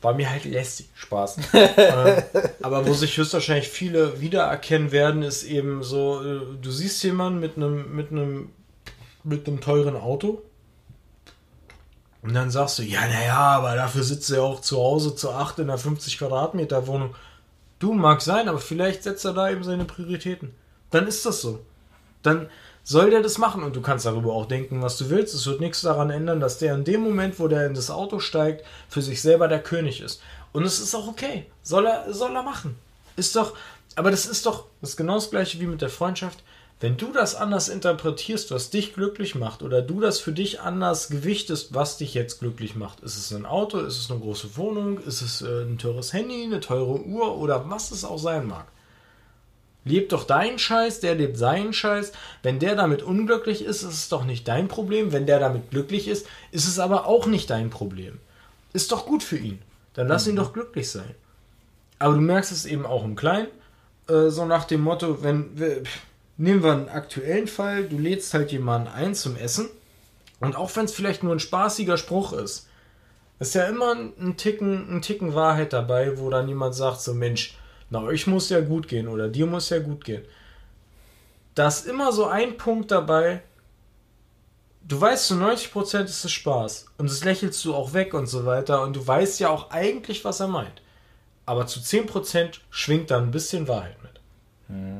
[0.00, 1.38] war mir halt lästig, Spaß.
[1.52, 2.22] ähm,
[2.62, 7.56] aber wo sich höchstwahrscheinlich viele wiedererkennen werden, ist eben so, äh, du siehst jemanden mit
[7.56, 8.50] einem mit einem
[9.22, 10.42] mit einem teuren Auto
[12.22, 15.58] und dann sagst du, ja, naja, aber dafür sitzt er auch zu Hause zu acht
[15.58, 17.14] in einer 50 Quadratmeter Wohnung.
[17.78, 20.54] Du mag sein, aber vielleicht setzt er da eben seine Prioritäten.
[20.90, 21.60] Dann ist das so
[22.22, 22.48] dann
[22.90, 25.32] soll der das machen und du kannst darüber auch denken, was du willst.
[25.32, 28.18] Es wird nichts daran ändern, dass der in dem Moment, wo der in das Auto
[28.18, 30.20] steigt, für sich selber der König ist.
[30.52, 31.46] Und es ist auch okay.
[31.62, 32.74] Soll er, soll er machen.
[33.14, 33.54] Ist doch,
[33.94, 36.42] aber das ist doch, das ist genau das gleiche wie mit der Freundschaft.
[36.80, 41.10] Wenn du das anders interpretierst, was dich glücklich macht, oder du das für dich anders
[41.10, 44.98] gewichtest, was dich jetzt glücklich macht, ist es ein Auto, ist es eine große Wohnung,
[44.98, 48.66] ist es äh, ein teures Handy, eine teure Uhr oder was es auch sein mag.
[49.84, 52.12] Lebt doch deinen Scheiß, der lebt seinen Scheiß.
[52.42, 55.12] Wenn der damit unglücklich ist, ist es doch nicht dein Problem.
[55.12, 58.18] Wenn der damit glücklich ist, ist es aber auch nicht dein Problem.
[58.72, 59.60] Ist doch gut für ihn.
[59.94, 61.14] Dann lass ihn doch glücklich sein.
[61.98, 63.48] Aber du merkst es eben auch im Kleinen.
[64.08, 66.00] Äh, so nach dem Motto, wenn wir, pff,
[66.36, 69.68] nehmen wir einen aktuellen Fall, du lädst halt jemanden ein zum Essen.
[70.40, 72.68] Und auch wenn es vielleicht nur ein spaßiger Spruch ist,
[73.38, 77.56] ist ja immer ein Ticken, ein Ticken Wahrheit dabei, wo dann jemand sagt, so Mensch,
[77.90, 80.24] na, euch muss ja gut gehen oder dir muss ja gut gehen.
[81.54, 83.42] Da ist immer so ein Punkt dabei,
[84.86, 88.46] du weißt, zu 90% ist es Spaß und das lächelst du auch weg und so
[88.46, 90.82] weiter und du weißt ja auch eigentlich, was er meint.
[91.46, 94.10] Aber zu 10% schwingt da ein bisschen Wahrheit mit.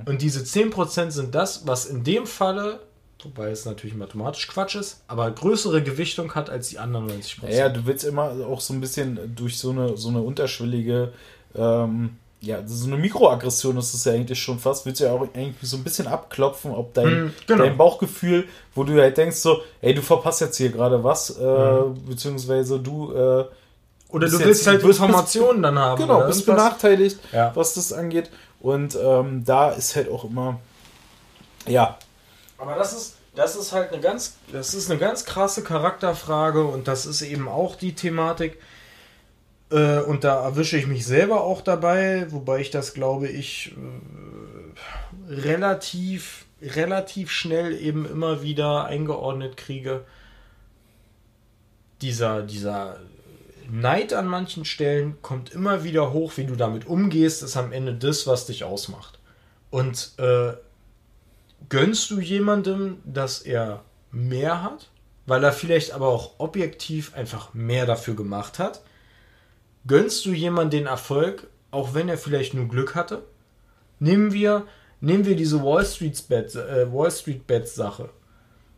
[0.06, 2.80] Und diese 10% sind das, was in dem Falle,
[3.22, 7.48] wobei es natürlich mathematisch Quatsch ist, aber größere Gewichtung hat als die anderen 90%.
[7.50, 11.12] Ja, du willst immer auch so ein bisschen durch so eine, so eine unterschwellige,
[11.54, 15.20] ähm, ja, so eine Mikroaggression ist es ja eigentlich schon fast, willst du ja auch
[15.34, 17.64] irgendwie so ein bisschen abklopfen, ob dein, Mhm, genau.
[17.64, 21.78] dein Bauchgefühl, wo du halt denkst so, ey, du verpasst jetzt hier gerade was, äh,
[22.08, 23.16] beziehungsweise du, äh,
[24.08, 26.00] Oder du willst jetzt- halt bist- bist- Informationen dann haben.
[26.00, 27.52] genau, bist benachteiligt, Ja.
[27.54, 28.30] was das angeht.
[28.60, 30.58] Und ähm, da ist halt auch immer,
[31.66, 31.98] ja,
[32.58, 36.88] Aber das ist, das ist halt eine ganz, das ist eine ganz krasse Charakterfrage und
[36.88, 38.58] das ist eben auch die Thematik.
[39.70, 43.74] Äh, und da erwische ich mich selber auch dabei, wobei ich das glaube ich
[45.28, 50.04] äh, relativ, relativ schnell eben immer wieder eingeordnet kriege.
[52.02, 52.98] Dieser, dieser
[53.70, 57.94] Neid an manchen Stellen kommt immer wieder hoch, wie du damit umgehst, ist am Ende
[57.94, 59.18] das, was dich ausmacht.
[59.70, 60.54] Und äh,
[61.68, 64.88] gönnst du jemandem, dass er mehr hat,
[65.26, 68.80] weil er vielleicht aber auch objektiv einfach mehr dafür gemacht hat?
[69.86, 73.22] Gönnst du jemandem den Erfolg, auch wenn er vielleicht nur Glück hatte?
[73.98, 74.66] Nehmen wir,
[75.00, 78.10] nehmen wir diese Wall Street Bet, äh, Wall Street Bets Sache.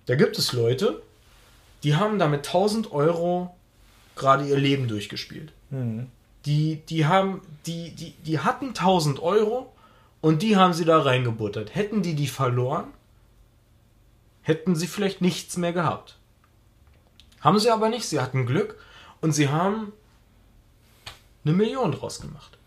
[0.07, 1.03] Da gibt es Leute,
[1.83, 3.55] die haben damit 1000 Euro
[4.17, 5.53] gerade ihr Leben durchgespielt.
[6.47, 9.73] Die, die haben, die, die, die hatten 1000 Euro
[10.21, 11.75] und die haben sie da reingebuttert.
[11.75, 12.87] Hätten die die verloren,
[14.43, 16.19] hätten sie vielleicht nichts mehr gehabt.
[17.41, 18.07] Haben sie aber nicht.
[18.07, 18.77] Sie hatten Glück
[19.21, 19.93] und sie haben
[21.45, 22.59] eine Million draus gemacht.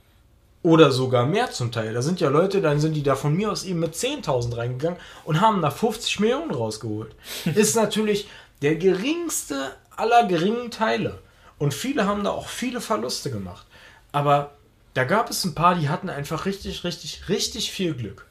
[0.64, 1.94] Oder sogar mehr zum Teil.
[1.94, 5.00] Da sind ja Leute, dann sind die da von mir aus eben mit 10.000 reingegangen
[5.24, 7.14] und haben da 50 Millionen rausgeholt.
[7.56, 8.28] Ist natürlich
[8.64, 11.20] der geringste aller geringen Teile.
[11.60, 13.66] Und viele haben da auch viele Verluste gemacht.
[14.12, 14.56] Aber
[14.96, 18.26] da gab es ein paar, die hatten einfach richtig, richtig, richtig viel Glück.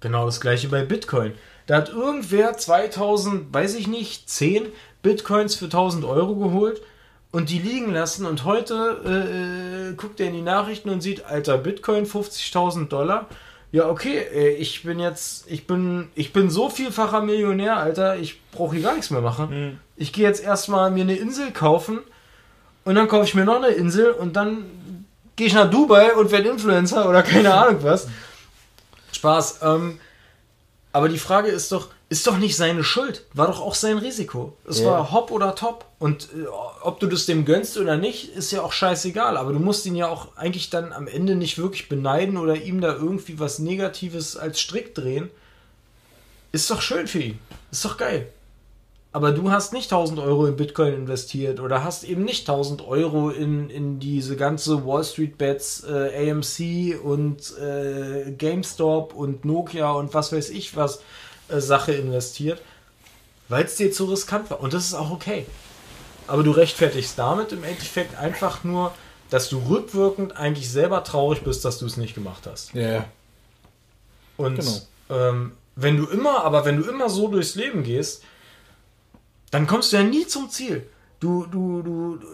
[0.00, 1.32] Genau das gleiche bei Bitcoin.
[1.66, 4.66] Da hat irgendwer 2000, weiß ich nicht, 10
[5.02, 6.82] Bitcoins für 1000 Euro geholt
[7.32, 11.24] und die liegen lassen und heute äh, äh, guckt er in die Nachrichten und sieht,
[11.24, 13.26] alter, Bitcoin 50.000 Dollar.
[13.72, 18.40] Ja, okay, äh, ich bin jetzt, ich bin, ich bin so vielfacher Millionär, Alter, ich
[18.52, 19.80] brauche hier gar nichts mehr machen.
[19.96, 22.00] Ich gehe jetzt erstmal mir eine Insel kaufen
[22.84, 24.66] und dann kaufe ich mir noch eine Insel und dann
[25.34, 28.08] gehe ich nach Dubai und werde Influencer oder keine Ahnung was.
[29.12, 29.60] Spaß.
[29.62, 29.98] Ähm,
[30.92, 33.24] aber die Frage ist doch, ist doch nicht seine Schuld.
[33.32, 34.52] War doch auch sein Risiko.
[34.68, 34.86] Es Ja.
[34.90, 35.86] war hopp oder top.
[35.98, 36.46] Und äh,
[36.82, 39.38] ob du das dem gönnst oder nicht, ist ja auch scheißegal.
[39.38, 42.82] Aber du musst ihn ja auch eigentlich dann am Ende nicht wirklich beneiden oder ihm
[42.82, 45.30] da irgendwie was Negatives als Strick drehen.
[46.52, 47.38] Ist doch schön für ihn.
[47.70, 48.28] Ist doch geil.
[49.14, 53.30] Aber du hast nicht 1000 Euro in Bitcoin investiert oder hast eben nicht 1000 Euro
[53.30, 60.12] in, in diese ganze Wall Street Bets, äh, AMC und äh, GameStop und Nokia und
[60.12, 61.00] was weiß ich was
[61.60, 62.60] Sache investiert,
[63.48, 64.60] weil es dir zu riskant war.
[64.60, 65.46] Und das ist auch okay.
[66.26, 68.94] Aber du rechtfertigst damit im Endeffekt einfach nur,
[69.30, 72.72] dass du rückwirkend eigentlich selber traurig bist, dass du es nicht gemacht hast.
[72.74, 73.04] ja,
[74.36, 74.80] Und Genau.
[75.10, 78.22] ähm, wenn du immer, aber wenn du immer so durchs Leben gehst,
[79.50, 80.86] dann kommst du ja nie zum Ziel.
[81.18, 82.26] Du, du, du, du,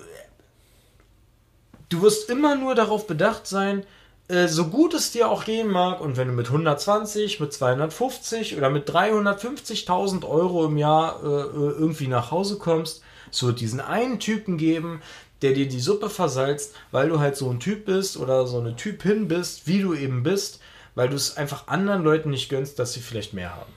[1.88, 3.84] du wirst immer nur darauf bedacht sein, äh,
[4.28, 8.68] so gut es dir auch gehen mag, und wenn du mit 120, mit 250 oder
[8.68, 13.02] mit 350.000 Euro im Jahr äh, äh, irgendwie nach Hause kommst,
[13.32, 15.00] es wird diesen einen Typen geben,
[15.40, 18.76] der dir die Suppe versalzt, weil du halt so ein Typ bist oder so eine
[18.76, 20.60] Typin bist, wie du eben bist,
[20.94, 23.72] weil du es einfach anderen Leuten nicht gönnst, dass sie vielleicht mehr haben.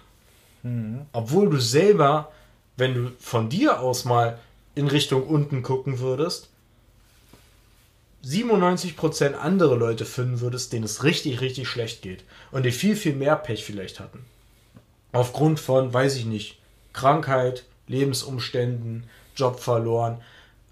[1.13, 2.31] Obwohl du selber,
[2.77, 4.39] wenn du von dir aus mal
[4.75, 6.49] in Richtung unten gucken würdest,
[8.25, 13.13] 97% andere Leute finden würdest, denen es richtig, richtig schlecht geht und die viel, viel
[13.15, 14.25] mehr Pech vielleicht hatten.
[15.11, 16.57] Aufgrund von, weiß ich nicht,
[16.93, 20.21] Krankheit, Lebensumständen, Job verloren,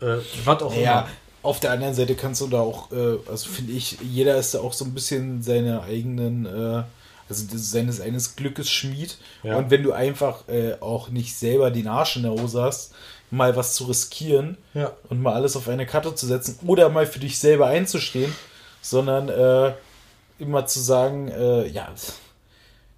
[0.02, 1.10] äh, was auch Ja, immer.
[1.44, 4.60] auf der anderen Seite kannst du da auch, äh, also finde ich, jeder ist da
[4.60, 6.84] auch so ein bisschen seine eigenen, äh,
[7.28, 9.18] also seines eines Glückes Schmied.
[9.44, 9.58] Ja.
[9.58, 12.94] Und wenn du einfach äh, auch nicht selber den Arsch in der Hose hast,
[13.31, 14.91] mal was zu riskieren Ja.
[15.10, 18.34] und mal alles auf eine Karte zu setzen oder mal für dich selber einzustehen,
[18.81, 19.73] sondern äh,
[20.39, 21.89] immer zu sagen, äh, ja,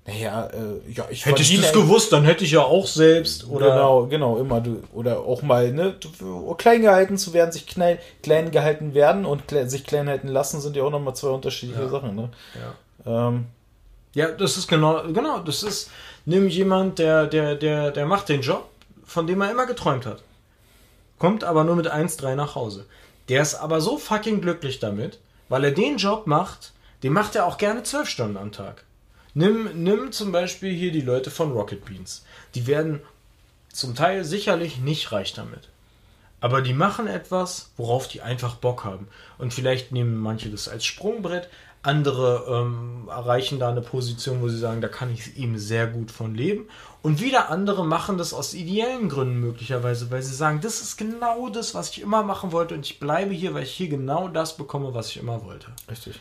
[0.06, 3.70] naja, äh, ja, ich Hätte ich das gewusst, dann hätte ich ja auch selbst oder
[3.72, 4.60] Genau, genau, immer.
[4.60, 9.26] Du, oder auch mal, ne, du, klein gehalten zu werden, sich klein, klein gehalten werden
[9.26, 11.90] und kle sich klein halten lassen, sind ja auch nochmal zwei unterschiedliche Ja.
[11.90, 12.30] Sachen, ne?
[13.06, 13.28] Ja.
[13.28, 13.46] Ähm,
[14.16, 15.90] Ja, das ist genau, genau, das ist,
[16.26, 18.68] nimm jemand, der, der, der, der macht den Job,
[19.12, 20.24] von dem er immer geträumt hat.
[21.20, 22.86] Kommt aber nur mit 1,3 nach Hause.
[23.28, 25.20] Der ist aber so fucking glücklich damit,
[25.50, 26.72] weil er den Job macht,
[27.04, 28.86] den macht er auch gerne 12 Stunden am Tag.
[29.34, 32.26] Nimm, nimm zum Beispiel hier die Leute von Rocket Beans.
[32.56, 33.02] Die werden
[33.72, 35.70] zum Teil sicherlich nicht reich damit.
[36.40, 39.08] Aber die machen etwas, worauf die einfach Bock haben.
[39.38, 41.50] Und vielleicht nehmen manche das als Sprungbrett,
[41.84, 46.12] andere ähm, erreichen da eine Position, wo sie sagen, da kann ich eben sehr gut
[46.12, 46.68] von leben.
[47.04, 51.50] Und wieder andere machen das aus ideellen Gründen möglicherweise, weil sie sagen, das ist genau
[51.50, 54.56] das, was ich immer machen wollte und ich bleibe hier, weil ich hier genau das
[54.56, 55.68] bekomme, was ich immer wollte.
[55.90, 56.20] richtig.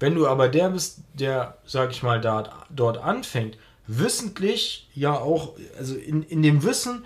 [0.00, 5.54] Wenn du aber der bist, der, sag ich mal, da, dort anfängt, wissentlich ja auch,
[5.76, 7.04] also in, in dem Wissen,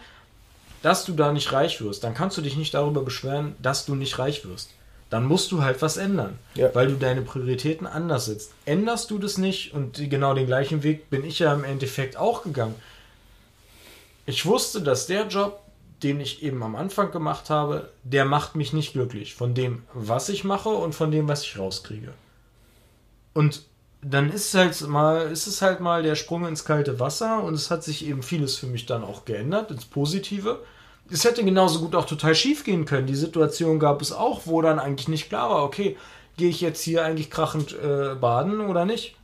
[0.83, 3.95] dass du da nicht reich wirst, dann kannst du dich nicht darüber beschweren, dass du
[3.95, 4.71] nicht reich wirst.
[5.13, 6.75] Dann musst du halt was ändern, Ja.
[6.75, 8.53] weil du deine Prioritäten anders setzt.
[8.65, 12.45] Änderst du das nicht und genau den gleichen Weg bin ich ja im Endeffekt auch
[12.45, 12.75] gegangen.
[14.25, 15.61] Ich wusste, dass der Job,
[16.03, 19.35] den ich eben am Anfang gemacht habe, der macht mich nicht glücklich.
[19.35, 22.15] Von dem, was ich mache und von dem, was ich rauskriege.
[23.35, 23.65] Und
[24.01, 27.71] dann ist halt mal, ist es halt mal der Sprung ins kalte Wasser und es
[27.71, 30.61] hat sich eben vieles für mich dann auch geändert, ins Positive.
[31.11, 33.07] Es hätte genauso gut auch total schief gehen können.
[33.07, 35.97] Die Situation gab es auch, wo dann eigentlich nicht klar war, okay,
[36.37, 39.17] gehe ich jetzt hier eigentlich krachend äh, baden oder nicht?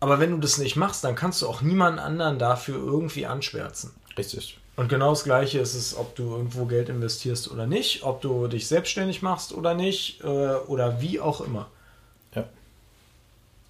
[0.00, 3.92] Aber wenn du das nicht machst, dann kannst du auch niemanden anderen dafür irgendwie anschwärzen.
[4.18, 4.58] Richtig.
[4.76, 8.48] Und genau das Gleiche ist es, ob du irgendwo Geld investierst oder nicht, ob du
[8.48, 11.68] dich selbstständig machst oder nicht, äh, oder wie auch immer.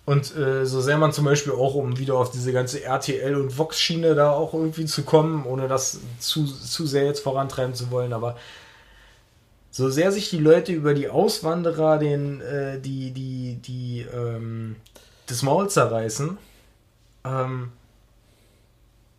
[0.07, 3.57] Und äh, so sehr man zum Beispiel auch, um wieder auf diese ganze RTL- und
[3.57, 8.13] Vox-Schiene da auch irgendwie zu kommen, ohne das zu, zu sehr jetzt vorantreiben zu wollen,
[8.13, 8.37] aber
[9.71, 14.77] so sehr sich die Leute über die Auswanderer den, äh, die, die, die, ähm,
[15.27, 16.37] das Maul zerreißen,
[17.25, 17.73] ähm,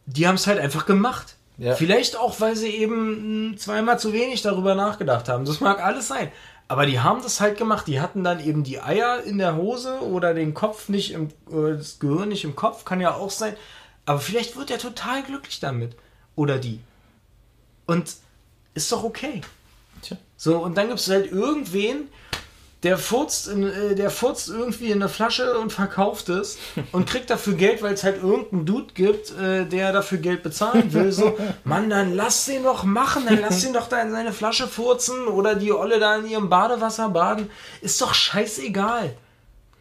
[0.06, 1.36] die haben es halt einfach gemacht.
[1.58, 1.76] Ja.
[1.76, 5.46] Vielleicht auch, weil sie eben mh, zweimal zu wenig darüber nachgedacht haben.
[5.46, 6.32] Das mag alles sein.
[6.68, 7.88] Aber die haben das halt gemacht.
[7.88, 12.00] Die hatten dann eben die Eier in der Hose oder den Kopf nicht im, das
[12.00, 13.56] Gehirn nicht im Kopf, kann ja auch sein.
[14.06, 15.96] Aber vielleicht wird er total glücklich damit.
[16.36, 16.80] Oder die.
[17.86, 18.16] Und
[18.74, 19.42] ist doch okay.
[20.02, 20.18] Tja.
[20.38, 22.10] So, und dann gibt es halt irgendwen,
[22.84, 26.58] der furzt, in, äh, der furzt irgendwie in eine Flasche und verkauft es
[26.92, 30.94] und kriegt dafür Geld, weil es halt irgendeinen Dude gibt, äh, der dafür Geld bezahlen
[30.94, 31.12] will.
[31.12, 34.68] So, Mann, dann lass den doch machen, dann lass ihn doch da in seine Flasche
[34.68, 37.50] furzen oder die Olle da in ihrem Badewasser baden.
[37.82, 39.16] Ist doch scheißegal.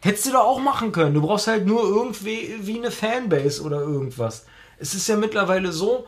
[0.01, 1.15] Hättest du doch auch machen können.
[1.15, 4.45] Du brauchst halt nur irgendwie wie eine Fanbase oder irgendwas.
[4.77, 6.05] Es ist ja mittlerweile so,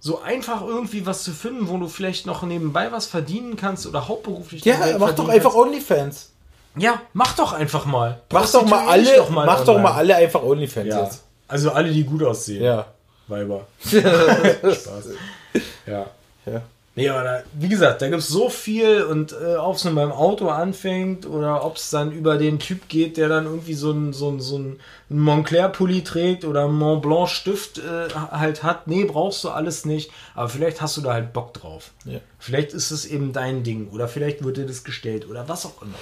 [0.00, 4.08] so einfach irgendwie was zu finden, wo du vielleicht noch nebenbei was verdienen kannst oder
[4.08, 5.66] hauptberuflich Ja, mach doch einfach kannst.
[5.66, 6.30] OnlyFans.
[6.76, 8.20] Ja, mach doch einfach mal.
[8.32, 11.02] Mach doch mal dich alle, doch mal mach doch mal alle einfach OnlyFans Ja.
[11.04, 11.22] jetzt.
[11.48, 12.62] Also alle, die gut aussehen.
[12.62, 12.86] Ja.
[13.28, 13.66] Weiber.
[13.84, 15.08] Spaß.
[15.86, 16.06] Ja.
[16.46, 16.62] Ja.
[16.96, 19.94] Nee, aber da, wie gesagt, da gibt es so viel und äh, ob es nun
[19.94, 23.92] beim Auto anfängt oder ob es dann über den Typ geht, der dann irgendwie so
[23.92, 28.88] ein, so ein, so ein Montclair-Pulli trägt oder einen Mont Blanc-Stift äh, halt hat.
[28.88, 30.10] Nee, brauchst du alles nicht.
[30.34, 31.92] Aber vielleicht hast du da halt Bock drauf.
[32.04, 32.18] Ja.
[32.40, 35.80] Vielleicht ist es eben dein Ding oder vielleicht wird dir das gestellt oder was auch
[35.82, 35.98] immer.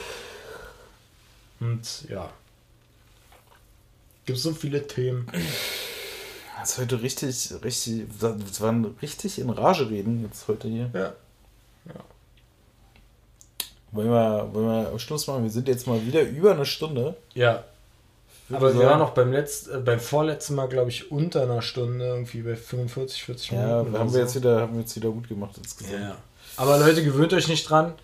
[1.61, 2.31] Und ja.
[4.25, 5.31] Gibt so viele Themen.
[6.61, 10.91] Das ist heute richtig, richtig, das waren richtig in Rage reden jetzt heute hier.
[10.93, 11.13] Ja.
[13.93, 15.45] Wollen wir, wollen wir Schluss machen?
[15.45, 17.17] Wir sind jetzt mal wieder über eine Stunde.
[17.35, 17.65] Ja.
[18.51, 21.63] Aber wir sagen- waren noch beim letzten, äh, beim vorletzten Mal, glaube ich, unter einer
[21.63, 23.93] Stunde, irgendwie bei 45, 40 Minuten.
[23.93, 24.15] Ja, haben so.
[24.15, 26.01] wir jetzt wieder, haben wir jetzt wieder gut gemacht insgesamt.
[26.01, 26.17] Ja.
[26.57, 27.95] Aber Leute, gewöhnt euch nicht dran.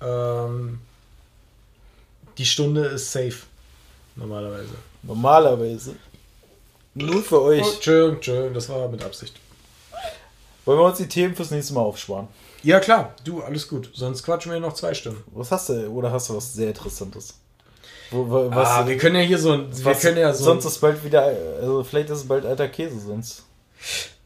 [0.00, 0.80] Ähm,
[2.38, 3.36] die Stunde ist safe.
[4.16, 4.74] Normalerweise.
[5.02, 5.94] Normalerweise.
[6.94, 7.62] Nur für euch.
[7.64, 9.34] Oh, Entschuldigung, Entschuldigung, das war mit Absicht.
[10.64, 12.28] Wollen wir uns die Themen fürs nächste Mal aufsparen?
[12.62, 13.90] Ja, klar, du, alles gut.
[13.94, 15.22] Sonst quatschen wir noch zwei Stunden.
[15.32, 15.88] Was hast du?
[15.88, 17.34] Oder hast du was sehr Interessantes?
[18.10, 19.76] Wo, wo, was, ah, wir können ja hier so ein.
[19.76, 21.22] Wir was, können ja so sonst ist bald wieder,
[21.60, 23.44] also vielleicht ist es bald alter Käse sonst.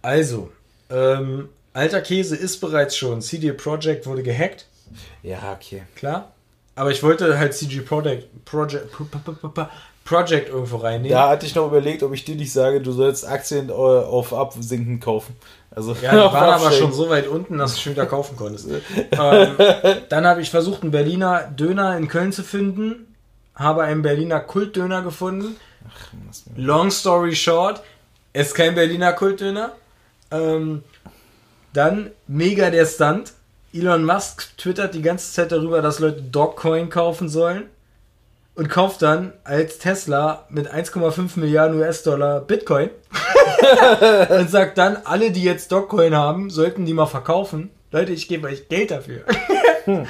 [0.01, 0.51] Also,
[0.91, 3.21] ähm, alter Käse ist bereits schon.
[3.21, 4.67] CD Projekt wurde gehackt,
[5.23, 5.83] Ja, okay.
[5.95, 6.33] klar.
[6.77, 8.91] Aber ich wollte halt CG Projekt, Project,
[10.05, 11.17] Project irgendwo reinnehmen.
[11.17, 14.35] Da hatte ich noch überlegt, ob ich dir nicht sage, du sollst Aktien äh, auf
[14.35, 15.35] Absinken kaufen.
[15.71, 18.69] Also Ja, die waren aber schon so weit unten, dass du schon wieder kaufen konntest.
[19.13, 19.57] ähm,
[20.09, 23.15] dann habe ich versucht, einen Berliner Döner in Köln zu finden.
[23.55, 25.57] Habe einen Berliner Kultdöner gefunden.
[26.57, 27.83] Long story short,
[28.33, 29.73] es ist kein Berliner Kultdöner.
[30.31, 30.83] Ähm,
[31.73, 33.33] dann mega der Stunt.
[33.73, 37.65] Elon Musk twittert die ganze Zeit darüber, dass Leute Dogcoin kaufen sollen.
[38.57, 42.91] Und kauft dann als Tesla mit 1,5 Milliarden US-Dollar Bitcoin.
[44.31, 47.71] und sagt dann, alle, die jetzt Dogcoin haben, sollten die mal verkaufen.
[47.91, 49.23] Leute, ich gebe euch Geld dafür.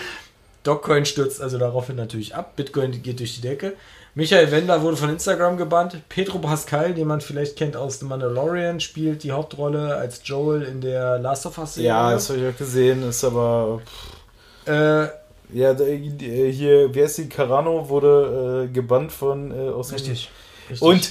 [0.63, 2.57] Dogcoin stürzt also daraufhin natürlich ab.
[2.57, 3.75] Bitcoin geht durch die Decke.
[4.17, 5.99] Michael Wendler wurde von Instagram gebannt.
[6.09, 10.81] Pedro Pascal, den man vielleicht kennt aus The Mandalorian, spielt die Hauptrolle als Joel in
[10.81, 11.89] der Last of Us Serie.
[11.89, 13.83] Ja, das habe ich auch gesehen, ist aber.
[14.67, 15.09] äh,
[15.53, 17.29] Ja, äh, hier, wie heißt die?
[17.29, 20.31] Carano wurde äh, gebannt von äh, aus richtig.
[20.71, 20.83] richtig.
[20.83, 21.11] Und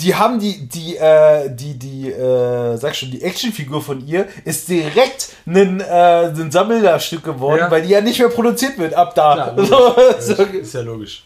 [0.00, 4.68] die haben die, die, äh, die, die, äh, sag schon, die Actionfigur von ihr ist
[4.68, 5.84] direkt ein, äh,
[6.26, 7.70] ein Sammlerstück geworden, Ja.
[7.70, 9.54] weil die ja nicht mehr produziert wird ab da.
[9.56, 10.34] Klar, so.
[10.42, 11.24] ist ja logisch.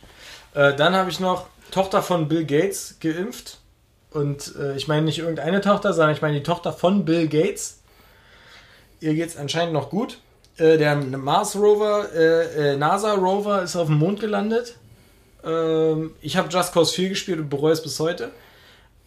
[0.54, 3.58] Äh, dann habe ich noch Tochter von Bill Gates geimpft.
[4.10, 7.78] Und äh, ich meine nicht irgendeine Tochter, sondern ich meine die Tochter von Bill Gates.
[9.00, 10.18] Ihr geht es anscheinend noch gut.
[10.58, 14.76] Äh, der Mars Rover, äh, äh, NASA Rover ist auf dem Mond gelandet.
[15.44, 18.30] Ähm, ich habe Just Cause 4 gespielt und bereue es bis heute.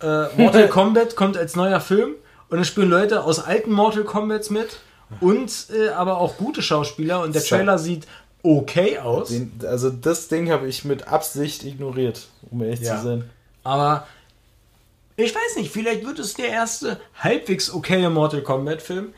[0.02, 2.16] Äh, Mortal Kombat kommt als neuer Film
[2.50, 4.80] und es spielen Leute aus alten Mortal Kombats mit
[5.20, 7.44] und äh, aber auch gute Schauspieler und der.
[7.44, 8.08] Trailer sieht
[8.44, 9.28] okay aus.
[9.30, 12.98] Den, also das Ding habe ich mit Absicht ignoriert, um ehrlich Ja.
[12.98, 13.30] zu sein.
[13.64, 14.08] Aber
[15.18, 19.14] ich weiß nicht, vielleicht wird es der erste halbwegs okaye Mortal Kombat Film.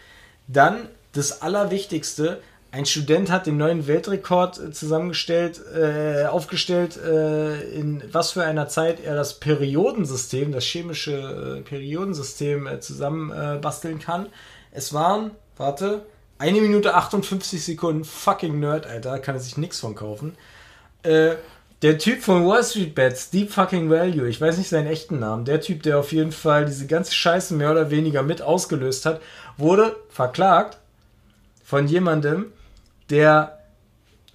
[0.47, 2.41] Dann das Allerwichtigste.
[2.71, 8.67] Ein Student hat den neuen Weltrekord äh, zusammengestellt, äh, aufgestellt, äh, in was für einer
[8.67, 14.27] Zeit er das Periodensystem, das chemische äh, Periodensystem äh, zusammen äh, kann.
[14.71, 16.03] Es waren, warte,
[16.39, 18.03] eine Minute 58 Sekunden.
[18.03, 20.35] Fucking Nerd, Alter, kann er sich nichts von kaufen.
[21.03, 21.35] Äh,
[21.83, 25.45] der Typ von Wall Street Bets, Deep Fucking Value, ich weiß nicht seinen echten Namen,
[25.45, 29.21] der Typ, der auf jeden Fall diese ganze Scheiße mehr oder weniger mit ausgelöst hat,
[29.57, 30.79] wurde verklagt
[31.73, 32.51] von jemandem,
[33.09, 33.57] der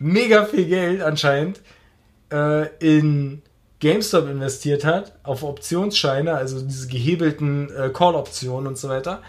[0.01, 1.61] mega viel Geld anscheinend
[2.33, 3.43] äh, in
[3.79, 9.23] GameStop investiert hat, auf Optionsscheine, also diese gehebelten äh, Call-Optionen und so weiter.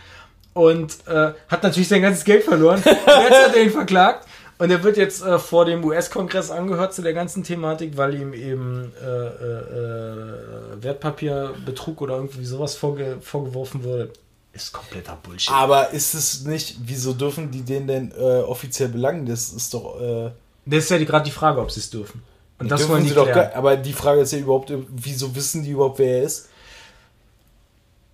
[0.56, 2.82] Und äh, hat natürlich sein ganzes Geld verloren.
[2.86, 4.28] Jetzt hat er ihn verklagt.
[4.58, 8.34] Und er wird jetzt äh, vor dem US-Kongress angehört zu der ganzen Thematik, weil ihm
[8.34, 9.60] eben äh, äh,
[10.74, 14.12] äh, Wertpapierbetrug oder irgendwie sowas vorge vorgeworfen wurde.
[14.54, 15.54] Ist kompletter Bullshit.
[15.54, 19.26] Aber ist es nicht, wieso dürfen die den denn äh, offiziell belangen?
[19.26, 20.00] Das ist doch.
[20.02, 20.32] Äh,
[20.66, 22.24] Das ist ja die- gerade die Frage, ob sie es dürfen.
[22.58, 23.50] Und das dürfen wollen die sie doch klären.
[23.52, 26.50] gar, Aber die Frage ist ja überhaupt, wieso wissen die überhaupt, wer er ist?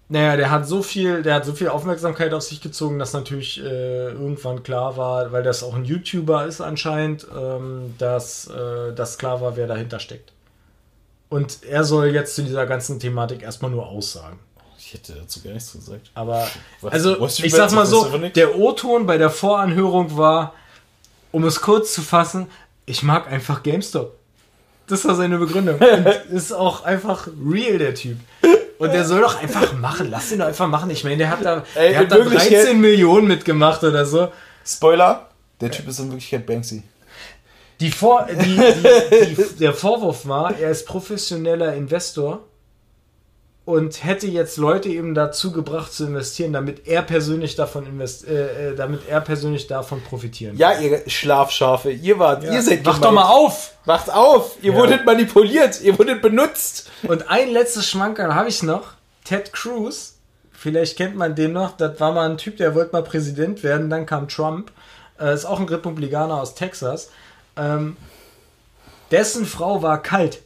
[0.08, 3.60] Naja, der hat so viel, der hat so viel Aufmerksamkeit auf sich gezogen, dass natürlich
[3.60, 9.18] äh, irgendwann klar war, weil das auch ein YouTuber ist anscheinend, ähm, dass äh, das
[9.18, 10.32] klar war, wer dahinter steckt.
[11.30, 14.38] Und er soll jetzt zu dieser ganzen Thematik erstmal nur aussagen.
[14.88, 16.12] Ich hätte dazu gar nichts gesagt.
[16.14, 16.48] Aber,
[16.82, 18.06] Was- also, was ich sag mal so,
[18.36, 20.54] der O-Ton bei der Voranhörung war,
[21.32, 22.48] um es kurz zu fassen,
[22.86, 24.16] ich mag einfach GameStop.
[24.88, 25.80] Das war seine Begründung.
[25.80, 28.18] Und ist auch einfach real, der Typ.
[28.78, 30.10] Und der soll doch einfach machen.
[30.12, 30.92] Lass ihn doch einfach machen.
[30.92, 34.28] Ich meine, der hat da, Ey, der hat da Wirklichkeit- 13 Millionen mitgemacht oder so.
[34.64, 35.30] Spoiler:
[35.62, 36.84] Der Typ ist in Wirklichkeit Banksy.
[37.80, 38.56] Die Vor die,
[39.36, 42.44] die, der Vorwurf war, er ist professioneller Investor
[43.66, 48.70] und hätte jetzt Leute eben dazu gebracht zu investieren, damit er persönlich davon invest äh,
[48.72, 52.54] äh, damit er persönlich davon profitieren Ja, ihr Schlafschafe, ihr wart, kann.
[52.54, 53.72] ihr seid Wach doch mal auf!
[53.86, 54.58] Wacht auf!
[54.62, 54.78] Ihr Ja.
[54.78, 56.92] wurdet manipuliert, ihr wurdet benutzt.
[57.08, 58.94] Und ein letztes Schmankerl habe ich noch.
[59.24, 60.14] Ted Cruz,
[60.52, 63.90] vielleicht kennt man den noch, das war mal ein Typ, der wollte mal Präsident werden,
[63.90, 64.72] dann kam Trump.
[65.20, 67.10] Äh, ist auch ein Republikaner aus Texas.
[67.58, 67.98] Ähm,
[69.10, 70.40] dessen Frau war kalt.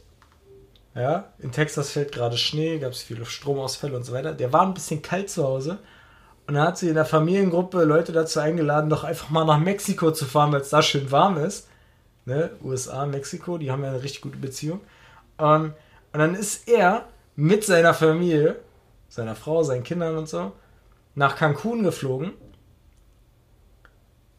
[0.94, 4.32] Ja, in Texas fällt gerade Schnee, gab es viele Stromausfälle und so weiter.
[4.32, 5.78] Der war ein bisschen kalt zu Hause.
[6.46, 10.10] Und dann hat sie in der Familiengruppe Leute dazu eingeladen, doch einfach mal nach Mexiko
[10.10, 11.68] zu fahren, weil es da schön warm ist.
[12.24, 12.50] Ne?
[12.62, 14.80] USA, Mexiko, die haben ja eine richtig gute Beziehung.
[15.38, 15.74] Ähm,
[16.12, 17.06] und dann ist er
[17.36, 18.56] mit seiner Familie,
[19.08, 20.52] seiner Frau, seinen Kindern und so,
[21.14, 22.32] nach Cancun geflogen.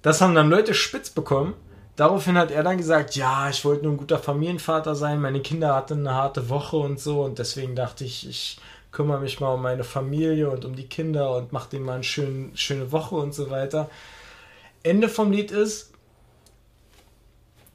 [0.02, 1.53] Das haben dann Leute spitz bekommen,
[1.95, 5.76] daraufhin hat er dann gesagt, ja, ich wollte nur ein guter Familienvater sein, meine Kinder
[5.76, 8.59] hatten eine harte Woche und so und deswegen dachte ich, ich
[8.91, 12.03] kümmere mich mal um meine Familie und um die Kinder und mache denen mal eine
[12.03, 13.89] schön, schöne Woche und so weiter.
[14.84, 15.91] Ende vom Lied ist,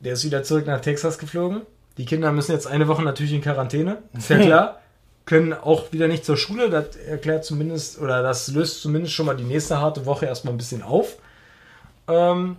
[0.00, 1.62] der ist wieder zurück nach Texas geflogen.
[1.96, 4.80] Die Kinder müssen jetzt eine Woche natürlich in Quarantäne, ist ja klar.
[5.24, 9.36] Können auch wieder nicht zur Schule, das erklärt zumindest, oder das löst zumindest schon mal
[9.36, 11.16] die nächste harte Woche erstmal ein bisschen auf.
[12.06, 12.56] Ähm,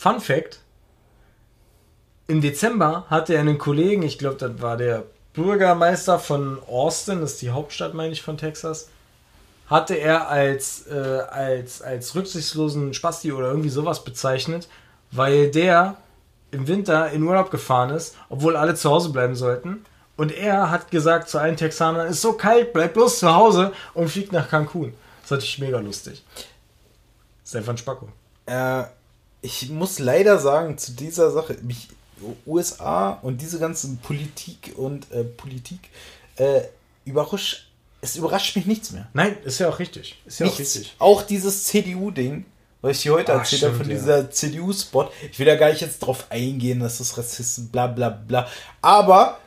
[0.00, 0.60] Fun Fact:
[2.26, 5.04] Im Dezember hatte er einen Kollegen, ich glaube, das war der
[5.34, 8.88] Bürgermeister von Austin, das ist die Hauptstadt, meine ich, von Texas,
[9.66, 14.68] hatte er als, äh, als, als rücksichtslosen Spasti oder irgendwie sowas bezeichnet,
[15.10, 15.98] weil der
[16.50, 19.84] im Winter in Urlaub gefahren ist, obwohl alle zu Hause bleiben sollten.
[20.16, 24.08] Und er hat gesagt zu allen Texanern, ist so kalt, bleib bloß zu Hause und
[24.08, 24.94] fliegt nach Cancun.
[25.20, 26.24] Das ist natürlich mega lustig.
[27.44, 28.08] Stefan Spacko.
[28.46, 28.84] Äh,
[29.42, 31.88] ich muss leider sagen, zu dieser Sache, mich
[32.46, 35.80] USA und diese ganzen Politik und äh, Politik
[36.36, 36.62] äh,
[37.04, 37.68] überrascht,
[38.02, 39.08] es überrascht mich nichts mehr.
[39.14, 40.20] Nein, ist ja auch richtig.
[40.26, 40.58] Ist ja nichts.
[40.58, 40.96] auch richtig.
[40.98, 42.44] Auch dieses CDU-Ding,
[42.82, 43.94] was ich dir heute Ah, erzählt habe, von ja.
[43.94, 45.10] dieser CDU-Spot.
[45.32, 48.46] Ich will da gar nicht jetzt drauf eingehen, dass das Rassisten, bla bla bla.
[48.82, 49.38] Aber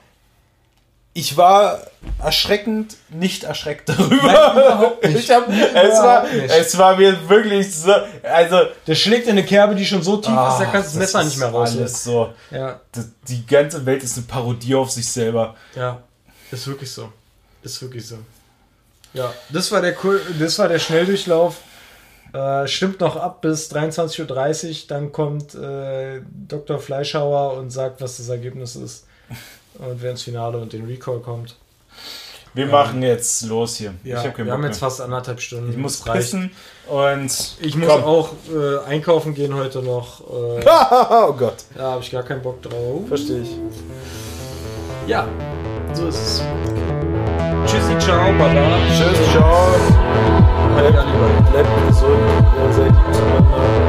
[1.14, 1.80] ich war
[2.22, 4.95] erschreckend nicht erschreckt darüber.
[5.02, 5.15] Nein.
[5.15, 6.49] Ich hab, es, war, nicht.
[6.49, 7.94] es war mir wirklich so.
[8.23, 8.61] Also.
[8.88, 11.14] Der schlägt in eine Kerbe, die schon so tief ist, da ah, kannst du das
[11.14, 11.76] Messer nicht mehr raus.
[11.77, 12.34] Alles so.
[12.49, 12.80] Ja,
[13.27, 15.56] die ganze Welt ist eine Parodie auf sich selber.
[15.76, 16.02] ja,
[16.52, 17.11] ist wirklich so.
[17.61, 18.18] Ist wirklich so.
[19.14, 19.95] Ja, das war der,
[20.40, 21.57] das war der Schnelldurchlauf.
[22.34, 24.76] Äh, stimmt noch ab bis 23.30 Uhr.
[24.88, 26.80] Dann kommt äh, Dr.
[26.80, 29.06] Fleischhauer und sagt, was das Ergebnis ist
[29.79, 31.55] und wer ins Finale und den Recall kommt.
[32.53, 33.93] Wir ähm, machen jetzt los hier.
[34.03, 34.69] Ja, hab wir Bock haben mehr.
[34.69, 35.71] jetzt fast anderthalb Stunden.
[35.71, 36.51] Ich muss reichen
[36.87, 38.03] und ich muss komm.
[38.03, 40.21] auch äh, einkaufen gehen heute noch.
[40.21, 40.65] Äh,
[41.09, 41.65] oh Gott.
[41.75, 43.07] Da habe ich gar keinen Bock drauf.
[43.07, 43.49] Verstehe ich.
[45.07, 45.27] Ja,
[45.93, 46.43] so ist es.
[47.65, 48.77] Tschüssi, ciao, baba.
[48.87, 49.75] Tschüss, ciao.
[50.75, 52.19] Bleibt, bleibt gesund.
[52.67, 53.82] Ihr seid gut zueinander.